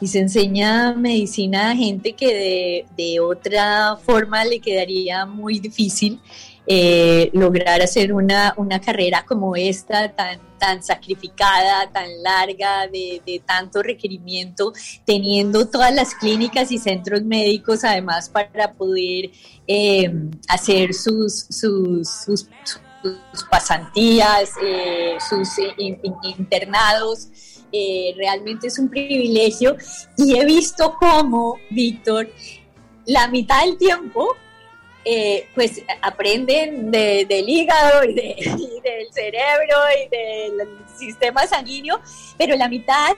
y 0.01 0.07
se 0.07 0.19
enseña 0.19 0.93
medicina 0.93 1.71
a 1.71 1.75
gente 1.75 2.13
que 2.13 2.85
de, 2.97 3.19
otra 3.19 3.97
forma 3.97 4.43
le 4.43 4.59
quedaría 4.59 5.25
muy 5.25 5.59
difícil 5.59 6.19
eh, 6.67 7.29
lograr 7.33 7.81
hacer 7.81 8.11
una, 8.11 8.53
una, 8.57 8.81
carrera 8.81 9.23
como 9.25 9.55
esta, 9.55 10.11
tan, 10.11 10.39
tan 10.57 10.81
sacrificada, 10.81 11.91
tan 11.91 12.09
larga, 12.23 12.87
de, 12.87 13.41
tanto 13.45 13.83
requerimiento, 13.83 14.73
teniendo 15.05 15.67
todas 15.67 15.93
las 15.93 16.15
clínicas 16.15 16.71
y 16.71 16.79
centros 16.79 17.23
médicos 17.23 17.83
además 17.83 18.29
para 18.29 18.73
poder 18.73 19.29
eh, 19.67 20.11
hacer 20.47 20.93
sus, 20.93 21.45
sus, 21.49 22.09
sus, 22.09 22.49
pasantías, 23.51 24.49
eh, 24.63 25.17
sus 25.29 25.49
internados. 26.23 27.29
Eh, 27.77 28.13
realmente 28.15 28.67
es 28.67 28.79
un 28.79 28.87
privilegio. 28.89 29.75
Y 30.15 30.37
he 30.39 30.45
visto 30.45 30.95
cómo, 30.97 31.57
Víctor, 31.69 32.29
la 33.05 33.27
mitad 33.27 33.65
del 33.65 33.77
tiempo, 33.77 34.37
eh, 35.03 35.49
pues 35.53 35.81
aprenden 36.01 36.89
del 36.89 37.49
hígado 37.49 38.03
y, 38.09 38.13
del 38.13 39.11
cerebro 39.11 39.75
y 40.05 40.09
del 40.09 40.67
sistema 40.97 41.45
sanguíneo, 41.45 41.99
pero 42.37 42.55
la 42.55 42.69
mitad 42.69 43.13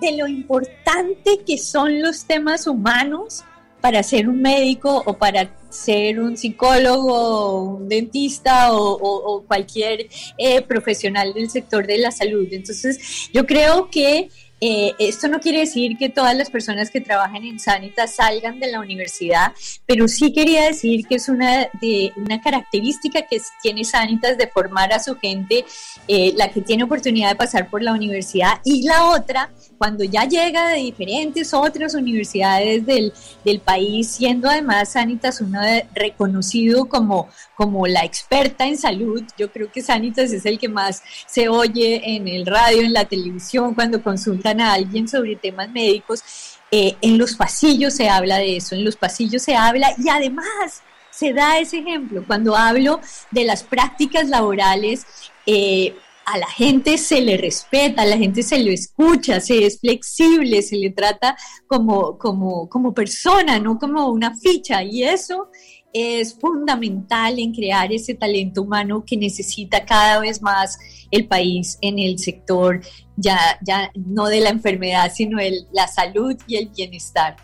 de 0.00 0.16
lo 0.16 0.26
importante 0.26 1.44
que 1.46 1.56
son 1.56 2.02
los 2.02 2.24
temas 2.24 2.66
humanos 2.66 3.44
para 3.80 4.02
ser 4.02 4.28
un 4.28 4.42
médico 4.42 5.04
o 5.06 5.14
para 5.14 5.48
ser 5.74 6.20
un 6.20 6.36
psicólogo, 6.36 7.62
un 7.76 7.88
dentista 7.88 8.72
o, 8.72 9.44
cualquier 9.46 10.08
eh, 10.38 10.62
profesional 10.62 11.34
del 11.34 11.50
sector 11.50 11.86
de 11.86 11.98
la 11.98 12.10
salud. 12.10 12.46
Entonces, 12.50 13.28
yo 13.32 13.44
creo 13.44 13.90
que 13.90 14.28
eh, 14.60 14.92
esto 14.98 15.28
no 15.28 15.40
quiere 15.40 15.60
decir 15.60 15.98
que 15.98 16.08
todas 16.08 16.36
las 16.36 16.48
personas 16.48 16.90
que 16.90 17.00
trabajan 17.00 17.44
en 17.44 17.58
Sanitas 17.58 18.14
salgan 18.14 18.60
de 18.60 18.70
la 18.70 18.80
universidad, 18.80 19.52
pero 19.84 20.08
sí 20.08 20.32
quería 20.32 20.64
decir 20.64 21.06
que 21.06 21.16
es 21.16 21.28
una, 21.28 21.68
de, 21.80 22.12
una 22.16 22.40
característica 22.40 23.22
que 23.22 23.40
tiene 23.62 23.84
Sanitas 23.84 24.38
de 24.38 24.46
formar 24.46 24.92
a 24.92 25.00
su 25.00 25.16
gente, 25.16 25.64
eh, 26.08 26.32
la 26.36 26.50
que 26.50 26.60
tiene 26.60 26.84
oportunidad 26.84 27.30
de 27.30 27.36
pasar 27.36 27.68
por 27.68 27.82
la 27.82 27.92
universidad, 27.92 28.60
y 28.64 28.86
la 28.86 29.10
otra, 29.10 29.50
cuando 29.76 30.04
ya 30.04 30.24
llega 30.24 30.68
de 30.68 30.78
diferentes 30.78 31.52
otras 31.52 31.94
universidades 31.94 32.86
del, 32.86 33.12
del 33.44 33.60
país, 33.60 34.08
siendo 34.08 34.48
además 34.48 34.92
Sanitas 34.92 35.40
uno 35.40 35.60
reconocido 35.94 36.86
como, 36.86 37.28
como 37.56 37.86
la 37.86 38.04
experta 38.04 38.66
en 38.66 38.78
salud, 38.78 39.22
yo 39.36 39.50
creo 39.50 39.70
que 39.70 39.82
Sanitas 39.82 40.32
es 40.32 40.46
el 40.46 40.58
que 40.58 40.68
más 40.68 41.02
se 41.26 41.48
oye 41.48 42.16
en 42.16 42.28
el 42.28 42.46
radio, 42.46 42.82
en 42.82 42.92
la 42.92 43.04
televisión, 43.04 43.74
cuando 43.74 44.02
consulta 44.02 44.43
a 44.46 44.72
alguien 44.72 45.08
sobre 45.08 45.36
temas 45.36 45.70
médicos, 45.70 46.22
eh, 46.70 46.96
en 47.00 47.18
los 47.18 47.36
pasillos 47.36 47.94
se 47.94 48.08
habla 48.08 48.38
de 48.38 48.56
eso, 48.56 48.74
en 48.74 48.84
los 48.84 48.96
pasillos 48.96 49.42
se 49.42 49.54
habla 49.54 49.94
y 49.98 50.08
además 50.08 50.82
se 51.10 51.32
da 51.32 51.58
ese 51.58 51.78
ejemplo. 51.78 52.24
Cuando 52.26 52.56
hablo 52.56 53.00
de 53.30 53.44
las 53.44 53.62
prácticas 53.62 54.28
laborales, 54.28 55.06
eh, 55.46 55.94
a 56.26 56.38
la 56.38 56.48
gente 56.48 56.98
se 56.98 57.20
le 57.20 57.36
respeta, 57.36 58.02
a 58.02 58.06
la 58.06 58.16
gente 58.16 58.42
se 58.42 58.58
le 58.58 58.72
escucha, 58.72 59.40
se 59.40 59.66
es 59.66 59.78
flexible, 59.78 60.62
se 60.62 60.76
le 60.76 60.90
trata 60.90 61.36
como, 61.66 62.18
como, 62.18 62.68
como 62.68 62.94
persona, 62.94 63.58
no 63.58 63.78
como 63.78 64.08
una 64.08 64.34
ficha. 64.34 64.82
Y 64.82 65.04
eso 65.04 65.50
es 65.92 66.34
fundamental 66.34 67.38
en 67.38 67.54
crear 67.54 67.92
ese 67.92 68.14
talento 68.14 68.62
humano 68.62 69.04
que 69.06 69.16
necesita 69.16 69.84
cada 69.84 70.18
vez 70.20 70.42
más 70.42 70.76
el 71.10 71.28
país 71.28 71.78
en 71.80 71.98
el 71.98 72.18
sector 72.18 72.80
ya, 73.16 73.58
ya 73.62 73.90
no 73.94 74.26
de 74.26 74.40
la 74.40 74.50
enfermedad, 74.50 75.10
sino 75.12 75.38
el, 75.38 75.66
la 75.72 75.86
salud 75.86 76.36
y 76.46 76.56
el 76.56 76.68
bienestar. 76.68 77.36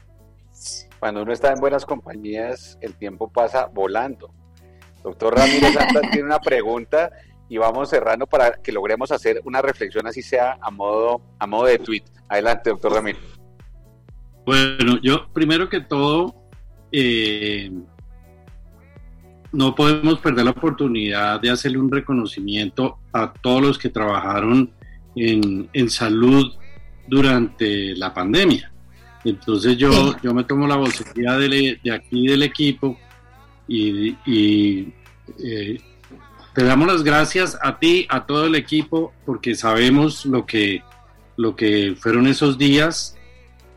Cuando 0.99 1.23
uno 1.23 1.33
está 1.33 1.53
en 1.53 1.61
buenas 1.61 1.87
compañías, 1.87 2.79
el 2.81 2.95
tiempo 2.95 3.31
pasa 3.31 3.67
volando. 3.67 4.33
Doctor 5.03 5.37
Ramírez 5.37 5.75
tiene 6.13 6.27
una 6.27 6.41
pregunta 6.41 7.11
y 7.49 7.57
vamos 7.57 7.89
cerrando 7.89 8.27
para 8.27 8.53
que 8.63 8.71
logremos 8.71 9.11
hacer 9.11 9.41
una 9.45 9.63
reflexión 9.63 10.07
así 10.07 10.23
sea 10.23 10.59
a 10.61 10.71
modo, 10.71 11.23
a 11.39 11.47
modo 11.47 11.65
de 11.65 11.79
tweet. 11.79 12.05
Adelante, 12.29 12.71
doctor 12.71 12.93
Ramírez. 12.93 13.23
Bueno, 14.45 14.99
yo 15.03 15.33
primero 15.33 15.69
que 15.69 15.81
todo, 15.81 16.35
eh, 16.93 17.71
no 19.53 19.75
podemos 19.75 20.21
perder 20.21 20.45
la 20.45 20.51
oportunidad 20.53 21.41
de 21.41 21.51
hacerle 21.51 21.79
un 21.79 21.91
reconocimiento 21.91 22.99
a 23.13 23.33
todos 23.33 23.63
los 23.63 23.79
que 23.79 23.89
trabajaron 23.89 24.73
en, 25.17 25.69
en 25.73 25.91
salud 25.91 26.53
durante 27.07 27.95
la 27.97 28.15
pandemia. 28.15 28.73
Entonces 29.25 29.77
yo, 29.77 30.17
yo 30.23 30.33
me 30.33 30.45
tomo 30.45 30.67
la 30.67 30.77
vocería 30.77 31.37
de, 31.37 31.79
de 31.83 31.93
aquí 31.93 32.27
del 32.27 32.43
equipo 32.43 32.99
y, 33.69 34.17
y 34.25 34.93
eh, 35.45 35.81
te 36.55 36.65
damos 36.65 36.89
las 36.89 37.03
gracias 37.03 37.59
a 37.63 37.79
ti, 37.79 38.07
a 38.09 38.27
todo 38.27 38.47
el 38.47 38.55
equipo, 38.55 39.13
porque 39.25 39.55
sabemos 39.55 40.27
lo 40.27 40.47
que, 40.47 40.83
lo 41.37 41.55
que 41.55 41.95
fueron 41.99 42.27
esos 42.27 42.59
días. 42.59 43.17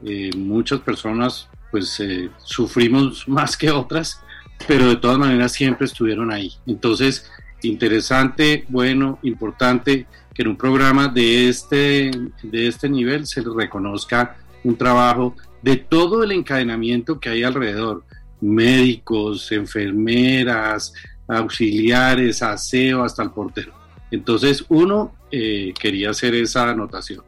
Eh, 0.05 0.31
muchas 0.35 0.79
personas 0.79 1.47
pues 1.71 1.99
eh, 1.99 2.29
sufrimos 2.43 3.27
más 3.27 3.57
que 3.57 3.71
otras, 3.71 4.21
pero 4.67 4.87
de 4.87 4.95
todas 4.95 5.17
maneras 5.17 5.51
siempre 5.51 5.85
estuvieron 5.85 6.31
ahí. 6.31 6.53
Entonces, 6.65 7.29
interesante, 7.61 8.65
bueno, 8.69 9.19
importante 9.23 10.07
que 10.33 10.41
en 10.41 10.49
un 10.49 10.57
programa 10.57 11.07
de 11.07 11.49
este, 11.49 12.11
de 12.41 12.67
este 12.67 12.89
nivel 12.89 13.27
se 13.27 13.41
reconozca 13.41 14.37
un 14.63 14.75
trabajo 14.75 15.35
de 15.61 15.77
todo 15.77 16.23
el 16.23 16.31
encadenamiento 16.31 17.19
que 17.19 17.29
hay 17.29 17.43
alrededor, 17.43 18.03
médicos, 18.41 19.51
enfermeras, 19.51 20.93
auxiliares, 21.27 22.41
aseo, 22.41 23.03
hasta 23.03 23.23
el 23.23 23.31
portero. 23.31 23.73
Entonces, 24.11 24.65
uno, 24.69 25.15
eh, 25.31 25.73
quería 25.79 26.11
hacer 26.11 26.35
esa 26.35 26.69
anotación. 26.69 27.23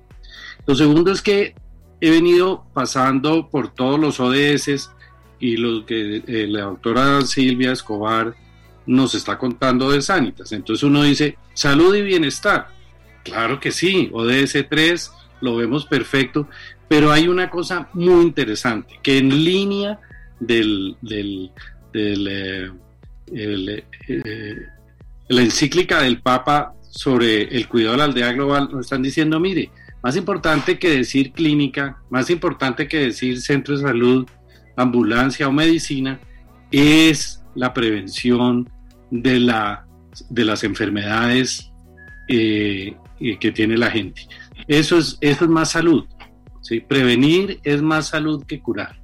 Lo 0.65 0.75
segundo 0.75 1.11
es 1.11 1.21
que 1.21 1.55
he 2.01 2.09
venido 2.09 2.65
pasando 2.73 3.49
por 3.49 3.73
todos 3.73 3.99
los 3.99 4.19
ODS, 4.19 4.89
y 5.39 5.57
lo 5.57 5.85
que 5.85 6.23
eh, 6.25 6.47
la 6.47 6.61
doctora 6.61 7.21
Silvia 7.21 7.71
Escobar 7.71 8.35
nos 8.85 9.15
está 9.15 9.37
contando 9.37 9.91
de 9.91 10.01
Sanitas. 10.01 10.51
Entonces 10.51 10.83
uno 10.83 11.03
dice, 11.03 11.37
salud 11.53 11.95
y 11.95 12.01
bienestar. 12.01 12.69
Claro 13.25 13.59
que 13.59 13.71
sí, 13.71 14.09
ODS 14.13 14.67
3 14.69 15.11
lo 15.41 15.57
vemos 15.57 15.87
perfecto, 15.87 16.47
pero 16.87 17.11
hay 17.11 17.27
una 17.27 17.49
cosa 17.49 17.89
muy 17.93 18.23
interesante, 18.23 18.99
que 19.01 19.17
en 19.17 19.29
línea 19.43 19.99
del, 20.39 20.95
eh, 21.93 22.71
eh, 23.33 23.83
la 25.27 25.41
encíclica 25.41 26.03
del 26.03 26.21
Papa 26.21 26.75
sobre 26.81 27.43
el 27.55 27.67
cuidado 27.67 27.93
de 27.93 27.97
la 27.97 28.03
aldea 28.05 28.31
global, 28.31 28.69
nos 28.71 28.85
están 28.85 29.01
diciendo, 29.01 29.39
mire, 29.39 29.71
más 30.03 30.15
importante 30.15 30.77
que 30.77 30.97
decir 30.97 31.31
clínica, 31.31 31.97
más 32.11 32.29
importante 32.29 32.87
que 32.87 32.99
decir 32.99 33.41
centro 33.41 33.75
de 33.75 33.81
salud, 33.81 34.27
ambulancia 34.75 35.47
o 35.47 35.51
medicina 35.51 36.19
es 36.71 37.41
la 37.55 37.73
prevención 37.73 38.69
de 39.09 39.39
las 39.39 40.63
enfermedades 40.63 41.71
eh, 42.27 42.95
que 43.39 43.51
tiene 43.51 43.77
la 43.77 43.91
gente. 43.91 44.27
Eso 44.67 44.97
es, 44.97 45.17
eso 45.21 45.45
es 45.45 45.49
más 45.49 45.71
salud. 45.71 46.05
¿sí? 46.61 46.79
Prevenir 46.79 47.59
es 47.63 47.81
más 47.81 48.07
salud 48.07 48.43
que 48.45 48.59
curar. 48.59 48.99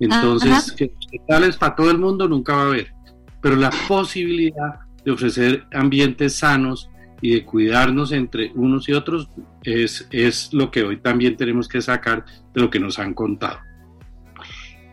Entonces, 0.00 0.72
que 0.72 0.92
hospitales 0.98 1.56
para 1.56 1.76
todo 1.76 1.90
el 1.90 1.98
mundo 1.98 2.28
nunca 2.28 2.56
va 2.56 2.62
a 2.62 2.66
haber, 2.66 2.92
pero 3.40 3.54
la 3.54 3.70
posibilidad 3.86 4.80
de 5.04 5.12
ofrecer 5.12 5.66
ambientes 5.72 6.36
sanos 6.36 6.90
y 7.20 7.34
de 7.34 7.44
cuidarnos 7.44 8.10
entre 8.10 8.50
unos 8.54 8.88
y 8.88 8.92
otros 8.92 9.28
es, 9.62 10.08
es 10.10 10.52
lo 10.52 10.72
que 10.72 10.82
hoy 10.82 10.96
también 10.96 11.36
tenemos 11.36 11.68
que 11.68 11.80
sacar 11.80 12.24
de 12.52 12.60
lo 12.60 12.68
que 12.68 12.80
nos 12.80 12.98
han 12.98 13.14
contado. 13.14 13.60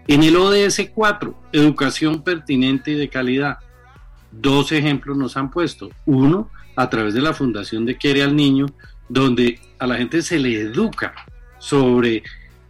En 0.07 0.23
el 0.23 0.35
ODS 0.35 0.91
4, 0.93 1.43
educación 1.53 2.23
pertinente 2.23 2.91
y 2.91 2.95
de 2.95 3.09
calidad, 3.09 3.57
dos 4.31 4.71
ejemplos 4.71 5.17
nos 5.17 5.37
han 5.37 5.49
puesto. 5.49 5.89
Uno, 6.05 6.49
a 6.79 6.89
través 6.89 7.13
de 7.13 7.21
la 7.21 7.33
Fundación 7.33 7.85
de 7.85 7.97
Quiere 7.97 8.23
al 8.23 8.33
Niño, 8.33 8.67
donde 9.09 9.59
a 9.79 9.85
la 9.85 9.97
gente 9.97 10.21
se 10.21 10.39
le 10.39 10.61
educa 10.61 11.13
sobre 11.57 12.15
eh, 12.15 12.23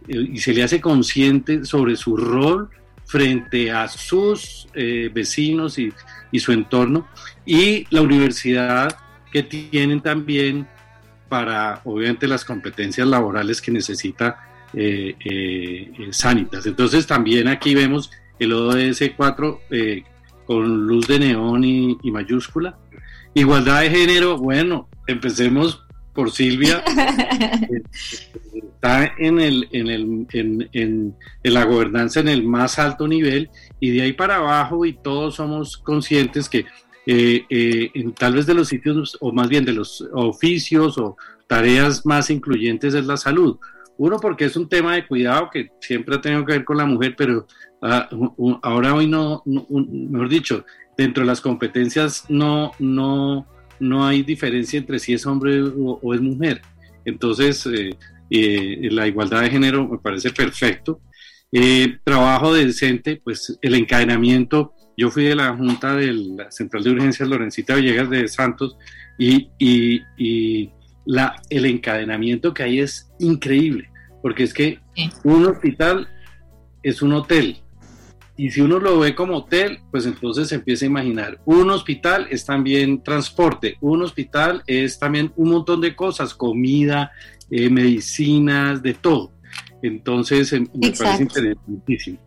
y 0.08 0.38
se 0.38 0.52
le 0.52 0.64
hace 0.64 0.80
consciente 0.80 1.64
sobre 1.64 1.94
su 1.94 2.16
rol 2.16 2.68
frente 3.06 3.70
a 3.70 3.86
sus 3.86 4.66
eh, 4.74 5.10
vecinos 5.14 5.78
y, 5.78 5.92
su 6.40 6.50
entorno, 6.50 7.06
y 7.46 7.86
la 7.90 8.02
universidad 8.02 8.96
que 9.32 9.44
tienen 9.44 10.00
también 10.00 10.66
para, 11.28 11.80
obviamente, 11.84 12.26
las 12.26 12.44
competencias 12.44 13.06
laborales 13.06 13.62
que 13.62 13.70
necesita 13.70 14.66
eh, 14.74 15.14
eh, 15.24 16.08
Sanitas. 16.10 16.66
Entonces 16.66 17.06
también 17.06 17.46
aquí 17.46 17.76
vemos 17.76 18.10
el 18.40 18.52
ODS 18.52 19.12
4 19.16 19.60
eh, 19.70 20.02
con 20.46 20.86
luz 20.86 21.06
de 21.06 21.20
neón 21.20 21.62
y 21.64 22.10
mayúscula. 22.10 22.76
Igualdad 23.34 23.82
de 23.82 23.90
género, 23.90 24.36
bueno, 24.38 24.88
empecemos 25.06 25.82
por 26.14 26.30
Silvia. 26.32 26.82
Está 28.54 29.12
en, 29.18 29.38
el, 29.40 29.68
en, 29.72 29.88
el, 29.88 30.26
en, 30.32 30.68
en, 30.72 31.14
en 31.42 31.54
la 31.54 31.64
gobernanza 31.64 32.20
en 32.20 32.28
el 32.28 32.42
más 32.44 32.78
alto 32.78 33.06
nivel 33.06 33.50
y 33.78 33.90
de 33.90 34.02
ahí 34.02 34.12
para 34.12 34.36
abajo 34.36 34.84
y 34.86 34.94
todos 34.94 35.36
somos 35.36 35.76
conscientes 35.78 36.48
que 36.48 36.64
eh, 37.06 37.44
eh, 37.48 37.90
en 37.94 38.12
tal 38.12 38.34
vez 38.34 38.46
de 38.46 38.54
los 38.54 38.68
sitios 38.68 39.16
o 39.20 39.32
más 39.32 39.48
bien 39.48 39.64
de 39.64 39.72
los 39.72 40.06
oficios 40.12 40.98
o 40.98 41.16
tareas 41.46 42.04
más 42.06 42.30
incluyentes 42.30 42.94
es 42.94 43.06
la 43.06 43.16
salud. 43.16 43.58
Uno 43.98 44.18
porque 44.18 44.46
es 44.46 44.56
un 44.56 44.68
tema 44.68 44.94
de 44.94 45.06
cuidado 45.06 45.50
que 45.52 45.68
siempre 45.80 46.16
ha 46.16 46.20
tenido 46.20 46.44
que 46.46 46.52
ver 46.54 46.64
con 46.64 46.78
la 46.78 46.86
mujer, 46.86 47.14
pero 47.16 47.46
ah, 47.82 48.08
u- 48.12 48.58
ahora 48.62 48.94
hoy 48.94 49.06
no, 49.06 49.42
no- 49.44 49.66
un- 49.68 50.10
mejor 50.10 50.28
dicho, 50.30 50.64
dentro 51.00 51.22
de 51.22 51.26
las 51.28 51.40
competencias 51.40 52.24
no, 52.28 52.72
no, 52.78 53.46
no 53.78 54.06
hay 54.06 54.22
diferencia 54.22 54.78
entre 54.78 54.98
si 54.98 55.14
es 55.14 55.24
hombre 55.26 55.62
o, 55.62 55.98
o 56.02 56.14
es 56.14 56.20
mujer. 56.20 56.60
Entonces, 57.04 57.64
eh, 57.66 57.90
eh, 58.30 58.88
la 58.90 59.06
igualdad 59.06 59.40
de 59.42 59.50
género 59.50 59.88
me 59.88 59.98
parece 59.98 60.30
perfecto. 60.30 61.00
Eh, 61.52 61.98
trabajo 62.04 62.52
decente, 62.54 63.20
pues 63.24 63.58
el 63.62 63.74
encadenamiento. 63.74 64.72
Yo 64.96 65.10
fui 65.10 65.24
de 65.24 65.34
la 65.34 65.56
Junta 65.56 65.96
de 65.96 66.12
la 66.12 66.50
Central 66.50 66.82
de 66.84 66.90
Urgencias 66.90 67.28
Lorencita 67.28 67.74
Villegas 67.76 68.10
de 68.10 68.28
Santos 68.28 68.76
y, 69.18 69.48
y- 69.58 70.02
y 70.18 70.70
la, 71.06 71.40
el 71.48 71.64
encadenamiento 71.64 72.52
que 72.52 72.62
hay 72.64 72.80
es 72.80 73.10
increíble, 73.18 73.88
porque 74.22 74.42
es 74.44 74.52
que 74.52 74.78
un 75.24 75.46
hospital 75.46 76.06
es 76.82 77.00
un 77.00 77.12
hotel. 77.14 77.56
Y 78.42 78.50
si 78.50 78.60
uno 78.62 78.78
lo 78.78 78.98
ve 79.00 79.14
como 79.14 79.36
hotel, 79.36 79.80
pues 79.90 80.06
entonces 80.06 80.48
se 80.48 80.54
empieza 80.54 80.86
a 80.86 80.88
imaginar. 80.88 81.40
Un 81.44 81.68
hospital 81.70 82.26
es 82.30 82.46
también 82.46 83.02
transporte, 83.02 83.76
un 83.82 84.00
hospital 84.02 84.62
es 84.66 84.98
también 84.98 85.30
un 85.36 85.50
montón 85.50 85.80
de 85.82 85.94
cosas, 85.94 86.32
comida, 86.34 87.10
eh, 87.50 87.68
medicinas, 87.68 88.82
de 88.82 88.94
todo. 88.94 89.32
Entonces 89.82 90.52
em, 90.54 90.66
me 90.74 90.90
parece 90.92 91.22
interesantísimo. 91.24 92.18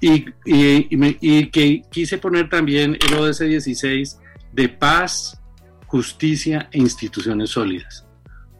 Y, 0.00 0.24
y- 0.46 0.86
y 0.90 0.96
me- 0.96 1.16
y 1.20 1.46
que 1.50 1.82
quise 1.90 2.16
poner 2.18 2.48
también 2.48 2.96
el 3.06 3.14
ODS 3.14 3.40
16 3.46 4.18
de 4.52 4.68
paz, 4.70 5.38
justicia 5.86 6.68
e 6.72 6.78
instituciones 6.78 7.50
sólidas. 7.50 8.06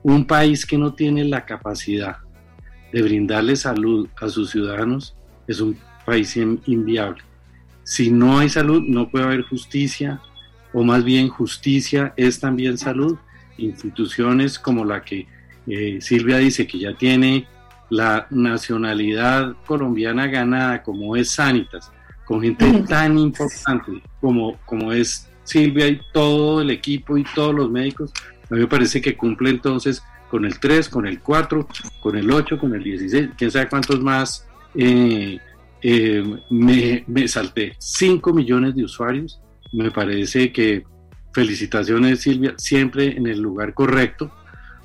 Un 0.02 0.26
país 0.26 0.66
que 0.66 0.76
no 0.76 0.92
tiene 0.92 1.24
la 1.24 1.46
capacidad 1.46 2.16
de 2.92 3.00
brindarle 3.02 3.56
salud 3.56 4.08
a 4.20 4.28
sus 4.28 4.50
ciudadanos 4.50 5.16
es 5.48 5.60
un 5.60 5.76
país 6.04 6.36
in- 6.36 6.60
inviable. 6.66 7.22
Si 7.84 8.10
no 8.10 8.38
hay 8.38 8.48
salud, 8.48 8.82
no 8.86 9.08
puede 9.10 9.24
haber 9.24 9.42
justicia, 9.42 10.20
o 10.72 10.82
más 10.84 11.04
bien 11.04 11.28
justicia 11.28 12.14
es 12.16 12.40
también 12.40 12.78
salud. 12.78 13.16
Instituciones 13.58 14.58
como 14.58 14.84
la 14.84 15.02
que 15.02 15.26
eh, 15.66 15.98
Silvia 16.00 16.38
dice 16.38 16.66
que 16.66 16.78
ya 16.78 16.94
tiene 16.94 17.46
la 17.90 18.26
nacionalidad 18.30 19.54
colombiana 19.66 20.26
ganada, 20.26 20.82
como 20.82 21.14
es 21.16 21.30
Sanitas, 21.30 21.92
con 22.24 22.40
gente 22.40 22.84
tan 22.88 23.18
importante 23.18 24.02
como, 24.20 24.56
como 24.64 24.92
es 24.92 25.28
Silvia 25.44 25.88
y 25.88 26.00
todo 26.12 26.62
el 26.62 26.70
equipo 26.70 27.18
y 27.18 27.24
todos 27.34 27.54
los 27.54 27.70
médicos, 27.70 28.12
a 28.50 28.54
mí 28.54 28.60
me 28.60 28.66
parece 28.66 29.00
que 29.00 29.16
cumple 29.16 29.50
entonces 29.50 30.02
con 30.30 30.44
el 30.46 30.58
3, 30.58 30.88
con 30.88 31.06
el 31.06 31.20
4, 31.20 31.68
con 32.00 32.16
el 32.16 32.30
8, 32.30 32.58
con 32.58 32.74
el 32.74 32.82
16, 32.82 33.30
quién 33.36 33.50
sabe 33.50 33.68
cuántos 33.68 34.00
más 34.00 34.48
eh, 34.74 35.38
eh, 35.82 36.22
me, 36.50 37.04
me 37.06 37.28
salté. 37.28 37.74
5 37.78 38.32
millones 38.32 38.74
de 38.74 38.84
usuarios, 38.84 39.40
me 39.72 39.90
parece 39.90 40.52
que 40.52 40.84
felicitaciones 41.32 42.20
Silvia, 42.20 42.54
siempre 42.58 43.16
en 43.16 43.26
el 43.26 43.40
lugar 43.40 43.74
correcto. 43.74 44.30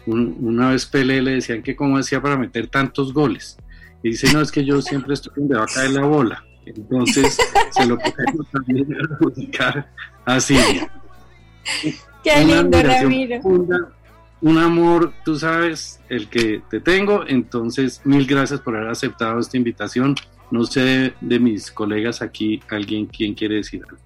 Un- 0.05 0.37
una 0.39 0.69
vez 0.71 0.85
Pele 0.85 1.21
le 1.21 1.31
decían 1.31 1.61
que 1.61 1.75
cómo 1.75 1.97
hacía 1.97 2.21
para 2.21 2.37
meter 2.37 2.67
tantos 2.67 3.13
goles. 3.13 3.57
Y 4.03 4.09
dice, 4.11 4.31
no, 4.31 4.41
es 4.41 4.51
que 4.51 4.63
yo 4.63 4.81
siempre 4.81 5.13
estoy 5.13 5.33
donde 5.35 5.55
va 5.55 5.63
a 5.63 5.67
caer 5.67 5.91
la 5.91 6.05
bola. 6.05 6.43
Entonces 6.65 7.37
se 7.71 7.85
lo 7.85 7.97
podemos 7.97 8.47
también 8.51 8.87
adjudicar 9.01 9.91
a 10.25 10.39
Silvia. 10.39 10.89
Qué 12.23 12.31
Una 12.43 12.61
lindo, 12.61 12.81
Ramiro. 12.81 13.41
profunda, 13.41 13.77
un 14.41 14.57
amor, 14.57 15.13
tú 15.25 15.37
sabes, 15.37 15.99
el 16.09 16.27
que 16.29 16.61
te 16.69 16.79
tengo. 16.79 17.25
Entonces, 17.27 18.01
mil 18.05 18.25
gracias 18.25 18.59
por 18.61 18.75
haber 18.75 18.89
aceptado 18.89 19.39
esta 19.39 19.57
invitación. 19.57 20.15
No 20.49 20.63
sé 20.63 21.13
de 21.19 21.39
mis 21.39 21.71
colegas 21.71 22.21
aquí, 22.21 22.61
alguien 22.69 23.05
quien 23.05 23.33
quiere 23.33 23.55
decir 23.55 23.83
algo. 23.83 24.01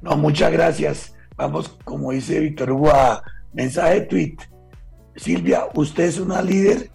No, 0.00 0.16
muchas 0.16 0.50
gracias. 0.52 1.14
Vamos, 1.36 1.68
como 1.84 2.12
dice 2.12 2.40
Víctor 2.40 2.72
Hugo, 2.72 2.90
a 2.90 3.22
mensaje 3.52 4.02
tweet. 4.02 4.36
Silvia, 5.16 5.66
usted 5.74 6.04
es 6.04 6.18
una 6.18 6.40
líder 6.40 6.90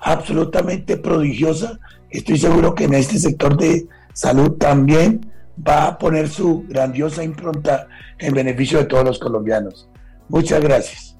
absolutamente 0.00 0.96
prodigiosa. 0.96 1.78
Estoy 2.08 2.38
seguro 2.38 2.74
que 2.74 2.84
en 2.84 2.94
este 2.94 3.18
sector 3.18 3.56
de 3.56 3.86
salud 4.12 4.52
también 4.58 5.32
va 5.66 5.86
a 5.86 5.98
poner 5.98 6.28
su 6.28 6.64
grandiosa 6.68 7.22
impronta 7.22 7.88
en 8.18 8.34
beneficio 8.34 8.78
de 8.78 8.84
todos 8.84 9.04
los 9.04 9.18
colombianos. 9.18 9.88
Muchas 10.28 10.60
gracias. 10.60 11.16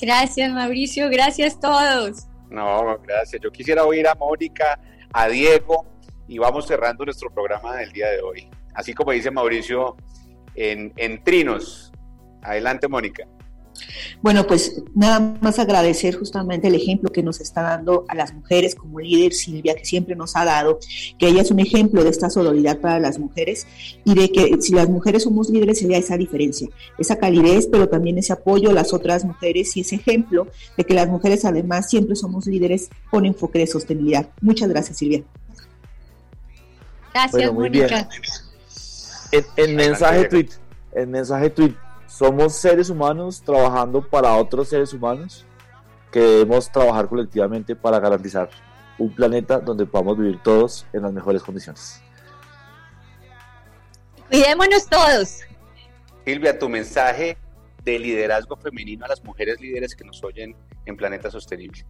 Gracias, 0.00 0.52
Mauricio. 0.52 1.08
Gracias 1.10 1.56
a 1.56 1.60
todos. 1.60 2.26
No, 2.50 2.98
gracias. 3.02 3.40
Yo 3.42 3.50
quisiera 3.50 3.84
oír 3.84 4.06
a 4.06 4.14
Mónica, 4.14 4.78
a 5.12 5.28
Diego 5.28 5.86
y 6.28 6.38
vamos 6.38 6.66
cerrando 6.66 7.04
nuestro 7.04 7.30
programa 7.30 7.76
del 7.76 7.92
día 7.92 8.10
de 8.10 8.20
hoy. 8.20 8.48
Así 8.74 8.92
como 8.92 9.12
dice 9.12 9.30
Mauricio, 9.30 9.96
en, 10.54 11.22
trinos. 11.22 11.92
Adelante, 12.42 12.88
Mónica. 12.88 13.26
Bueno, 14.22 14.46
pues 14.46 14.82
nada 14.94 15.36
más 15.40 15.58
agradecer 15.58 16.14
justamente 16.14 16.68
el 16.68 16.76
ejemplo 16.76 17.10
que 17.10 17.24
nos 17.24 17.40
está 17.40 17.62
dando 17.62 18.04
a 18.08 18.14
las 18.14 18.32
mujeres 18.32 18.76
como 18.76 19.00
líder 19.00 19.32
Silvia, 19.32 19.74
que 19.74 19.84
siempre 19.84 20.14
nos 20.14 20.36
ha 20.36 20.44
dado, 20.44 20.78
que 21.18 21.26
ella 21.26 21.42
es 21.42 21.50
un 21.50 21.58
ejemplo 21.58 22.04
de 22.04 22.10
esta 22.10 22.30
sororidad 22.30 22.78
para 22.78 23.00
las 23.00 23.18
mujeres 23.18 23.66
y 24.04 24.14
de 24.14 24.30
que 24.30 24.58
si 24.60 24.74
las 24.74 24.88
mujeres 24.88 25.24
somos 25.24 25.50
líderes 25.50 25.80
sería 25.80 25.98
esa 25.98 26.16
diferencia, 26.16 26.68
esa 26.98 27.18
calidez, 27.18 27.66
pero 27.66 27.88
también 27.88 28.16
ese 28.16 28.32
apoyo 28.32 28.70
a 28.70 28.74
las 28.74 28.92
otras 28.92 29.24
mujeres 29.24 29.76
y 29.76 29.80
ese 29.80 29.96
ejemplo 29.96 30.46
de 30.76 30.84
que 30.84 30.94
las 30.94 31.08
mujeres 31.08 31.44
además 31.44 31.90
siempre 31.90 32.14
somos 32.14 32.46
líderes 32.46 32.90
con 33.10 33.26
enfoque 33.26 33.58
de 33.58 33.66
sostenibilidad. 33.66 34.28
Muchas 34.40 34.68
gracias, 34.68 34.98
Silvia. 34.98 35.24
Gracias, 37.14 37.32
Bueno, 37.32 37.52
muy 37.52 37.68
bien. 37.70 37.86
Mónica. 37.90 38.08
En, 39.30 39.44
en 39.56 39.76
mensaje 39.76 40.24
tweet, 40.28 40.48
en 40.92 41.10
mensaje 41.10 41.48
tweet, 41.48 41.74
somos 42.08 42.54
seres 42.54 42.90
humanos 42.90 43.40
trabajando 43.40 44.06
para 44.06 44.34
otros 44.34 44.68
seres 44.68 44.92
humanos 44.92 45.46
que 46.10 46.20
debemos 46.20 46.70
trabajar 46.70 47.08
colectivamente 47.08 47.74
para 47.74 47.98
garantizar 47.98 48.50
un 48.98 49.12
planeta 49.12 49.58
donde 49.58 49.86
podamos 49.86 50.18
vivir 50.18 50.40
todos 50.42 50.86
en 50.92 51.02
las 51.02 51.12
mejores 51.12 51.42
condiciones. 51.42 52.00
Cuidémonos 54.28 54.86
todos. 54.88 55.40
Silvia, 56.24 56.58
tu 56.58 56.68
mensaje 56.68 57.36
de 57.84 57.98
liderazgo 57.98 58.56
femenino 58.56 59.04
a 59.04 59.08
las 59.08 59.22
mujeres 59.22 59.60
líderes 59.60 59.94
que 59.94 60.04
nos 60.04 60.22
oyen 60.24 60.56
en 60.86 60.96
Planeta 60.96 61.30
Sostenible. 61.30 61.84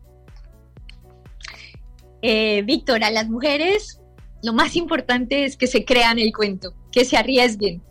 Eh, 2.22 2.62
Víctor, 2.62 3.04
a 3.04 3.10
las 3.10 3.28
mujeres 3.28 4.00
lo 4.44 4.52
más 4.52 4.76
importante 4.76 5.46
es 5.46 5.56
que 5.56 5.66
se 5.66 5.86
crean 5.86 6.18
el 6.18 6.32
cuento, 6.32 6.74
que 6.92 7.06
se 7.06 7.16
arriesguen. 7.16 7.82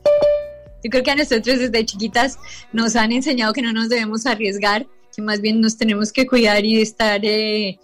Yo 0.84 0.89
creo 0.91 1.04
que 1.04 1.12
a 1.12 1.16
nosotros 1.16 1.58
desde 1.58 1.86
chiquitas 1.86 2.38
nos 2.72 2.95
han 2.95 3.12
enseñado 3.12 3.54
que 3.54 3.64
no 3.64 3.74
nos 3.74 3.89
debemos 3.89 4.28
arriesgar, 4.28 4.86
que 5.16 5.24
más 5.24 5.41
bien 5.41 5.62
nos 5.62 5.78
tenemos 5.78 6.12
que 6.12 6.28
cuidar 6.28 6.64
y 6.64 6.80
estar 6.80 7.22
eh, 7.24 7.80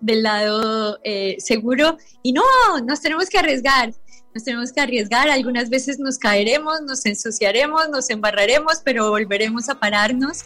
del 0.00 0.22
lado 0.22 1.00
eh, 1.02 1.34
seguro. 1.40 1.96
Y 2.22 2.32
no, 2.32 2.42
nos 2.86 3.00
tenemos 3.00 3.28
que 3.28 3.38
arriesgar, 3.38 3.92
nos 4.32 4.44
tenemos 4.44 4.70
que 4.70 4.80
arriesgar. 4.80 5.28
Algunas 5.28 5.68
veces 5.68 5.98
nos 5.98 6.16
caeremos, 6.16 6.80
nos 6.82 7.04
ensuciaremos, 7.04 7.88
nos 7.88 8.08
embarraremos, 8.08 8.82
pero 8.84 9.10
volveremos 9.10 9.68
a 9.68 9.80
pararnos 9.80 10.44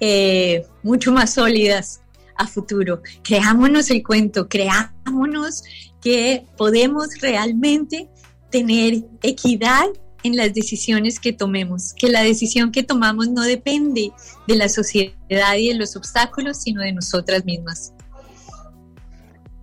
eh, 0.00 0.64
mucho 0.82 1.12
más 1.12 1.34
sólidas 1.34 2.00
a 2.38 2.46
futuro. 2.46 3.02
Creámonos 3.22 3.90
el 3.90 4.02
cuento, 4.02 4.48
creámonos 4.48 5.62
que 6.02 6.44
podemos 6.56 7.08
realmente 7.20 8.08
tener 8.50 9.04
equidad 9.22 9.86
en 10.22 10.36
las 10.36 10.52
decisiones 10.52 11.20
que 11.20 11.32
tomemos, 11.32 11.94
que 11.94 12.08
la 12.08 12.22
decisión 12.22 12.72
que 12.72 12.82
tomamos 12.82 13.28
no 13.28 13.42
depende 13.42 14.10
de 14.46 14.56
la 14.56 14.68
sociedad 14.68 15.54
y 15.56 15.68
de 15.68 15.74
los 15.74 15.96
obstáculos, 15.96 16.62
sino 16.62 16.82
de 16.82 16.92
nosotras 16.92 17.44
mismas. 17.44 17.92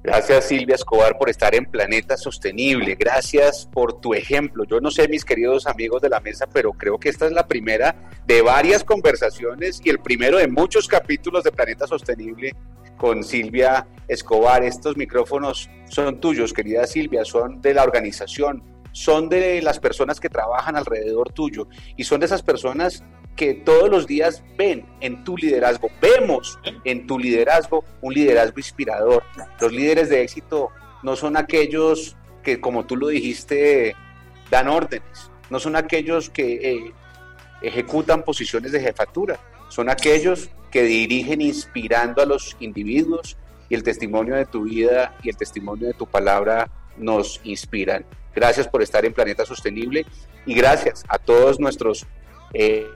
Gracias 0.05 0.49
Silvia 0.49 0.75
Escobar 0.75 1.17
por 1.17 1.31
estar 1.31 1.55
en 1.55 1.65
Planeta 1.65 2.15
Sostenible. 2.15 2.93
Gracias 2.93 3.65
por 3.65 3.99
tu 3.99 4.13
ejemplo. 4.13 4.63
Yo 4.63 4.79
no 4.79 4.91
sé, 4.91 5.07
mis 5.07 5.25
queridos 5.25 5.65
amigos 5.65 5.99
de 5.99 6.09
la 6.09 6.19
mesa, 6.19 6.45
pero 6.45 6.73
creo 6.73 6.99
que 6.99 7.09
esta 7.09 7.25
es 7.25 7.31
la 7.31 7.47
primera 7.47 7.95
de 8.27 8.43
varias 8.43 8.83
conversaciones 8.83 9.81
y 9.83 9.89
el 9.89 9.97
primero 9.97 10.38
de 10.38 10.47
muchos 10.47 10.88
capítulos 10.88 11.43
de 11.43 11.51
Planeta 11.51 11.88
Sostenible 11.88 12.53
con 12.97 13.23
Silvia 13.23 13.87
Escobar. 14.07 14.63
Estos 14.63 14.97
micrófonos 14.97 15.69
son 15.89 16.19
tuyos, 16.19 16.53
querida 16.53 16.87
Silvia, 16.87 17.25
son 17.25 17.61
de 17.61 17.73
la 17.73 17.83
organización, 17.83 18.63
son 18.91 19.29
de 19.29 19.61
las 19.61 19.79
personas 19.79 20.19
que 20.19 20.29
trabajan 20.29 20.75
alrededor 20.75 21.31
tuyo 21.33 21.67
y 21.97 22.03
son 22.03 22.19
de 22.21 22.27
esas 22.27 22.41
personas 22.41 23.03
que 23.35 23.53
todos 23.53 23.89
los 23.89 24.07
días 24.07 24.43
ven 24.57 24.85
en 25.01 25.23
tu 25.23 25.37
liderazgo, 25.37 25.89
vemos 26.01 26.57
en 26.85 27.05
tu 27.05 27.19
liderazgo 27.19 27.83
un 28.01 28.13
liderazgo 28.13 28.57
inspirador. 28.57 29.23
Los 29.59 29.73
líderes 29.73 30.09
de 30.09 30.21
éxito 30.21 30.69
no 31.03 31.15
son 31.15 31.35
aquellos 31.35 32.15
que, 32.43 32.61
como 32.61 32.85
tú 32.85 32.95
lo 32.95 33.09
dijiste, 33.09 33.95
dan 34.49 34.69
órdenes, 34.69 35.31
no 35.49 35.59
son 35.59 35.75
aquellos 35.75 36.29
que 36.29 36.53
eh, 36.71 36.93
ejecutan 37.61 38.23
posiciones 38.23 38.71
de 38.71 38.79
jefatura, 38.79 39.39
son 39.67 39.89
aquellos 39.89 40.49
que 40.76 40.84
dirigen 40.84 41.39
inspirando 41.39 42.21
a 42.21 42.26
los 42.26 42.57
individuos 42.59 43.38
y 43.69 43.76
el 43.76 43.82
testimonio 43.82 44.36
de 44.36 44.45
tu 44.45 44.63
vida 44.63 45.15
y 45.23 45.30
el 45.30 45.38
testimonio 45.38 45.88
de 45.88 45.93
tu 45.93 46.05
palabra 46.05 46.69
nos 46.97 47.39
inspiran. 47.45 48.05
Gracias 48.36 48.67
por 48.67 48.82
estar 48.82 49.05
en 49.05 49.13
Planeta 49.13 49.45
Sostenible 49.45 50.05
y 50.45 50.53
gracias 50.53 51.05
a 51.07 51.17
todos 51.17 51.61
nuestros 51.61 52.05
eh, 52.53 52.88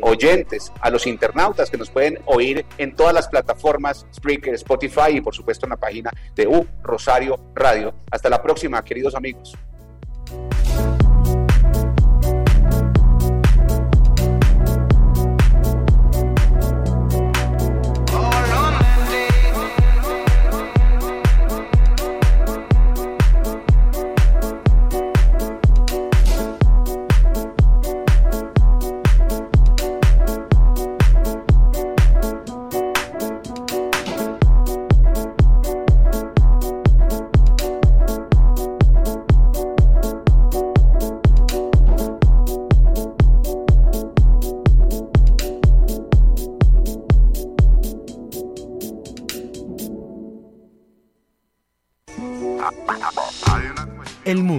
oyentes, 0.00 0.72
a 0.80 0.88
los 0.88 1.06
internautas 1.06 1.70
que 1.70 1.76
nos 1.76 1.90
pueden 1.90 2.20
oír 2.24 2.64
en 2.78 2.96
todas 2.96 3.12
las 3.12 3.28
plataformas, 3.28 4.06
Spreaker, 4.14 4.54
Spotify 4.54 5.10
y 5.10 5.20
por 5.20 5.34
supuesto 5.34 5.66
en 5.66 5.70
la 5.72 5.76
página 5.76 6.10
de 6.34 6.46
U 6.46 6.66
Rosario 6.82 7.38
Radio. 7.54 7.92
Hasta 8.10 8.30
la 8.30 8.42
próxima, 8.42 8.82
queridos 8.82 9.14
amigos. 9.14 9.54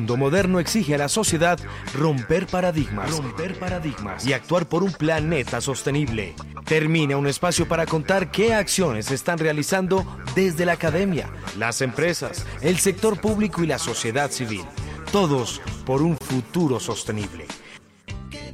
Mundo 0.08 0.26
moderno 0.26 0.62
exige 0.62 0.96
a 0.96 0.98
la 0.98 1.10
sociedad 1.10 1.60
romper 1.94 2.48
paradigmas, 2.48 3.12
romper 3.12 3.60
paradigmas 3.60 4.26
y 4.26 4.32
actuar 4.32 4.66
por 4.66 4.82
un 4.82 4.94
planeta 4.94 5.60
sostenible. 5.60 6.34
Termina 6.64 7.18
un 7.18 7.28
espacio 7.28 7.68
para 7.68 7.86
contar 7.86 8.32
qué 8.32 8.54
acciones 8.54 9.08
se 9.08 9.16
están 9.16 9.38
realizando 9.38 10.06
desde 10.34 10.66
la 10.66 10.72
academia, 10.72 11.30
las 11.58 11.82
empresas, 11.82 12.46
el 12.62 12.78
sector 12.78 13.20
público 13.20 13.64
y 13.64 13.68
la 13.68 13.80
sociedad 13.80 14.32
civil. 14.32 14.64
Todos 15.12 15.62
por 15.86 16.02
un 16.02 16.16
futuro 16.16 16.80
sostenible. 16.80 17.46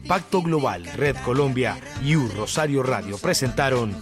Pacto 0.07 0.41
Global, 0.41 0.85
Red 0.97 1.17
Colombia 1.17 1.77
y 2.03 2.15
U 2.15 2.29
Rosario 2.35 2.81
Radio 2.81 3.19
presentaron 3.19 3.95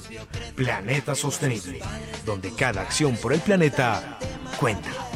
Planeta 0.55 1.15
Sostenible, 1.15 1.81
donde 2.25 2.53
cada 2.55 2.81
acción 2.81 3.17
por 3.17 3.33
el 3.33 3.41
planeta 3.41 4.17
cuenta. 4.57 5.10